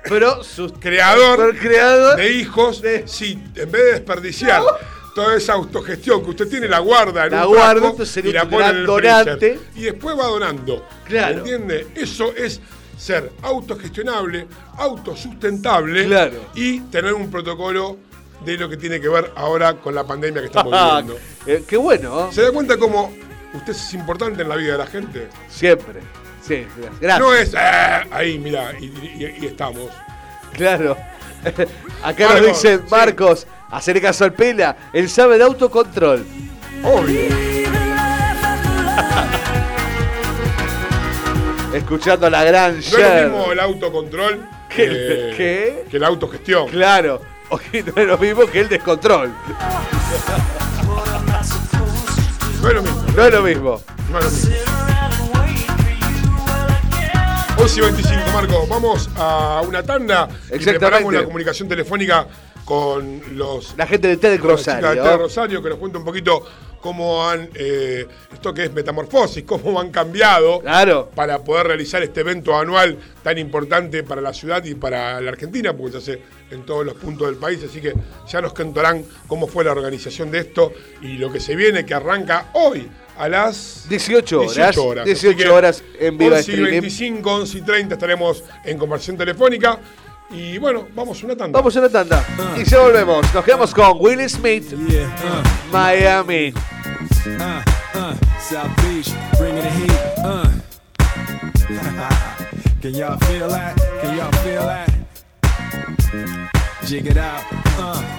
[0.09, 4.61] Pero sus creador, creador de hijos si en vez de desperdiciar
[5.15, 8.49] toda esa autogestión que usted tiene la guarda en La un guarda, sería y la
[8.49, 9.37] pone en el donante.
[9.37, 9.59] freezer.
[9.75, 11.37] y después va donando Claro.
[11.39, 11.87] ¿entiende?
[11.95, 12.59] eso es
[12.97, 16.45] ser autogestionable autosustentable Claro.
[16.55, 17.97] y tener un protocolo
[18.45, 21.77] de lo que tiene que ver ahora con la pandemia que estamos viviendo eh, qué
[21.77, 22.33] bueno, ¿eh?
[22.33, 23.11] ¿se da cuenta cómo
[23.53, 25.27] usted es importante en la vida de la gente?
[25.49, 25.99] siempre.
[26.49, 26.65] Sí,
[26.99, 27.19] gracias.
[27.19, 29.89] no es "Ah, ahí mira y, y- y estamos
[30.53, 30.97] Claro.
[32.03, 32.85] Acá nos Marcos, dicen, sí.
[32.89, 36.25] Marcos, hacer caso al Pela, él sabe de autocontrol.
[36.83, 37.21] obvio
[41.73, 43.27] Escuchando a la gran No es Cher.
[43.27, 45.85] lo mismo el autocontrol que, ¿Qué?
[45.89, 46.67] que la autogestión.
[46.67, 47.21] Claro.
[47.49, 49.31] Oye, no es lo mismo que el descontrol.
[52.61, 53.03] No es lo mismo.
[53.15, 53.81] No es lo mismo.
[54.11, 54.88] No es lo mismo.
[57.59, 58.67] 11 y 25, Marco.
[58.67, 60.27] Vamos a una tanda.
[60.29, 60.79] Y Exactamente.
[60.79, 62.25] preparamos la comunicación telefónica
[62.63, 65.17] con los La gente de TED con la de Rosario.
[65.17, 66.45] Rosario que nos cuenta un poquito
[66.79, 71.09] cómo han eh, esto que es metamorfosis, cómo han cambiado Claro.
[71.13, 75.73] para poder realizar este evento anual tan importante para la ciudad y para la Argentina,
[75.75, 76.21] porque se hace
[76.51, 77.93] en todos los puntos del país, así que
[78.27, 80.71] ya nos contarán cómo fue la organización de esto
[81.01, 82.87] y lo que se viene, que arranca hoy
[83.19, 84.55] a las 18 horas.
[84.55, 85.05] 18 horas.
[85.05, 86.81] 18 Así que horas en viva 11 y streaming.
[86.81, 89.77] 25, 11 y 30 estaremos en conversación telefónica.
[90.31, 91.59] Y bueno, vamos a una tanda.
[91.59, 92.25] Vamos a una tanda.
[92.57, 93.33] Y ya volvemos.
[93.33, 94.73] Nos quedamos con Will Smith,
[95.71, 96.53] Miami.
[97.25, 97.61] Uh,
[97.95, 99.91] uh, South Beach, bringing the heat.
[100.23, 100.49] Uh.
[102.81, 103.75] Can y'all feel that?
[104.01, 104.89] Can y'all feel that?
[106.85, 107.43] Jig it out.
[107.77, 108.18] Uh.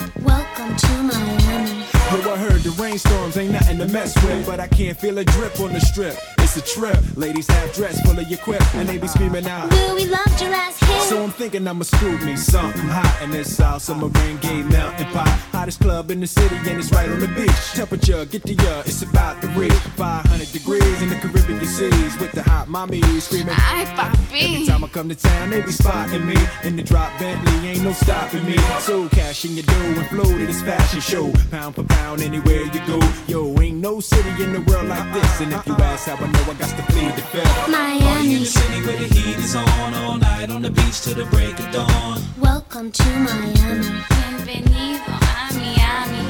[0.23, 1.85] Welcome to Miami.
[2.13, 5.23] Oh, I heard the rainstorms ain't nothing to mess with, but I can't feel a
[5.23, 6.17] drip on the strip.
[6.39, 6.99] It's it's a trip.
[7.15, 9.71] Ladies half dressed, full of your quip, and they be screaming out.
[9.71, 11.01] Will we loved your last hit?
[11.03, 15.05] So I'm thinking I'ma scoop me something hot in this South Summer rain gay mountain
[15.07, 15.29] pot.
[15.51, 17.71] Hottest club in the city and it's right on the beach.
[17.73, 22.33] Temperature, get the ya, it's about to reach 500 degrees in the Caribbean seas with
[22.33, 23.55] the hot mommy screaming.
[23.57, 24.55] Ay, papi.
[24.55, 27.83] Every time I come to town, they be spotting me in the drop Bentley, ain't
[27.83, 28.57] no stopping me.
[28.79, 31.31] So cash in your dough and flow to this fashion show.
[31.49, 32.99] Pound for pound, anywhere you go.
[33.27, 35.41] Yo, ain't no city in the world like this.
[35.41, 37.55] And if you ask how I know, I got to plead the fifth.
[37.71, 41.15] Party in the city where the heat is on all night on the beach till
[41.15, 42.21] the break of dawn.
[42.37, 43.91] Welcome to Miami.
[44.11, 46.23] Bienvenido a Miami.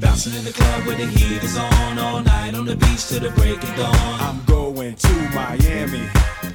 [0.00, 3.20] Bouncing in the club where the heat is on all night on the beach till
[3.20, 4.20] the break of dawn.
[4.26, 6.04] I'm going to Miami.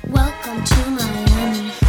[0.09, 1.82] Welcome to Miami.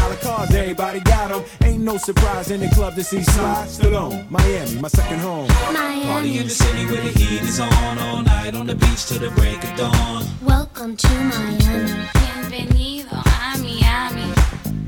[0.00, 1.42] dollar cars, everybody got them.
[1.62, 4.30] Ain't no surprise in the club to see Sly Stallone.
[4.30, 5.48] Miami, my second home.
[5.48, 9.18] Party in the city where the heat is on all night on the beach till
[9.18, 10.24] the break of dawn.
[10.42, 12.08] Welcome to Miami.
[12.18, 14.32] Bienvenido a Miami.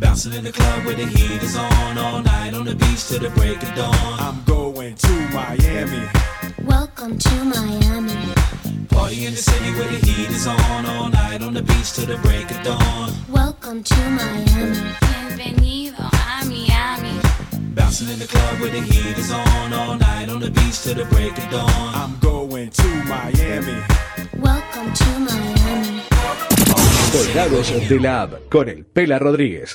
[0.01, 3.21] Bouncing in the club where the heat is on all night on the beach till
[3.21, 3.95] the break of dawn.
[4.27, 6.09] I'm going to Miami.
[6.65, 8.42] Welcome to Miami.
[8.93, 12.07] Party in the city where the heat is on all night on the beach till
[12.07, 13.11] the break of dawn.
[13.29, 14.95] Welcome to Miami.
[15.01, 17.21] Bienvenido a Miami.
[17.75, 20.95] Bouncing in the club where the heat is on all night on the beach till
[20.95, 21.95] the break of dawn.
[21.95, 23.79] I'm going to Miami.
[24.39, 26.03] Welcome to Miami.
[27.13, 29.75] Colgados de la app con el Pela Rodríguez.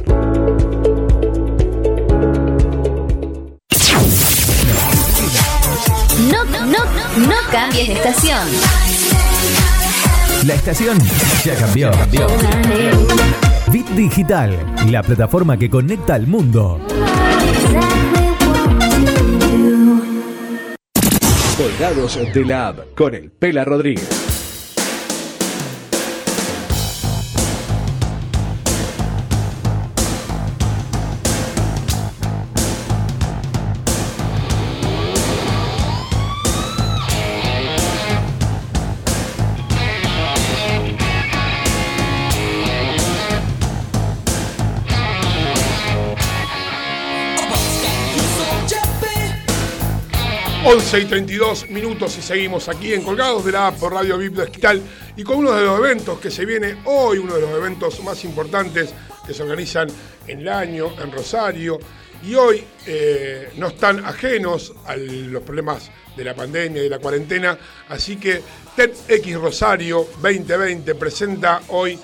[6.30, 6.66] No, no,
[7.26, 8.50] no cambies de estación.
[10.46, 10.98] La estación
[11.46, 11.92] ya cambió.
[13.72, 14.58] Bit Digital,
[14.90, 16.80] la plataforma que conecta al mundo.
[21.56, 24.31] Colgados de la app con el Pela Rodríguez.
[50.72, 54.38] 11 y 32 minutos y seguimos aquí en Colgados de la app por Radio VIP
[54.38, 54.82] Digital
[55.18, 58.24] y con uno de los eventos que se viene hoy, uno de los eventos más
[58.24, 58.94] importantes
[59.28, 59.90] que se organizan
[60.26, 61.78] en el año en Rosario.
[62.24, 67.00] Y hoy eh, no están ajenos a los problemas de la pandemia y de la
[67.00, 67.58] cuarentena,
[67.90, 68.42] así que
[68.74, 72.00] TEDx Rosario 2020 presenta hoy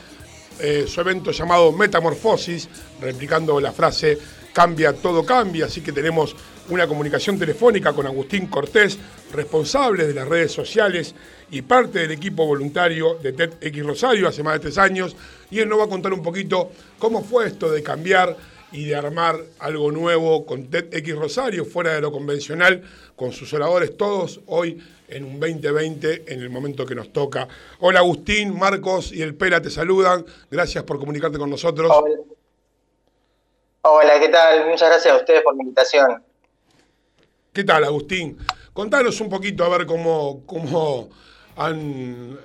[0.60, 2.68] eh, su evento llamado Metamorfosis,
[3.00, 4.18] replicando la frase
[4.52, 6.36] cambia, todo cambia, así que tenemos
[6.70, 8.98] una comunicación telefónica con Agustín Cortés,
[9.34, 11.16] responsable de las redes sociales
[11.50, 15.16] y parte del equipo voluntario de TEDx Rosario hace más de tres años,
[15.50, 18.36] y él nos va a contar un poquito cómo fue esto de cambiar
[18.72, 22.84] y de armar algo nuevo con TEDx Rosario, fuera de lo convencional,
[23.16, 27.48] con sus oradores todos hoy en un 2020, en el momento que nos toca.
[27.80, 30.26] Hola Agustín, Marcos y el Pera te saludan.
[30.52, 31.90] Gracias por comunicarte con nosotros.
[31.94, 32.16] Hola.
[33.90, 34.68] Hola, ¿qué tal?
[34.68, 36.27] Muchas gracias a ustedes por la invitación.
[37.58, 38.38] ¿Qué tal, Agustín?
[38.72, 41.10] Contanos un poquito a ver cómo, cómo
[41.56, 42.40] han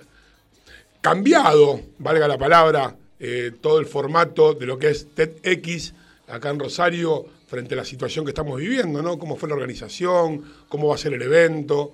[1.03, 5.93] cambiado, valga la palabra, eh, todo el formato de lo que es TEDx
[6.29, 9.19] acá en Rosario frente a la situación que estamos viviendo, ¿no?
[9.19, 10.51] ¿Cómo fue la organización?
[10.71, 11.93] ¿Cómo va a ser el evento?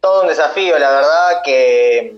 [0.00, 2.14] Todo un desafío, la verdad que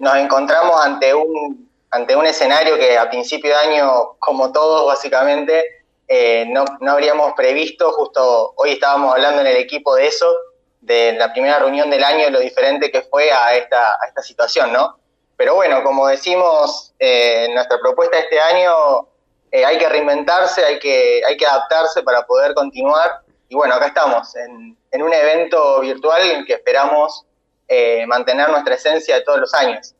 [0.00, 5.73] nos encontramos ante un, ante un escenario que a principio de año, como todos básicamente,
[6.08, 7.92] eh, no, no habríamos previsto.
[7.92, 10.34] Justo hoy estábamos hablando en el equipo de eso,
[10.80, 14.72] de la primera reunión del año, lo diferente que fue a esta, a esta situación,
[14.72, 14.98] ¿no?
[15.36, 19.08] Pero bueno, como decimos, eh, nuestra propuesta este año
[19.50, 23.22] eh, hay que reinventarse, hay que, hay que adaptarse para poder continuar.
[23.48, 27.24] Y bueno, acá estamos, en, en un evento virtual en que esperamos
[27.66, 29.94] eh, mantener nuestra esencia de todos los años.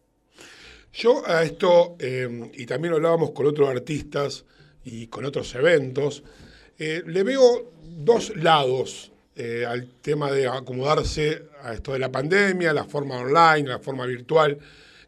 [0.92, 4.44] Yo a esto, y también hablábamos con otros artistas
[4.84, 6.22] y con otros eventos,
[6.78, 12.72] eh, le veo dos lados eh, al tema de acomodarse a esto de la pandemia,
[12.72, 14.58] la forma online, la forma virtual.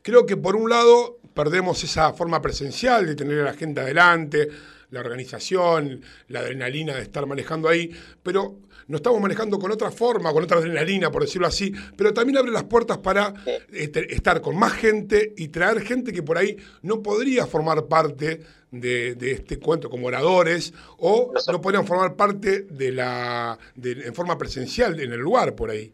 [0.02, 4.48] Creo que por un lado perdemos esa forma presencial de tener a la gente adelante,
[4.90, 7.90] la organización, la adrenalina de estar manejando ahí,
[8.22, 8.56] pero
[8.88, 12.52] nos estamos manejando con otra forma, con otra adrenalina, por decirlo así, pero también abre
[12.52, 13.34] las puertas para
[13.72, 18.42] este, estar con más gente y traer gente que por ahí no podría formar parte
[18.70, 24.98] de, este cuento como oradores o no podrían formar parte de la en forma presencial
[25.00, 25.92] en el lugar por ahí.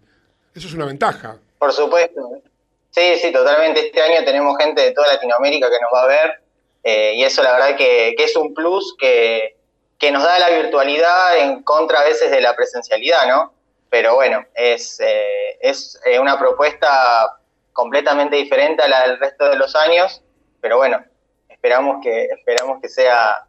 [0.54, 1.38] Eso es una ventaja.
[1.58, 2.42] Por supuesto.
[2.90, 3.86] Sí, sí, totalmente.
[3.86, 6.42] Este año tenemos gente de toda Latinoamérica que nos va a ver
[6.84, 9.56] eh, y eso la verdad que es un plus que,
[10.02, 13.54] que nos da la virtualidad en contra a veces de la presencialidad, ¿no?
[13.88, 17.38] Pero bueno, es, eh, es eh, una propuesta
[17.72, 20.20] completamente diferente a la del resto de los años,
[20.60, 21.04] pero bueno,
[21.48, 23.46] esperamos que, esperamos que sea,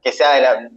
[0.00, 0.70] que sea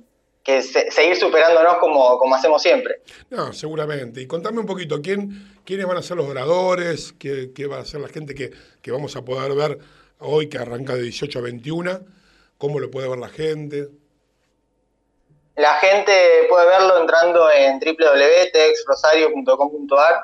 [0.44, 3.04] que se- seguir superándonos como, como hacemos siempre.
[3.30, 4.22] No, seguramente.
[4.22, 7.14] Y contame un poquito, ¿quién, ¿quiénes van a ser los oradores?
[7.20, 8.50] ¿Qué, qué va a ser la gente que,
[8.82, 9.78] que vamos a poder ver
[10.18, 12.00] hoy, que arranca de 18 a 21?
[12.58, 13.90] ¿Cómo lo puede ver la gente?
[15.62, 20.22] La gente puede verlo entrando en www.texrosario.com.ar.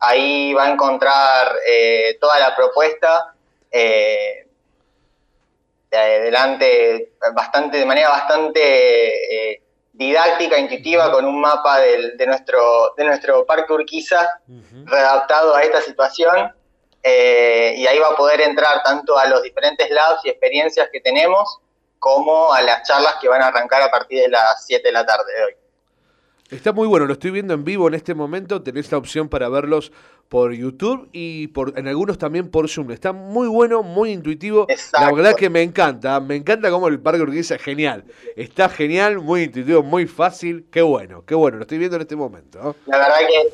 [0.00, 3.34] Ahí va a encontrar eh, toda la propuesta
[3.70, 4.46] eh,
[5.90, 9.62] de adelante bastante, de manera bastante eh,
[9.92, 14.28] didáctica, intuitiva, con un mapa del- de, nuestro, de nuestro Parque Urquiza
[14.86, 16.52] readaptado a esta situación.
[17.02, 21.00] Eh, y ahí va a poder entrar tanto a los diferentes labs y experiencias que
[21.00, 21.60] tenemos,
[22.00, 25.06] como a las charlas que van a arrancar a partir de las 7 de la
[25.06, 25.52] tarde de hoy.
[26.50, 28.60] Está muy bueno, lo estoy viendo en vivo en este momento.
[28.60, 29.92] Tenés la opción para verlos
[30.28, 32.90] por YouTube y por en algunos también por Zoom.
[32.90, 34.66] Está muy bueno, muy intuitivo.
[34.94, 36.18] La verdad que me encanta.
[36.18, 38.04] Me encanta cómo el Parque Urquiza es genial.
[38.34, 40.66] Está genial, muy intuitivo, muy fácil.
[40.72, 41.58] Qué bueno, qué bueno.
[41.58, 42.58] Lo estoy viendo en este momento.
[42.60, 42.74] ¿no?
[42.86, 43.50] La verdad que,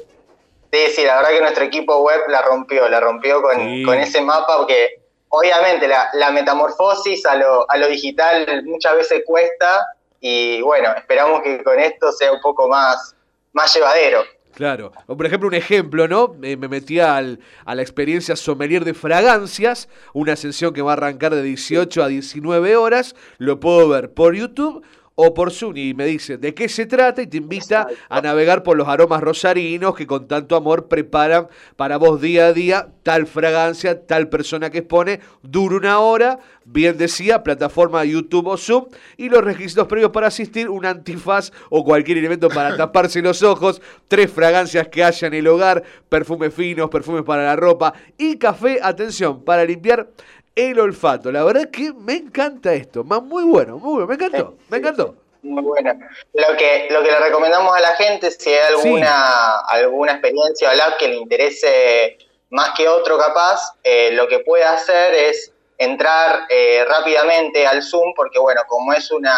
[0.73, 3.83] sí, sí, la verdad que nuestro equipo web la rompió, la rompió con, Sí.
[3.85, 9.87] con ese mapa, porque obviamente la, metamorfosis a lo, a lo digital muchas veces cuesta,
[10.21, 13.15] y bueno, esperamos que con esto sea un poco más,
[13.53, 14.25] más llevadero.
[14.55, 14.91] Claro.
[15.07, 16.35] O, por ejemplo, un ejemplo, ¿no?
[16.39, 21.35] Me metí al, a la experiencia sommelier de fragancias, una sesión que va a arrancar
[21.35, 23.15] de 18 a 19 horas.
[23.37, 24.83] Lo puedo ver por YouTube
[25.17, 28.63] o por Zoom y me dice de qué se trata y te invita a navegar
[28.63, 33.27] por los aromas rosarinos que con tanto amor preparan para vos día a día tal
[33.27, 38.87] fragancia, tal persona que expone, dura una hora, bien decía, plataforma YouTube o Zoom
[39.17, 43.81] y los requisitos previos para asistir, un antifaz o cualquier elemento para taparse los ojos,
[44.09, 48.81] tres fragancias que haya en el hogar, perfumes finos, perfumes para la ropa y café,
[48.83, 50.11] atención, para limpiar
[50.57, 51.31] el olfato.
[51.31, 55.15] La verdad que me encanta esto, muy bueno, muy bueno, me encantó, me encantó.
[55.43, 55.93] Muy bueno.
[56.35, 60.75] Lo que, lo que le recomendamos a la gente, si hay alguna, alguna experiencia o
[60.75, 62.19] lab que le interese
[62.51, 68.15] más que otro capaz, eh, lo que puede hacer es entrar eh, rápidamente al Zoom,
[68.17, 69.37] porque bueno, como es una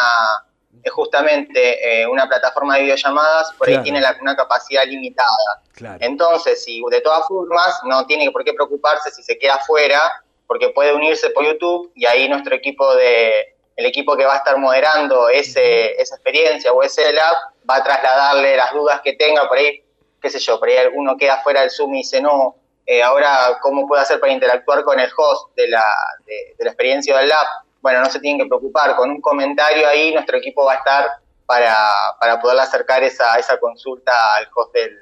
[0.80, 3.80] es justamente eh, una plataforma de videollamadas, por Claro.
[3.80, 5.62] ahí tiene la- una capacidad limitada.
[5.72, 5.98] Claro.
[6.00, 10.00] Entonces, si de todas formas, no tiene por qué preocuparse si se queda afuera,
[10.48, 14.38] porque puede unirse por YouTube y ahí nuestro equipo de, el equipo que va a
[14.38, 17.36] estar moderando ese, esa experiencia o ese lab,
[17.68, 19.84] va a trasladarle las dudas que tenga, por ahí,
[20.20, 22.56] qué sé yo, por ahí alguno queda fuera del Zoom y dice, no,
[22.86, 25.84] eh, ahora, ¿cómo puedo hacer para interactuar con el host de la,
[26.24, 27.46] de, de la experiencia del lab?
[27.80, 31.08] Bueno, no se tienen que preocupar, con un comentario ahí nuestro equipo va a estar
[31.44, 31.76] para,
[32.18, 34.98] para poder acercar esa, esa consulta al host del,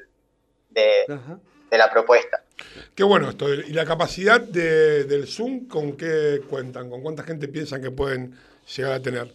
[0.68, 1.06] de,
[1.70, 2.42] de la propuesta.
[2.94, 3.52] Qué bueno esto.
[3.52, 6.88] ¿Y la capacidad de- del Zoom con qué cuentan?
[6.90, 8.38] ¿Con cuánta gente piensan que pueden
[8.74, 9.32] llegar a tener?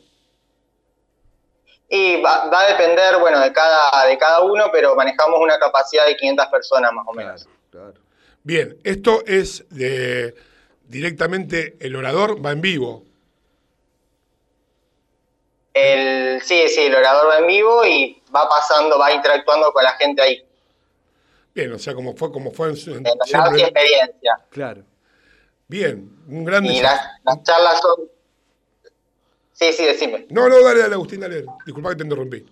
[1.90, 6.06] Y va, va a depender, bueno, de cada, de cada uno, pero manejamos una capacidad
[6.06, 7.48] de 500 personas más o menos.
[8.44, 10.34] Bien, esto es de
[10.88, 13.04] directamente el orador va en vivo.
[15.74, 19.92] El, sí, sí, el orador va en vivo y va pasando, va interactuando con la
[19.94, 20.46] gente ahí.
[21.54, 24.40] Bien, o sea, como fue, como fue en su en- labs y siempre- experiencia.
[24.50, 24.84] Claro.
[25.68, 27.96] Bien, un gran Y las, las charlas son...
[29.54, 30.26] Sí, sí, decime.
[30.30, 31.46] No, no, dale, dale, Agustín, dale.
[31.66, 32.46] Disculpa que te interrumpí.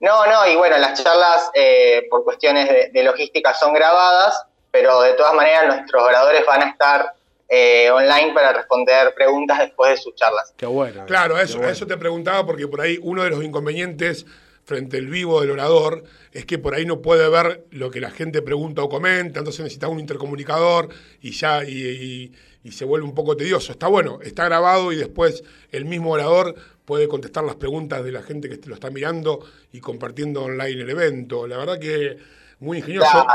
[0.00, 5.00] No, no, y bueno, las charlas eh, por cuestiones de, de logística son grabadas, pero
[5.02, 7.14] de todas maneras nuestros oradores van a estar
[7.48, 10.52] eh, online para responder preguntas después de sus charlas.
[10.56, 11.06] Qué bueno.
[11.06, 14.26] Claro, eso, a eso te preguntaba porque por ahí uno de los inconvenientes
[14.64, 18.10] frente al vivo del orador es que por ahí no puede ver lo que la
[18.10, 20.88] gente pregunta o comenta, entonces necesita un intercomunicador
[21.20, 22.32] y ya y, y-
[22.66, 23.72] y se vuelve un poco tedioso.
[23.72, 26.54] Está bueno, está grabado y después el mismo orador
[26.86, 30.88] puede contestar las preguntas de la gente que lo está mirando y compartiendo online el
[30.88, 31.46] evento.
[31.46, 32.16] La verdad que
[32.60, 33.26] muy ingenioso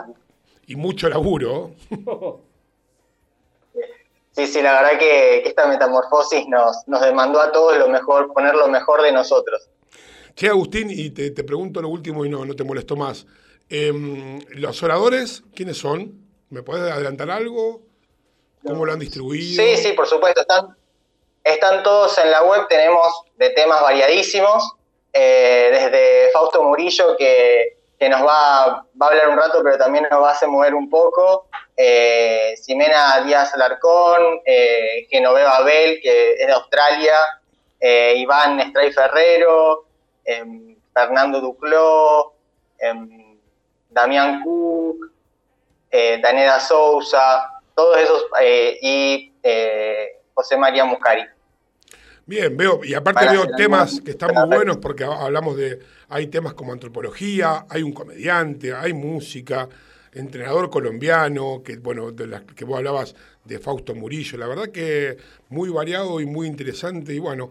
[0.65, 1.75] y mucho laburo.
[4.31, 8.31] Sí, sí, la verdad que, que esta metamorfosis nos, nos demandó a todos lo mejor,
[8.33, 9.69] poner lo mejor de nosotros.
[10.35, 13.25] Che, Agustín, y te, te pregunto lo último y no, no te molesto más.
[13.69, 16.13] Em, ¿Los oradores quiénes son?
[16.49, 17.81] ¿Me podés adelantar algo?
[18.65, 19.63] ¿Cómo lo han distribuido?
[19.63, 20.41] Sí, sí, por supuesto.
[20.41, 20.75] Están,
[21.43, 23.07] están todos en la web, tenemos
[23.37, 24.75] de temas variadísimos,
[25.13, 30.07] eh, desde Fausto Murillo, que, que nos va, va a hablar un rato, pero también
[30.09, 36.33] nos va a hacer mover un poco, eh, Ximena Díaz Alarcón, eh, Genoveva Bell, que
[36.33, 37.15] es de Australia,
[37.79, 39.85] eh, Iván Stray Ferrero,
[40.29, 42.33] em, Fernando Ducló,
[42.77, 43.37] em,
[43.89, 45.11] Damián Cook,
[45.89, 51.23] eh, Daneda Sousa, todos esos, eh, y eh, José María Muscari.
[52.25, 55.79] Bien, veo, y aparte Para veo temas que están muy buenos porque ha- hablamos de,
[56.09, 59.67] hay temas como antropología, hay un comediante, hay música,
[60.13, 63.15] entrenador colombiano, que bueno, de las que vos hablabas
[63.45, 65.17] de Fausto Murillo, la verdad que
[65.49, 67.49] muy variado y muy interesante y bueno,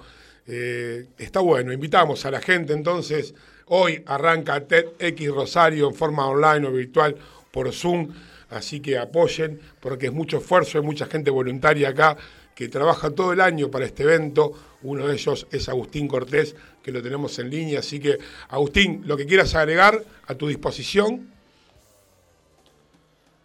[0.48, 3.34] eh, está bueno, invitamos a la gente entonces,
[3.66, 7.16] hoy arranca TEDx Rosario en forma online o virtual
[7.50, 8.14] por Zoom,
[8.50, 12.16] así que apoyen porque es mucho esfuerzo, hay mucha gente voluntaria acá
[12.54, 14.52] que trabaja todo el año para este evento.
[14.82, 17.78] Uno de ellos es Agustín Cortés, que lo tenemos en línea.
[17.78, 18.18] Así que,
[18.48, 21.32] Agustín, lo que quieras agregar a tu disposición.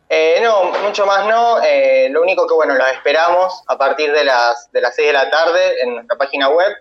[0.09, 1.61] Eh, no, mucho más no.
[1.61, 5.13] eh, lo único que, bueno, los esperamos a partir de las, de las 6 de
[5.13, 6.73] la tarde en nuestra página web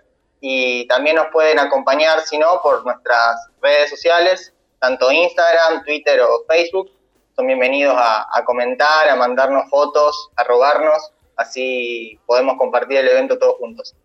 [0.45, 6.43] y también nos pueden acompañar, si no, por nuestras redes sociales, tanto Instagram, Twitter o
[6.45, 6.91] Facebook.
[7.33, 13.55] Son bienvenidos a, comentar, a mandarnos fotos, a robarnos, así podemos compartir el evento todos
[13.55, 13.95] juntos.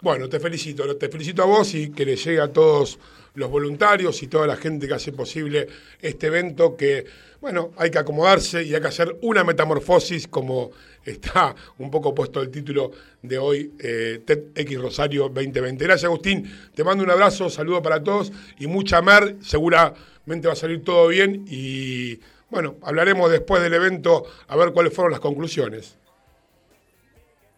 [0.00, 3.00] Bueno, te felicito, te felicito a vos y que le llegue a todos
[3.34, 5.66] los voluntarios y toda la gente que hace posible
[6.00, 7.06] este evento que,
[7.40, 10.70] bueno, hay que acomodarse y hay que hacer una metamorfosis como
[11.04, 12.92] está un poco puesto el título
[13.22, 15.84] de hoy, eh, TEDx Rosario 2020.
[15.84, 20.56] Gracias Agustín, te mando un abrazo, saludo para todos y mucha mer, seguramente va a
[20.56, 22.20] salir todo bien y
[22.50, 25.96] bueno, hablaremos después del evento a ver cuáles fueron las conclusiones.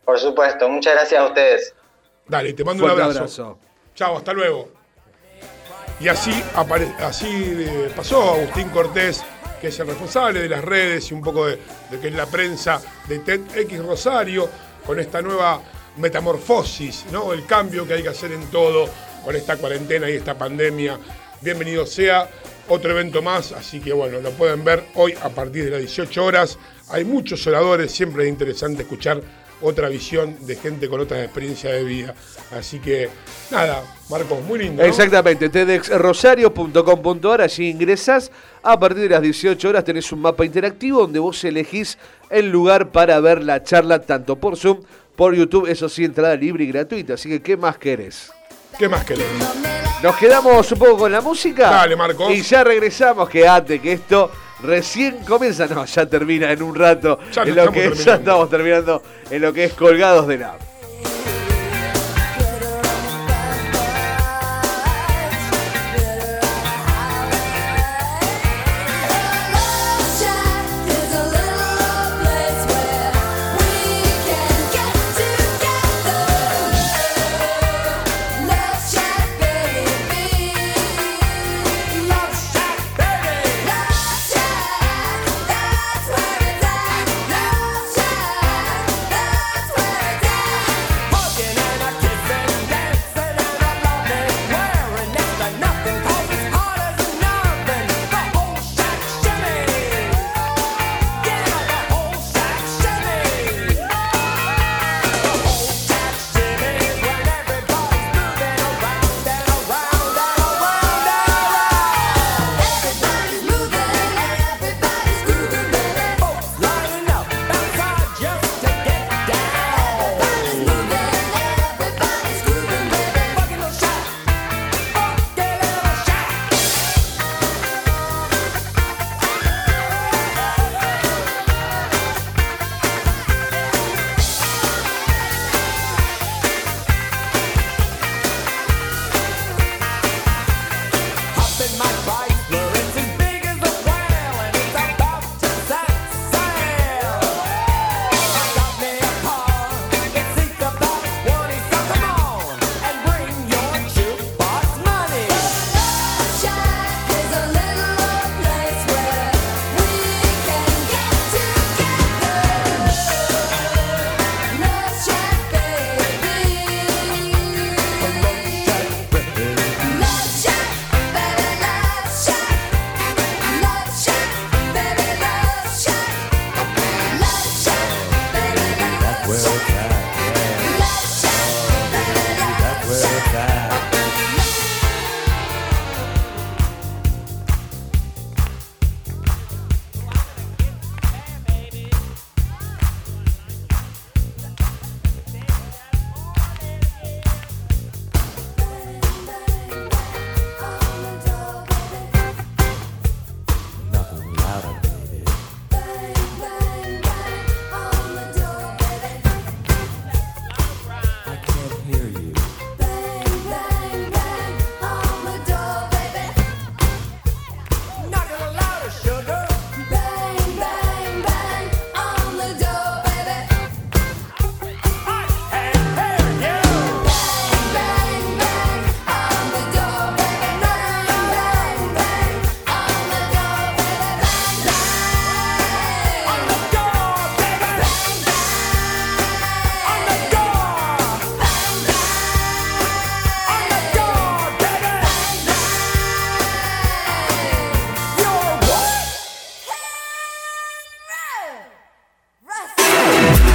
[0.05, 1.75] Por supuesto, muchas gracias a ustedes.
[2.29, 3.43] Dale, te mando Fuerte un abrazo.
[3.43, 3.59] abrazo.
[3.95, 4.71] Chao, hasta luego.
[6.01, 6.33] Y así,
[6.99, 9.25] así eh, pasó Agustín Cortés,
[9.65, 11.59] que es el responsable de las redes y un poco de,
[11.91, 14.47] de que es la prensa de TEDx Rosario,
[14.85, 15.59] con esta nueva
[15.97, 17.33] metamorfosis, ¿no?
[17.33, 18.87] El cambio que hay que hacer en todo
[19.25, 20.99] con esta cuarentena y esta pandemia.
[21.41, 22.29] Bienvenido sea
[22.69, 26.23] otro evento más, así que bueno, lo pueden ver hoy a partir de las 18
[26.23, 26.59] horas.
[26.91, 29.23] Hay muchos oradores, siempre es interesante escuchar
[29.61, 32.15] otra visión de gente con otras experiencias de vida.
[32.51, 33.09] Así que,
[33.51, 34.83] nada, Marco, muy lindo.
[34.83, 34.89] ¿no?
[34.89, 38.31] Exactamente, tedxrosario.com.ar, allí ingresas.
[38.63, 41.99] A partir de las 18 horas tenés un mapa interactivo donde vos elegís
[42.31, 44.81] el lugar para ver la charla tanto por Zoom,
[45.17, 47.15] por YouTube, eso sí, entrada libre y gratuita.
[47.15, 48.33] Así que, ¿qué más querés?
[48.79, 49.27] ¿Qué más querés?
[50.03, 51.71] Nos quedamos un poco con la música.
[51.71, 52.31] Dale, Marcos.
[52.31, 54.31] Y ya regresamos, quédate que esto
[54.65, 55.67] recién comienza.
[55.67, 57.19] No, ya termina en un rato.
[57.33, 60.57] Ya en lo que ya estamos terminando en lo que es colgados de la.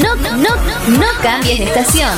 [0.00, 0.54] No, no, no,
[0.98, 2.16] no cambies de estación.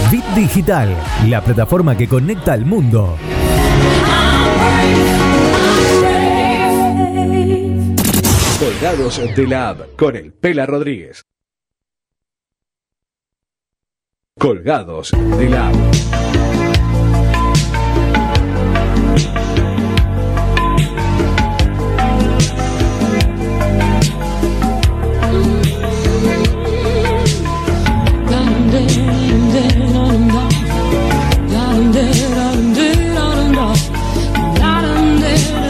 [0.09, 0.95] Bit Digital,
[1.27, 3.17] la plataforma que conecta al mundo.
[8.57, 11.25] Soldados de la app con el Pela Rodríguez.
[14.41, 15.72] Colgados de la.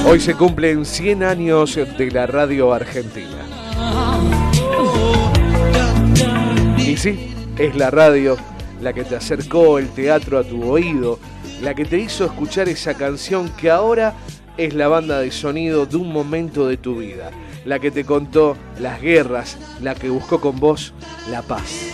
[0.05, 3.27] Hoy se cumplen 100 años de la radio argentina.
[6.77, 8.37] Y sí, es la radio
[8.81, 11.19] la que te acercó el teatro a tu oído,
[11.61, 14.13] la que te hizo escuchar esa canción que ahora
[14.57, 17.31] es la banda de sonido de un momento de tu vida,
[17.63, 20.93] la que te contó las guerras, la que buscó con vos
[21.29, 21.87] la paz.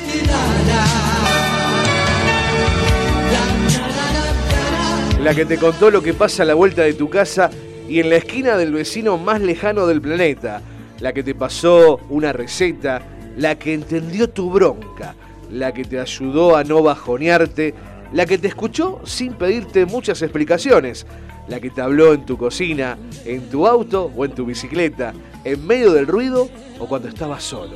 [5.22, 7.50] La que te contó lo que pasa a la vuelta de tu casa
[7.90, 10.62] y en la esquina del vecino más lejano del planeta.
[11.02, 13.02] La que te pasó una receta,
[13.36, 15.16] la que entendió tu bronca,
[15.52, 17.74] la que te ayudó a no bajonearte,
[18.14, 21.06] la que te escuchó sin pedirte muchas explicaciones,
[21.48, 25.14] la que te habló en tu cocina, en tu auto o en tu bicicleta,
[25.44, 26.50] en medio del ruido
[26.80, 27.76] o cuando estabas solo.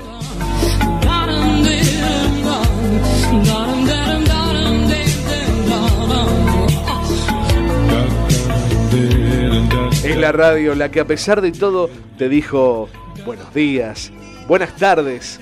[10.03, 12.89] Es la radio la que a pesar de todo te dijo
[13.25, 14.11] buenos días,
[14.47, 15.39] buenas tardes,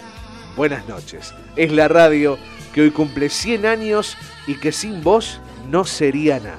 [0.60, 1.34] buenas noches.
[1.56, 2.38] Es la radio
[2.74, 5.40] que hoy cumple 100 años y que sin vos
[5.72, 6.58] no sería nada.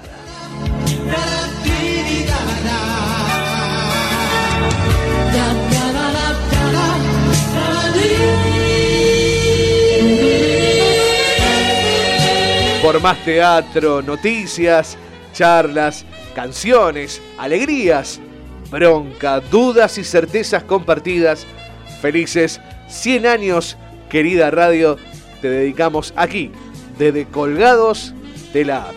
[12.82, 14.97] Por más teatro, noticias,
[15.35, 18.18] charlas, canciones, alegrías,
[18.70, 21.47] bronca, dudas y certezas compartidas.
[22.01, 23.77] Felices 100 años,
[24.11, 24.99] querida radio,
[25.41, 26.51] te dedicamos aquí,
[26.99, 28.12] desde Colgados
[28.53, 28.95] de la App.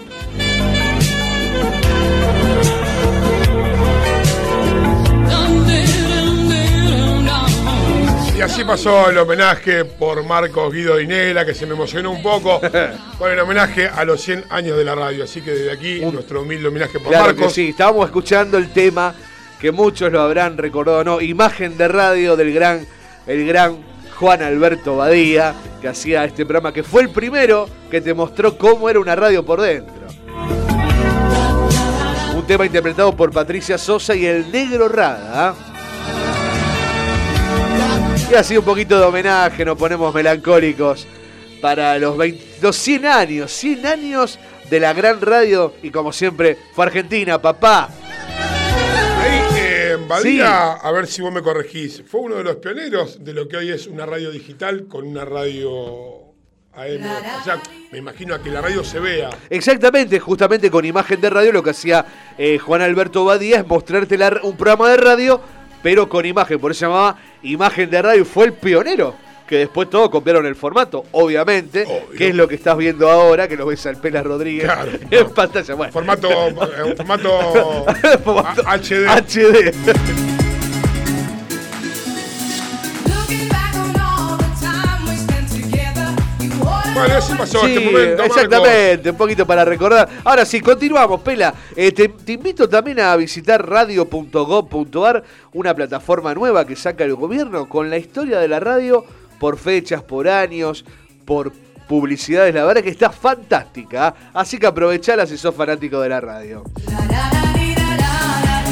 [8.36, 12.60] Y así pasó el homenaje por Marcos Guido Dinela, que se me emocionó un poco
[13.18, 15.24] con el homenaje a los 100 años de la radio.
[15.24, 17.54] Así que desde aquí, nuestro humilde homenaje por Claro que Marcos.
[17.54, 19.14] sí, estábamos escuchando el tema
[19.62, 21.22] que muchos lo habrán recordado, ¿no?
[21.22, 22.86] Imagen de radio del gran,
[23.28, 23.93] el gran
[24.24, 28.90] Juan Alberto Badía, que hacía este programa, que fue el primero que te mostró cómo
[28.90, 30.08] era una radio por dentro.
[32.34, 35.50] Un tema interpretado por Patricia Sosa y el Negro Rada.
[35.50, 35.56] ¿ah?
[38.32, 41.06] Y así un poquito de homenaje, nos ponemos melancólicos
[41.60, 44.40] para los, 20 los 100 años, 100 años
[44.70, 47.90] de la gran radio y como siempre fue Argentina, papá.
[50.18, 53.58] Badía, a ver si vos me corregís, fue uno de los pioneros de lo que
[53.58, 56.34] hoy es una radio digital con una radio
[56.74, 57.04] AM.
[57.42, 57.62] O sea,
[57.92, 59.30] me imagino a que la radio se vea.
[59.50, 62.06] Exactamente, justamente con imagen de radio lo que hacía
[62.38, 65.40] eh, Juan Alberto Badía es mostrarte la- un programa de radio,
[65.84, 69.16] pero con imagen, por eso se llamaba Imagen de Radio, y fue el pionero.
[69.48, 71.86] Que después todos copiaron el formato, obviamente,
[72.18, 74.70] que es lo que estás viendo ahora, que lo ves al Pela Rodríguez
[75.12, 75.76] en pantalla.
[75.76, 75.92] Bueno.
[75.94, 77.40] Formato, eh, un formato
[78.68, 79.06] a- HD.
[79.08, 79.74] HD.
[86.94, 90.08] Bueno, así pasó Sí, este momento, exactamente, un poquito para recordar.
[90.24, 91.52] Ahora sí, continuamos, Pela.
[91.76, 97.68] Eh, te, te invito también a visitar radio.gov.ar, una plataforma nueva que saca el gobierno
[97.68, 99.04] con la historia de la radio
[99.44, 100.86] por fechas, por años,
[101.26, 101.52] por
[101.90, 102.56] publicidades.
[102.56, 104.16] La verdad que está fantástica.
[104.34, 106.64] Así que aprovechala si sos fanático de la radio.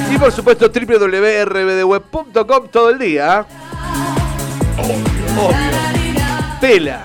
[0.09, 3.45] Y por supuesto www.rbdweb.com todo el día.
[4.77, 5.57] Obvio.
[6.61, 7.03] Pela.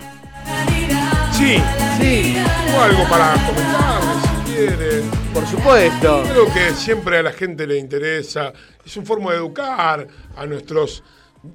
[1.32, 1.60] Sí.
[2.00, 2.36] Sí.
[2.66, 5.02] Tengo algo para comentarle, si quiere.
[5.34, 6.22] Por supuesto.
[6.30, 8.52] Creo que siempre a la gente le interesa.
[8.84, 10.06] Es un forma de educar
[10.36, 11.02] a nuestros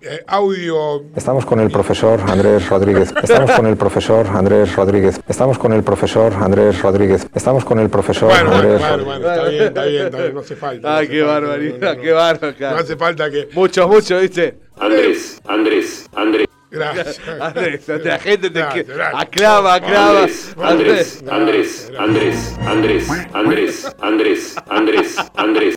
[0.01, 1.03] eh, audio.
[1.15, 3.13] Estamos con el profesor Andrés Rodríguez.
[3.21, 5.19] Estamos con el profesor Andrés Rodríguez.
[5.27, 7.27] Estamos con el profesor Andrés Rodríguez.
[7.33, 10.33] Estamos con el profesor Bueno, bueno, Andrés bueno, bueno, está bien, está bien, está bien,
[10.33, 10.89] no hace falta.
[10.89, 12.01] no hace qué barbaridad, no, no, no.
[12.01, 12.55] qué bárbaro.
[12.59, 13.49] No hace falta que.
[13.53, 14.59] Muchos, muchos, ¿viste?
[14.79, 16.47] Andrés, Andrés, Andrés.
[16.71, 17.19] Gracias.
[17.41, 19.21] Andrés, la gente te Gracias, que- gracias.
[19.21, 20.19] aclama, aclama.
[20.21, 25.75] Andrés, Andrés, Andrés, Andrés, Andrés, Andrés, Andrés, Andrés, Andrés.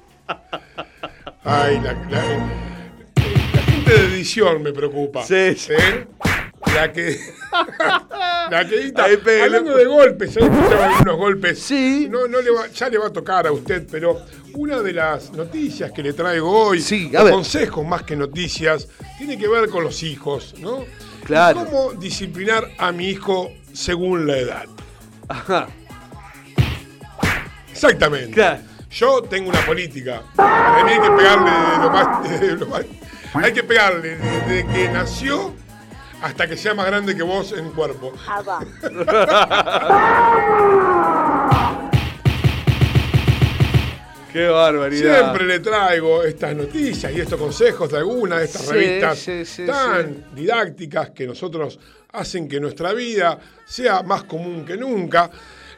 [1.45, 2.74] Ay, la, la- la gente
[3.95, 5.25] de edición me preocupa.
[5.25, 5.73] Sí, sí.
[5.73, 6.07] ¿eh?
[6.75, 7.19] La que.
[8.51, 8.59] La.
[8.59, 9.43] Ahí pégale.
[9.45, 11.59] Hablando de golpes, ahí escuchaba algunos golpes.
[11.61, 12.09] Sí.
[12.11, 14.21] No, no le va, ya le va a tocar a usted, pero
[14.55, 16.85] una de las noticias que le traigo hoy,
[17.17, 17.33] a o ver.
[17.33, 18.89] consejos más que noticias,
[19.19, 20.85] tiene que ver con los hijos, ¿no?
[21.25, 21.61] Claro.
[21.63, 24.67] Y ¿Cómo disciplinar a mi hijo según la edad?
[25.29, 25.69] Ajá.
[27.71, 28.59] Exactamente.
[28.91, 30.23] Yo tengo una política.
[30.39, 32.59] A mí hay que pegarle más.
[32.61, 32.87] lo más-
[33.35, 35.55] hay que pegarle desde que nació
[36.23, 38.13] hasta que sea más grande que vos en cuerpo.
[44.33, 45.21] Qué barbaridad.
[45.21, 49.45] Siempre le traigo estas noticias y estos consejos de alguna de estas Sí, revistas sí,
[49.45, 51.79] sí, tan didácticas que nosotros
[52.13, 55.31] hacen que nuestra vida sea más común que nunca.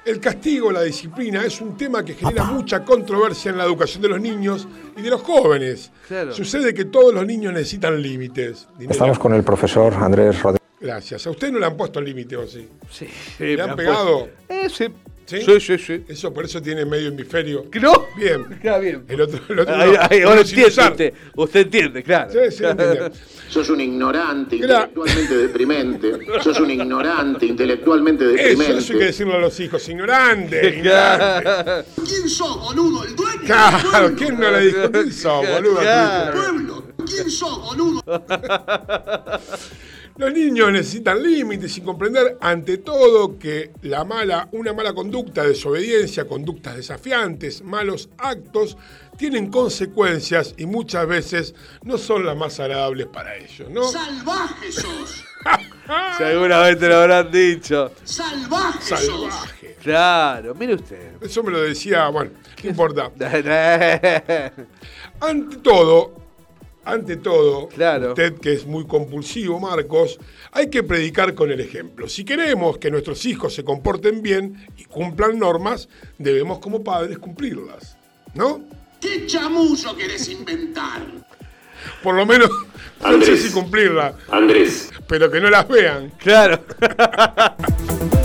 [0.07, 4.09] El castigo, la disciplina, es un tema que genera mucha controversia en la educación de
[4.09, 5.91] los niños y de los jóvenes.
[6.07, 6.33] Claro.
[6.33, 8.69] Sucede que todos los niños necesitan límites.
[8.79, 8.93] Dinero.
[8.93, 10.65] Estamos con el profesor Andrés Rodríguez.
[10.79, 11.27] Gracias.
[11.27, 12.69] ¿A usted no le han puesto límite o sí?
[12.89, 13.09] Sí.
[13.41, 14.29] ¿Le me han han pegado?
[14.49, 14.87] Eh, sí.
[15.27, 15.41] ¿Sí?
[15.43, 16.05] Sí, sí, sí.
[16.09, 17.69] Eso por eso tiene medio hemisferio.
[17.69, 18.07] ¿Que no?
[18.17, 18.45] Bien.
[18.63, 19.05] Queda bien.
[19.09, 19.83] El otro, el otro no.
[19.83, 21.15] ahora entiende usted.
[21.35, 22.31] Usted entiende, claro.
[22.31, 23.11] Sí, sí, entiende.
[23.49, 26.13] Sos un ignorante, Gra- intelectualmente deprimente.
[26.43, 28.79] Sos un ignorante, intelectualmente deprimente.
[28.79, 29.89] eso hay que decirlo a los hijos.
[29.89, 31.91] Ignorante, ignorante.
[32.07, 33.05] ¿Quién sos, boludo?
[33.05, 33.41] ¿El dueño?
[33.45, 34.91] Claro, ¿quién no le dijo?
[34.93, 35.81] ¿Quién sos, boludo?
[35.81, 36.33] Claro.
[36.41, 36.87] pueblo?
[37.05, 38.03] ¿Quién sos, boludo?
[40.19, 46.27] Los niños necesitan límites y comprender ante todo que la mala, una mala conducta, desobediencia,
[46.27, 48.79] conductas desafiantes, malos actos,
[49.19, 53.85] tienen consecuencias y muchas veces no son las más agradables para ellos, ¿no?
[53.85, 55.25] ¡Salvaje sos!
[56.19, 57.93] Seguramente lo habrán dicho.
[58.05, 59.01] ¡Salvaje sos!
[59.01, 59.77] Salvaje.
[59.83, 61.13] Claro, mire usted.
[61.21, 62.31] Eso me lo decía, bueno,
[62.63, 63.13] no importa.
[65.21, 66.26] Ante todo,
[66.87, 70.21] ante todo, usted que es muy compulsivo, Marcos,
[70.53, 72.09] hay que predicar con el ejemplo.
[72.09, 77.97] Si queremos que nuestros hijos se comporten bien y cumplan normas, debemos como padres cumplirlas,
[78.35, 78.61] ¿no?
[79.01, 81.03] ¿Qué chamuyo querés inventar?
[82.05, 82.49] Por lo menos,
[83.01, 83.43] no sé Andrés.
[83.43, 84.15] si cumplirlas.
[84.31, 84.91] Andrés.
[85.09, 86.13] Pero que no las vean.
[86.19, 86.61] Claro.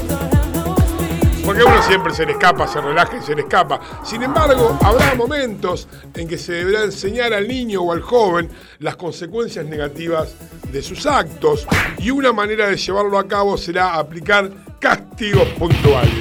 [1.61, 3.79] Porque a uno siempre se le escapa, se relaja y se le escapa.
[4.03, 8.95] Sin embargo, habrá momentos en que se deberá enseñar al niño o al joven las
[8.95, 10.33] consecuencias negativas
[10.71, 11.67] de sus actos
[11.99, 16.13] y una manera de llevarlo a cabo será aplicar castigos puntuales.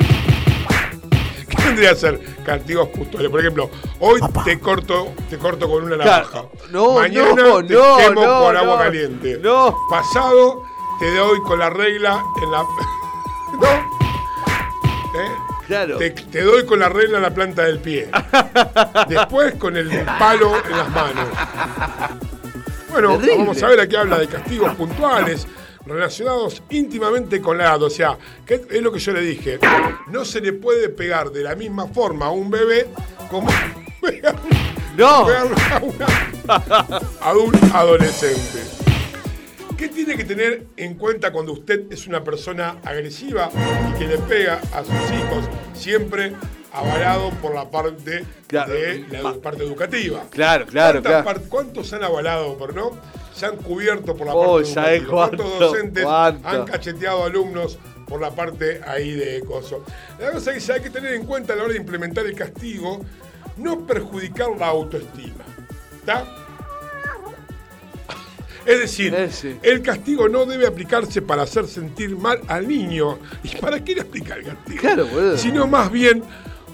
[1.49, 3.31] ¿Qué vendría a ser castigos puntuales?
[3.31, 6.45] Por ejemplo, hoy te corto, te corto con una navaja.
[6.71, 8.83] No, Mañana no, te no, quemo no, con agua no.
[8.83, 9.41] caliente.
[9.89, 10.65] Pasado
[10.99, 12.59] te doy con la regla en la.
[13.61, 13.90] ¿No?
[15.71, 15.99] Claro.
[15.99, 18.09] Te, te doy con la regla en la planta del pie.
[19.09, 19.89] Después con el
[20.19, 21.27] palo en las manos.
[22.91, 23.37] Bueno, Terrible.
[23.39, 25.47] vamos a ver aquí habla de castigos puntuales
[25.87, 27.83] relacionados íntimamente con la edad.
[27.85, 29.61] O sea, que es lo que yo le dije.
[30.09, 32.89] No se le puede pegar de la misma forma a un bebé
[33.31, 33.49] como
[34.01, 34.35] pegar-
[34.97, 35.27] No.
[37.21, 38.80] a un adolescente.
[39.81, 43.51] ¿Qué tiene que tener en cuenta cuando usted es una persona agresiva
[43.91, 45.49] y que le pega a sus hijos?
[45.73, 46.35] Siempre
[46.71, 50.25] avalado por la parte de la parte educativa.
[50.31, 51.25] Claro, claro, ¿Cuántas claro.
[51.25, 52.91] par- ¿Cuántos han avalado, por no?
[53.35, 55.13] Se han cubierto por la Oh, parte ¿sabe educativa.
[55.17, 55.65] ¿Cuántos cuánto?
[55.67, 56.49] docentes ¿Cuánto?
[56.49, 59.83] han cacheteado alumnos por la parte ahí de coso?
[60.21, 62.35] La cosa es que hay que tener en cuenta a la hora de implementar el
[62.35, 63.01] castigo,
[63.57, 65.43] no perjudicar la autoestima.
[66.01, 66.37] ¿Está?
[68.71, 73.19] Es decir, el castigo no debe aplicarse para hacer sentir mal al niño.
[73.43, 74.81] ¿Y para qué le aplica el castigo?
[74.81, 75.37] Claro, boludo.
[75.37, 76.23] Sino más bien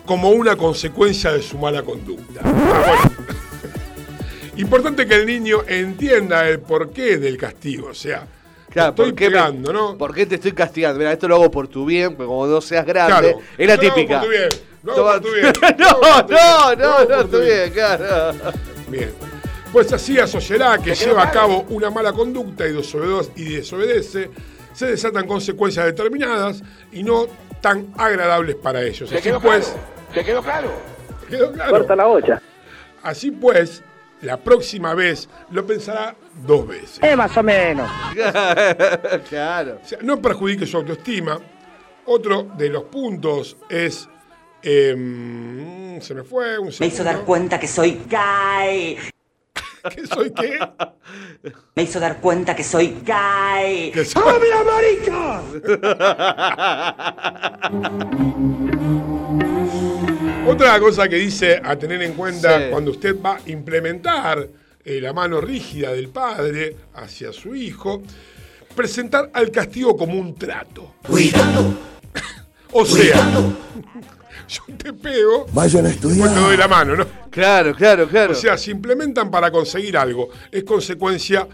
[0.05, 2.40] como una consecuencia de su mala conducta.
[2.44, 3.16] Ah, bueno.
[4.56, 7.89] Importante que el niño entienda el porqué del castigo.
[7.89, 8.27] O sea,
[8.70, 9.97] Claro, estoy ¿por qué me- pegando, ¿no?
[9.97, 10.98] ¿Por qué te estoy castigando?
[10.98, 13.32] Mira, esto lo hago por tu bien, porque como no seas grande.
[13.32, 13.39] Claro.
[13.56, 14.18] es la Yo lo hago típica.
[14.20, 14.48] por tu bien,
[14.82, 16.86] lo hago Toma- por tu bien, no, lo hago por tu bien, no, lo no,
[16.93, 17.48] hago no, por tu está bien.
[17.56, 18.32] bien, claro.
[18.89, 19.12] Bien.
[19.18, 19.31] Pues
[19.93, 24.31] así a Sociedad que lleva a cabo una mala conducta y desobedece, y desobedece,
[24.73, 26.62] se desatan consecuencias determinadas
[26.93, 27.27] y no
[27.61, 29.11] tan agradables para ellos.
[29.11, 29.74] ¿Te Así pues?
[30.15, 30.70] ¿Te quedó claro?
[31.28, 31.70] quedó claro.
[31.73, 32.43] Corta la olla.
[33.03, 33.82] Así pues,
[34.23, 36.15] la próxima vez lo pensará
[36.47, 36.98] dos veces.
[37.03, 37.90] Eh, más o menos.
[39.28, 39.81] claro.
[39.85, 41.39] O sea, no perjudique su autoestima.
[42.07, 44.09] Otro de los puntos es.
[44.62, 48.98] em, se me fue un Me hizo dar cuenta que soy gay.
[49.94, 50.58] ¿Que soy qué?
[51.74, 53.90] Me hizo dar cuenta que soy gay.
[53.92, 54.22] Que soy-
[60.46, 62.64] Otra cosa que dice a tener en cuenta Sí.
[62.70, 64.48] cuando usted va a implementar
[64.84, 68.02] eh, la mano rígida del padre hacia su hijo
[68.76, 70.94] presentar al castigo como un trato.
[71.06, 71.74] Cuidado.
[72.72, 73.16] o sea,
[74.48, 76.32] yo te pego, Vayan a estudiar.
[76.32, 77.06] te doy la mano, ¿no?
[77.30, 78.32] Claro, claro, claro.
[78.32, 80.28] O sea, se implementan para conseguir algo.
[80.50, 81.46] Es consecuencia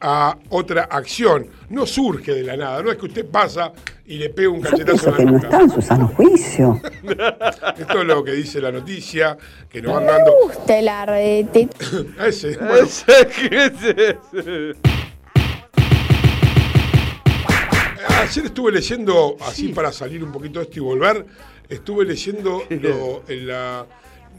[0.00, 1.46] a otra acción.
[1.70, 2.82] No surge de la nada.
[2.82, 3.72] No es que usted pasa
[4.06, 5.60] y le pega un cachetazo en la nuca.
[5.60, 6.80] en su sano juicio.
[7.78, 9.36] Esto es lo que dice la noticia,
[9.68, 10.32] que nos van dando.
[10.42, 11.68] gusta el arete.
[12.18, 12.86] A ese, bueno.
[18.20, 21.26] Ayer estuve leyendo, así para salir un poquito de esto y volver,
[21.74, 23.86] estuve leyendo lo, en la-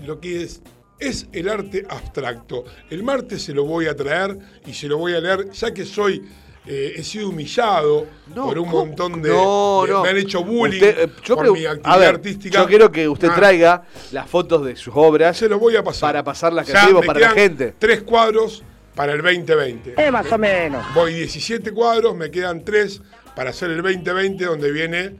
[0.05, 0.61] lo que es,
[0.99, 2.65] es el arte abstracto.
[2.89, 5.85] El martes se lo voy a traer y se lo voy a leer, ya que
[5.85, 6.21] soy,
[6.65, 8.85] eh, he sido humillado por un ¿cómo?
[8.87, 10.03] montón de, No, de- no.
[10.03, 12.59] Me han hecho bullying Usted, eh, yo por creo- mi a actividad ver, artística.
[12.61, 15.37] Yo quiero que usted Ah, traiga las fotos de sus obras.
[15.37, 16.09] Se lo voy a pasar.
[16.09, 17.73] Para pasarlas creativos me para la gente.
[17.79, 18.63] Tres cuadros
[18.95, 19.93] para el 2020.
[19.97, 20.85] Eh, más o menos.
[20.93, 23.01] Voy 17 cuadros, me quedan tres
[23.35, 25.15] para hacer el 2020, donde viene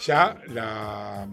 [0.00, 1.26] ya la,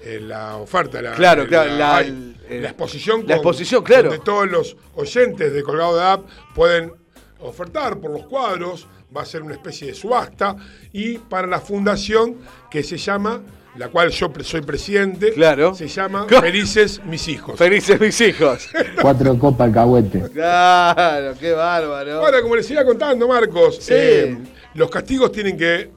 [0.00, 1.00] eh, la oferta.
[1.02, 3.24] La, Claro, claro, la- el- eh, la exposición.
[3.26, 4.08] la exposición, claro.
[4.10, 6.92] Donde todos los oyentes de Colgado de App pueden
[7.40, 8.86] ofertar por los cuadros.
[9.16, 10.54] Va a ser una especie de subasta.
[10.92, 12.36] Y para la fundación
[12.70, 13.40] que se llama,
[13.76, 15.74] la cual yo soy presidente, Claro.
[15.74, 17.56] se llama Felices Mis Hijos.
[17.58, 18.68] Felices mis hijos.
[19.00, 20.28] Cuatro copas alcahuete.
[20.30, 22.18] Claro, qué bárbaro.
[22.24, 23.94] Ahora, como les iba contando, Marcos, Sí.
[23.94, 24.38] eh,
[24.74, 25.90] los castigos tienen que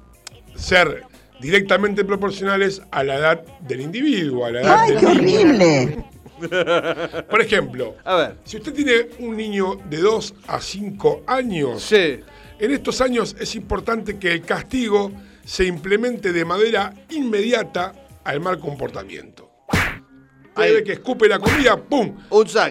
[0.55, 1.03] ser
[1.41, 5.39] directamente proporcionales a la edad del individuo, a la edad ¡Ay, del qué niño.
[5.39, 6.05] horrible!
[7.29, 8.37] Por ejemplo, A ver.
[8.43, 12.23] si usted tiene un niño de 2 a 5 años, en
[12.59, 15.11] estos años es importante que el castigo
[15.43, 17.93] se implemente de manera inmediata
[18.23, 19.49] al mal comportamiento.
[20.55, 22.15] Ve que escupe la comida, ¡pum!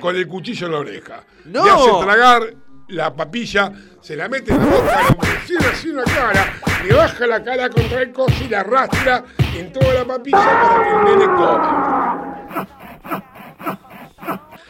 [0.01, 1.25] Con el cuchillo en la oreja.
[1.47, 1.65] ¡No!
[1.65, 2.55] Le hace tragar
[2.91, 6.55] la papilla, se la mete en la boca, le presiona así en la cara,
[6.85, 9.25] le baja la cara contra el coso y la arrastra
[9.57, 12.67] en toda la papilla para que el nene coma.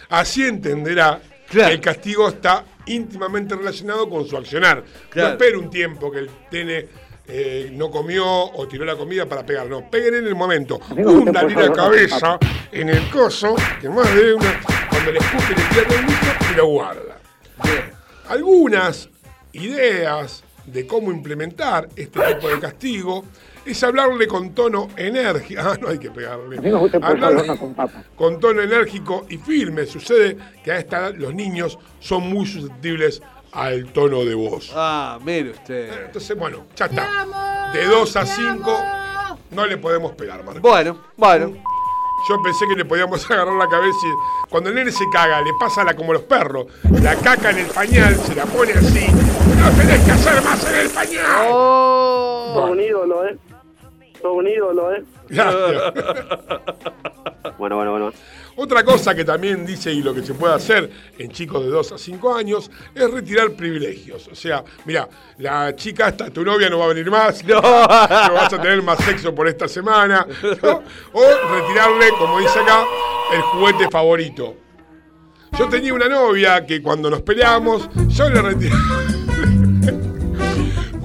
[0.09, 4.83] Así entenderá que el castigo está íntimamente relacionado con su accionar.
[5.09, 5.29] Claro.
[5.29, 6.89] No espere un tiempo que el nene
[7.29, 9.69] eh, no comió o tiró la comida para pegar.
[9.69, 10.81] No, peguen en el momento.
[10.81, 12.39] Por la cabeza
[12.73, 14.61] en el coso, que más de una,
[14.91, 17.21] cuando le escupe le tira con el mucho y lo guarda.
[18.31, 19.09] Algunas
[19.53, 23.25] ideas de cómo implementar este tipo de castigo
[23.67, 25.61] es hablarle con tono enérgico.
[25.65, 26.59] Ah, no hay que pegarle.
[26.59, 28.05] Hablarle favor, no con papa.
[28.15, 29.85] con tono enérgico y firme.
[29.85, 33.21] Sucede que a esta edad los niños son muy susceptibles
[33.51, 34.71] al tono de voz.
[34.77, 36.07] Ah, mire usted.
[36.07, 37.27] Entonces, bueno, ya está.
[37.75, 38.85] De 2 a 5
[39.51, 40.61] no le podemos pegar, Marco.
[40.61, 41.55] Bueno, bueno.
[42.29, 45.53] Yo pensé que le podíamos agarrar la cabeza y cuando el nene se caga, le
[45.59, 46.67] pasa la como los perros.
[47.03, 49.07] La caca en el pañal, se la pone así.
[49.09, 51.47] No tenés que hacer más en el pañal.
[51.49, 53.39] Todo un ídolo, ¿eh?
[54.21, 55.05] Todo un ídolo, ¿eh?
[55.29, 55.83] Gracias.
[57.59, 58.13] Bueno, bueno, bueno.
[58.63, 61.93] Otra cosa que también dice y lo que se puede hacer en chicos de 2
[61.93, 64.29] a 5 años es retirar privilegios.
[64.31, 65.09] O sea, mira,
[65.39, 69.03] la chica esta, tu novia no va a venir más, no, vas a tener más
[69.03, 70.27] sexo por esta semana.
[70.63, 70.83] ¿no?
[71.15, 72.85] O retirarle, como dice acá,
[73.33, 74.55] el juguete favorito.
[75.59, 79.15] Yo tenía una novia que cuando nos peleábamos, yo le retiraba.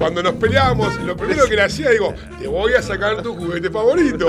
[0.06, 3.70] Cuando nos peleábamos, lo primero que le hacía, digo, te voy a sacar tu juguete
[3.70, 4.28] favorito.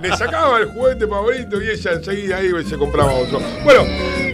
[0.00, 3.40] Le sacaba el juguete favorito y ella enseguida y se compraba otro.
[3.62, 3.84] Bueno,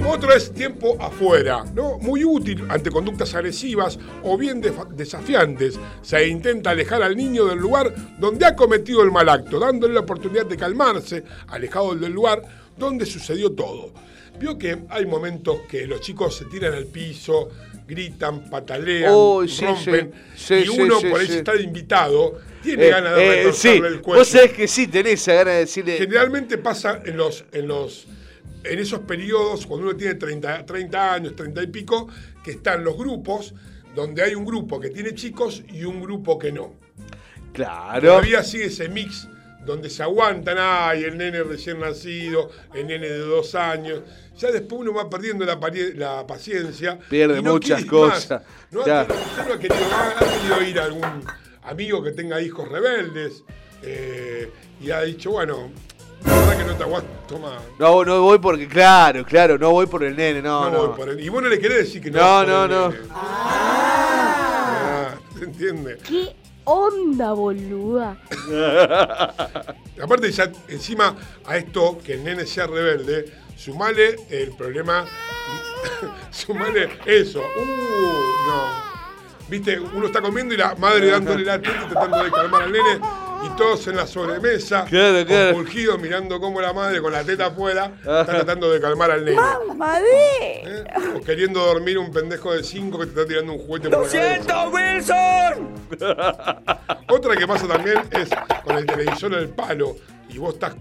[0.09, 1.99] otro es tiempo afuera, ¿no?
[1.99, 4.63] Muy útil ante conductas agresivas o bien
[4.95, 5.81] desafiantes.
[6.03, 10.01] Se intenta alejar al niño del lugar donde ha cometido el mal acto, dándole la
[10.03, 12.41] oportunidad de calmarse, alejado del lugar
[12.77, 13.91] donde sucedió todo.
[14.39, 17.49] Vio que hay momentos que los chicos se tiran al piso,
[17.89, 19.13] gritan, patalean,
[19.49, 20.55] sí, rompen, sí.
[20.55, 24.01] y Sí, uno por ahí está de invitado, tiene Eh, ganas de eh, retorcerle el
[24.03, 24.21] cuello.
[24.21, 25.97] vos sabés que sí, tenés esa gana de decirle.
[25.97, 28.07] Generalmente pasa en los, en los,
[28.65, 32.09] en esos periodos, cuando uno tiene 30, 30 años, 30 y pico,
[32.45, 33.55] que están los grupos,
[33.95, 36.75] donde hay un grupo que tiene chicos y un grupo que no.
[37.55, 38.09] Claro.
[38.09, 39.27] Todavía sigue ese mix
[39.65, 44.03] donde se aguantan, ay, el nene recién nacido, el nene de dos años.
[44.39, 45.59] Ya después uno va perdiendo la,
[45.97, 46.99] la paciencia.
[47.11, 48.43] Pierde no muchas cosas.
[48.71, 48.81] ¿No?
[48.81, 49.09] Usted
[49.47, 51.25] no ha querido, ha- ha querido ir a algún
[51.65, 53.43] amigo que tenga hijos rebeldes
[53.83, 54.51] eh,
[54.81, 55.71] y ha dicho, bueno,
[56.25, 57.61] la verdad que no te aguanto más.
[57.79, 60.65] No, no voy porque, claro, claro, no voy por el nene, no.
[60.65, 61.21] No, No, voy por él.
[61.21, 62.21] Y vos no le querés decir que no.
[62.21, 62.89] No, no, el no.
[62.91, 63.03] nene.
[63.11, 65.99] Ah, ¿Se entiende?
[66.07, 66.35] ¿Qué
[66.69, 68.17] onda, boluda?
[70.03, 75.07] Aparte, ya encima a esto, que el nene sea rebelde, sumale el problema,
[76.31, 77.41] sumale eso.
[77.41, 79.49] Uh, no.
[79.49, 83.01] viste, uno está comiendo y la madre dándole la teta tratando de calmar al nene.
[83.45, 85.55] Y todos en la sobremesa, Claro, claro.
[85.55, 89.37] compulgidos, mirando cómo la madre con la teta afuera está tratando de calmar al nene.
[89.69, 90.07] Mamadé.
[90.65, 90.85] ¿eh?
[91.17, 94.13] O queriendo dormir un pendejo de 5 que te está tirando un juguete por la
[94.13, 94.69] cabeza.
[94.69, 95.75] Wilson!
[97.09, 98.29] Otra que pasa también es
[98.65, 99.97] con el televisor al palo
[100.29, 100.75] y vos estás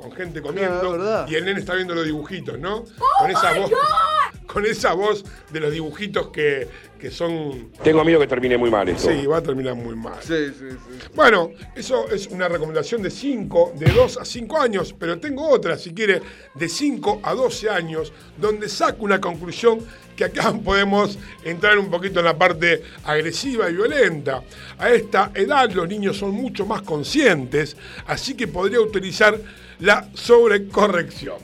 [0.00, 2.84] con gente comiendo y el nene está viendo los dibujitos, ¿no?
[3.18, 3.70] con esa voz,
[4.46, 6.68] con esa voz de los dibujitos que,
[6.98, 7.70] que son.
[7.82, 9.10] Tengo miedo que termine muy mal esto.
[9.10, 10.18] Sí, va a terminar muy mal.
[10.20, 11.08] Sí, sí, sí.
[11.14, 15.76] Bueno, eso es una recomendación de 5, de 2 a 5 años, pero tengo otra,
[15.76, 16.22] si quiere,
[16.54, 19.80] de 5 a 12 años, donde saco una conclusión
[20.16, 24.42] que acá podemos entrar un poquito en la parte agresiva y violenta.
[24.78, 29.38] A esta edad los niños son mucho más conscientes, así que podría utilizar
[29.80, 31.38] la sobrecorrección.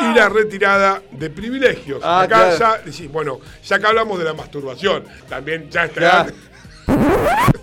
[0.00, 2.00] Y la retirada de privilegios.
[2.02, 2.58] Ah, acá claro.
[2.58, 6.00] ya decís, bueno, ya que hablamos de la masturbación, también ya está.
[6.00, 6.34] Claro.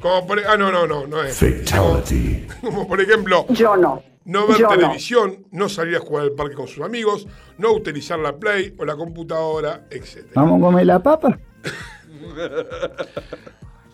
[0.00, 1.36] Como por, ah, no, no, no, no es.
[1.36, 2.46] Fatality.
[2.60, 4.02] Como por ejemplo, Yo no.
[4.24, 4.76] no ver Yo no.
[4.76, 5.68] televisión, no.
[5.68, 7.26] salir a jugar al parque con sus amigos,
[7.58, 10.26] no utilizar la Play o la computadora, etc.
[10.34, 11.38] ¿Vamos a comer la papa?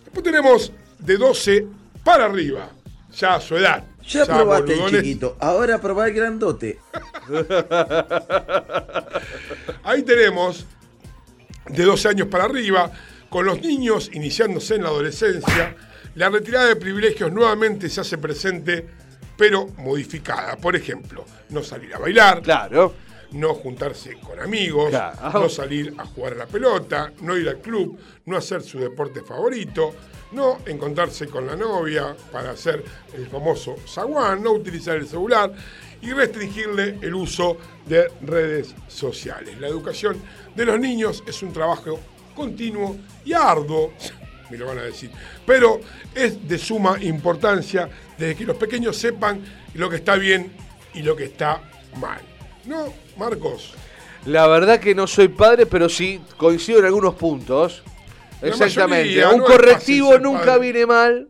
[0.04, 1.66] Después tenemos de 12
[2.02, 2.68] para arriba,
[3.14, 3.84] ya a su edad.
[4.08, 5.02] Ya probaste el boludones.
[5.02, 6.80] chiquito, ahora probá el grandote.
[9.84, 10.66] Ahí tenemos
[11.68, 12.90] de 12 años para arriba,
[13.28, 15.76] con los niños iniciándose en la adolescencia,
[16.14, 18.86] la retirada de privilegios nuevamente se hace presente,
[19.36, 20.56] pero modificada.
[20.56, 22.42] Por ejemplo, no salir a bailar.
[22.42, 22.94] Claro.
[23.32, 25.40] No juntarse con amigos, Claro.
[25.40, 29.22] no salir a jugar a la pelota, no ir al club, no hacer su deporte
[29.22, 29.94] favorito,
[30.32, 32.84] no encontrarse con la novia para hacer
[33.14, 35.52] el famoso zaguán, no utilizar el celular
[36.00, 37.56] y restringirle el uso
[37.86, 39.58] de redes sociales.
[39.60, 40.16] La educación
[40.54, 41.98] de los niños es un trabajo
[42.34, 43.92] continuo y arduo,
[44.50, 45.10] me lo van a decir,
[45.46, 45.80] pero
[46.14, 47.88] es de suma importancia
[48.18, 49.42] desde que los pequeños sepan
[49.74, 50.52] lo que está bien
[50.94, 51.62] y lo que está
[51.98, 52.20] mal.
[52.64, 53.74] ¿No, Marcos?
[54.26, 57.82] La verdad que no soy padre, pero sí coincido en algunos puntos.
[58.40, 59.04] La Exactamente.
[59.04, 61.28] mayoría, Un no correctivo nunca viene mal,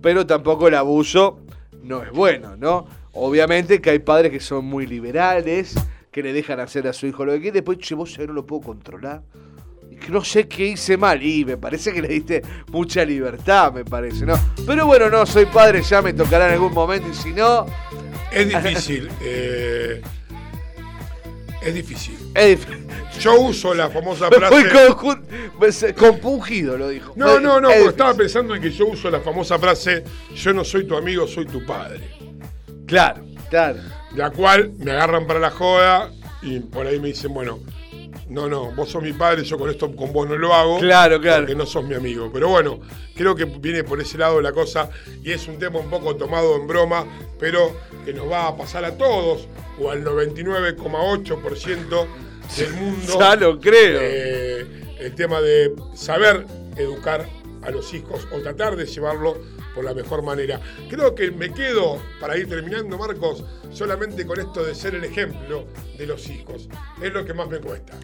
[0.00, 1.40] pero tampoco el abuso
[1.82, 2.86] no es bueno, ¿no?
[3.12, 5.74] Obviamente que hay padres que son muy liberales,
[6.10, 8.34] que le dejan hacer a su hijo lo que quiere, después, che, vos sabés, no
[8.34, 9.22] lo puedo controlar.
[10.00, 11.22] Que no sé qué hice mal.
[11.22, 14.34] Y me parece que le diste mucha libertad, me parece, ¿no?
[14.66, 17.66] Pero bueno, no, soy padre, ya me tocará en algún momento, y si no.
[18.30, 19.08] Es difícil.
[19.20, 20.02] eh,
[21.64, 22.16] es difícil.
[22.34, 22.86] Es difícil.
[23.20, 24.54] Yo uso la famosa frase.
[24.54, 27.12] fui compungido, lo dijo.
[27.16, 30.52] No, no, no, Es porque estaba pensando en que yo uso la famosa frase: Yo
[30.52, 32.00] no soy tu amigo, soy tu padre.
[32.86, 33.78] Claro, claro.
[34.14, 36.10] La cual me agarran para la joda
[36.42, 37.60] y por ahí me dicen: Bueno,
[38.28, 40.78] no, no, vos sos mi padre, yo con esto con vos no lo hago.
[40.78, 41.42] Claro, claro.
[41.42, 42.30] Porque no sos mi amigo.
[42.32, 42.80] Pero bueno,
[43.14, 44.90] creo que viene por ese lado la cosa
[45.22, 47.06] y es un tema un poco tomado en broma,
[47.38, 47.72] pero
[48.04, 49.48] que nos va a pasar a todos
[49.80, 52.06] o al 99,8%
[52.56, 53.18] del mundo.
[53.18, 53.98] Ya lo creo.
[54.00, 54.66] Eh,
[54.98, 57.28] el tema de saber educar
[57.62, 59.36] a los hijos o tratar de llevarlo
[59.74, 60.60] por la mejor manera.
[60.88, 65.64] Creo que me quedo, para ir terminando, Marcos, solamente con esto de ser el ejemplo
[65.98, 66.68] de los hijos.
[67.02, 67.94] Es lo que más me cuesta.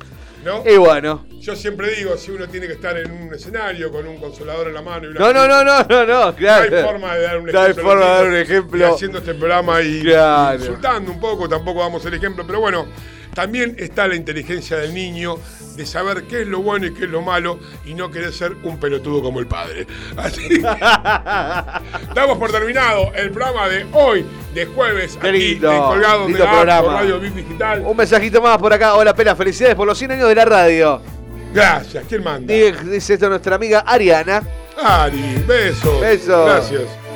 [0.45, 0.63] ¿no?
[0.65, 1.27] Y bueno.
[1.41, 4.75] Yo siempre digo, si uno tiene que estar en un escenario con un consolador en
[4.75, 6.71] la mano y una No, no, no, no, no, no, claro.
[6.71, 7.61] no hay forma de dar un No ejemplo.
[7.61, 8.79] hay a los forma de dar un ejemplo.
[8.79, 10.59] y haciendo este programa y, Claro.
[10.59, 12.87] y insultando un poco, tampoco damos el ejemplo, pero bueno,
[13.39, 15.37] también está la inteligencia del niño
[15.77, 18.57] de saber qué es lo bueno y qué es lo malo y no querer ser
[18.65, 19.87] un pelotudo como el padre.
[20.17, 20.59] Así que
[22.17, 26.33] damos por terminado el programa de hoy, de jueves, Qué aquí lindo, en Colgado de
[26.33, 26.93] la programa.
[26.95, 27.85] Radio Bip Digital.
[27.87, 28.97] Un mensajito más por acá.
[28.97, 31.01] Hola, Pela, felicidades por los 100 años de la radio.
[31.55, 32.53] Gracias, ¿quién manda?
[32.53, 34.43] Dice esto nuestra amiga Ariana.
[34.83, 36.01] Ari, besos.
[36.01, 36.45] Besos.
[36.45, 37.08] Gracias.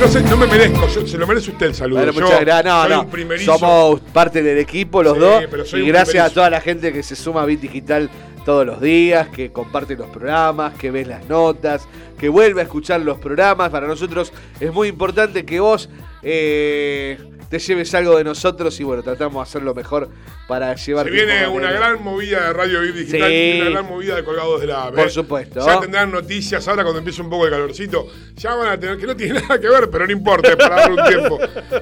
[0.00, 1.98] No sé, no me merezco, yo- se lo merece usted el saludo.
[2.04, 2.64] Bueno, muchas gracias.
[2.66, 3.38] No, no.
[3.44, 5.74] Somos parte del equipo los Sí, dos.
[5.74, 8.10] Y gracias a toda la gente que se suma a Bit Digital
[8.44, 13.00] todos los días, que comparte los programas, que ves las notas, que vuelve a escuchar
[13.00, 13.70] los programas.
[13.70, 15.88] Para nosotros es muy importante que vos
[16.22, 17.18] eh,
[17.48, 20.08] te lleves algo de nosotros y bueno, tratamos de hacerlo mejor
[20.48, 23.34] para llevar Se viene una gran movida de Radio Bip Digital Sí.
[23.36, 24.94] y una gran movida de colgados de la app.
[24.94, 25.10] Por ¿eh?
[25.10, 25.64] supuesto.
[25.64, 28.06] Ya tendrán noticias ahora cuando empiece un poco el calorcito.
[28.36, 30.76] Ya van a tener, que no tiene nada que ver, pero no importa, es para
[30.76, 31.38] dar un tiempo.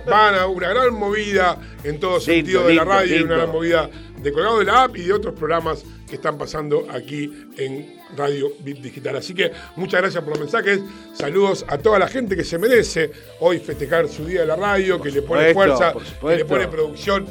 [0.07, 3.51] Van a una gran movida en todo sentido de la lindo, radio y una gran
[3.51, 3.91] movida
[4.25, 8.53] de colgados de la app y de otros programas que están pasando aquí en Radio
[8.61, 9.17] Digital.
[9.17, 10.81] Así que muchas gracias por los mensajes.
[11.13, 15.01] Saludos a toda la gente que se merece hoy festejar su día de la radio,
[15.01, 17.27] que le pone fuerza, que le pone producción.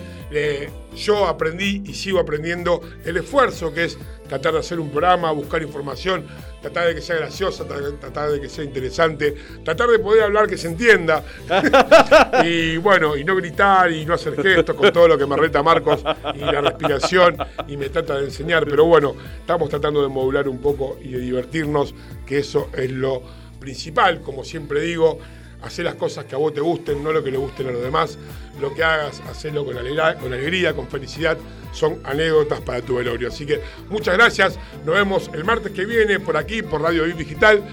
[0.95, 3.97] Yo aprendí y sigo aprendiendo el esfuerzo que es
[4.29, 6.25] tratar de hacer un programa, buscar información,
[6.63, 10.47] tratar de que sea graciosa, tra- tratar de que sea interesante, tratar de poder hablar
[10.47, 11.21] que se entienda.
[12.43, 15.61] y bueno, y no gritar y no hacer gestos con todo lo que me reta
[15.61, 16.03] Marcos
[16.33, 17.37] y la respiración
[17.67, 18.65] y me trata de enseñar.
[18.65, 21.93] Pero bueno, estamos tratando de modular un poco y de divertirnos,
[22.25, 23.21] que eso es lo
[23.59, 25.19] principal, como siempre digo.
[25.63, 27.81] Hacer las cosas que a vos te gusten, no lo que le gusten a los
[27.81, 28.17] demás.
[28.59, 31.37] Lo que hagas, hacerlo con alegría, con, alegría, con felicidad.
[31.71, 33.29] Son anécdotas para tu velorio.
[33.29, 34.59] Así que muchas gracias.
[34.85, 37.63] Nos vemos el martes que viene por aquí, por Radio Viv Digital,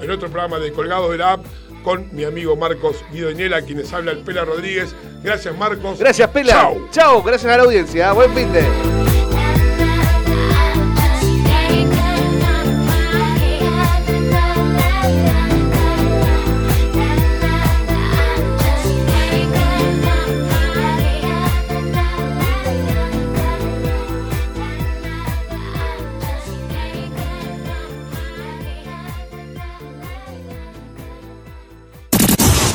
[0.00, 1.46] en otro programa de Colgado de la App
[1.86, 4.92] con mi amigo Marcos Guido Ñela, quienes habla el Pela Rodríguez.
[5.22, 6.00] Gracias, Marcos.
[6.00, 6.52] Gracias, Pela.
[6.52, 6.88] Chau.
[6.90, 8.12] Chao, gracias a la audiencia.
[8.12, 9.15] Buen fin de.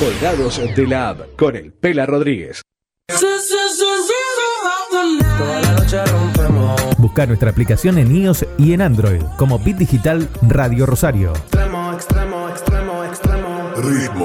[0.02, 2.64] Colgados de la App con el Pela Rodríguez.
[6.98, 11.34] Busca nuestra aplicación en iOS y en Android como Bit Digital Radio Rosario.
[11.34, 13.74] Extremo, extremo, extremo, extremo.
[13.76, 14.21] Ritmo.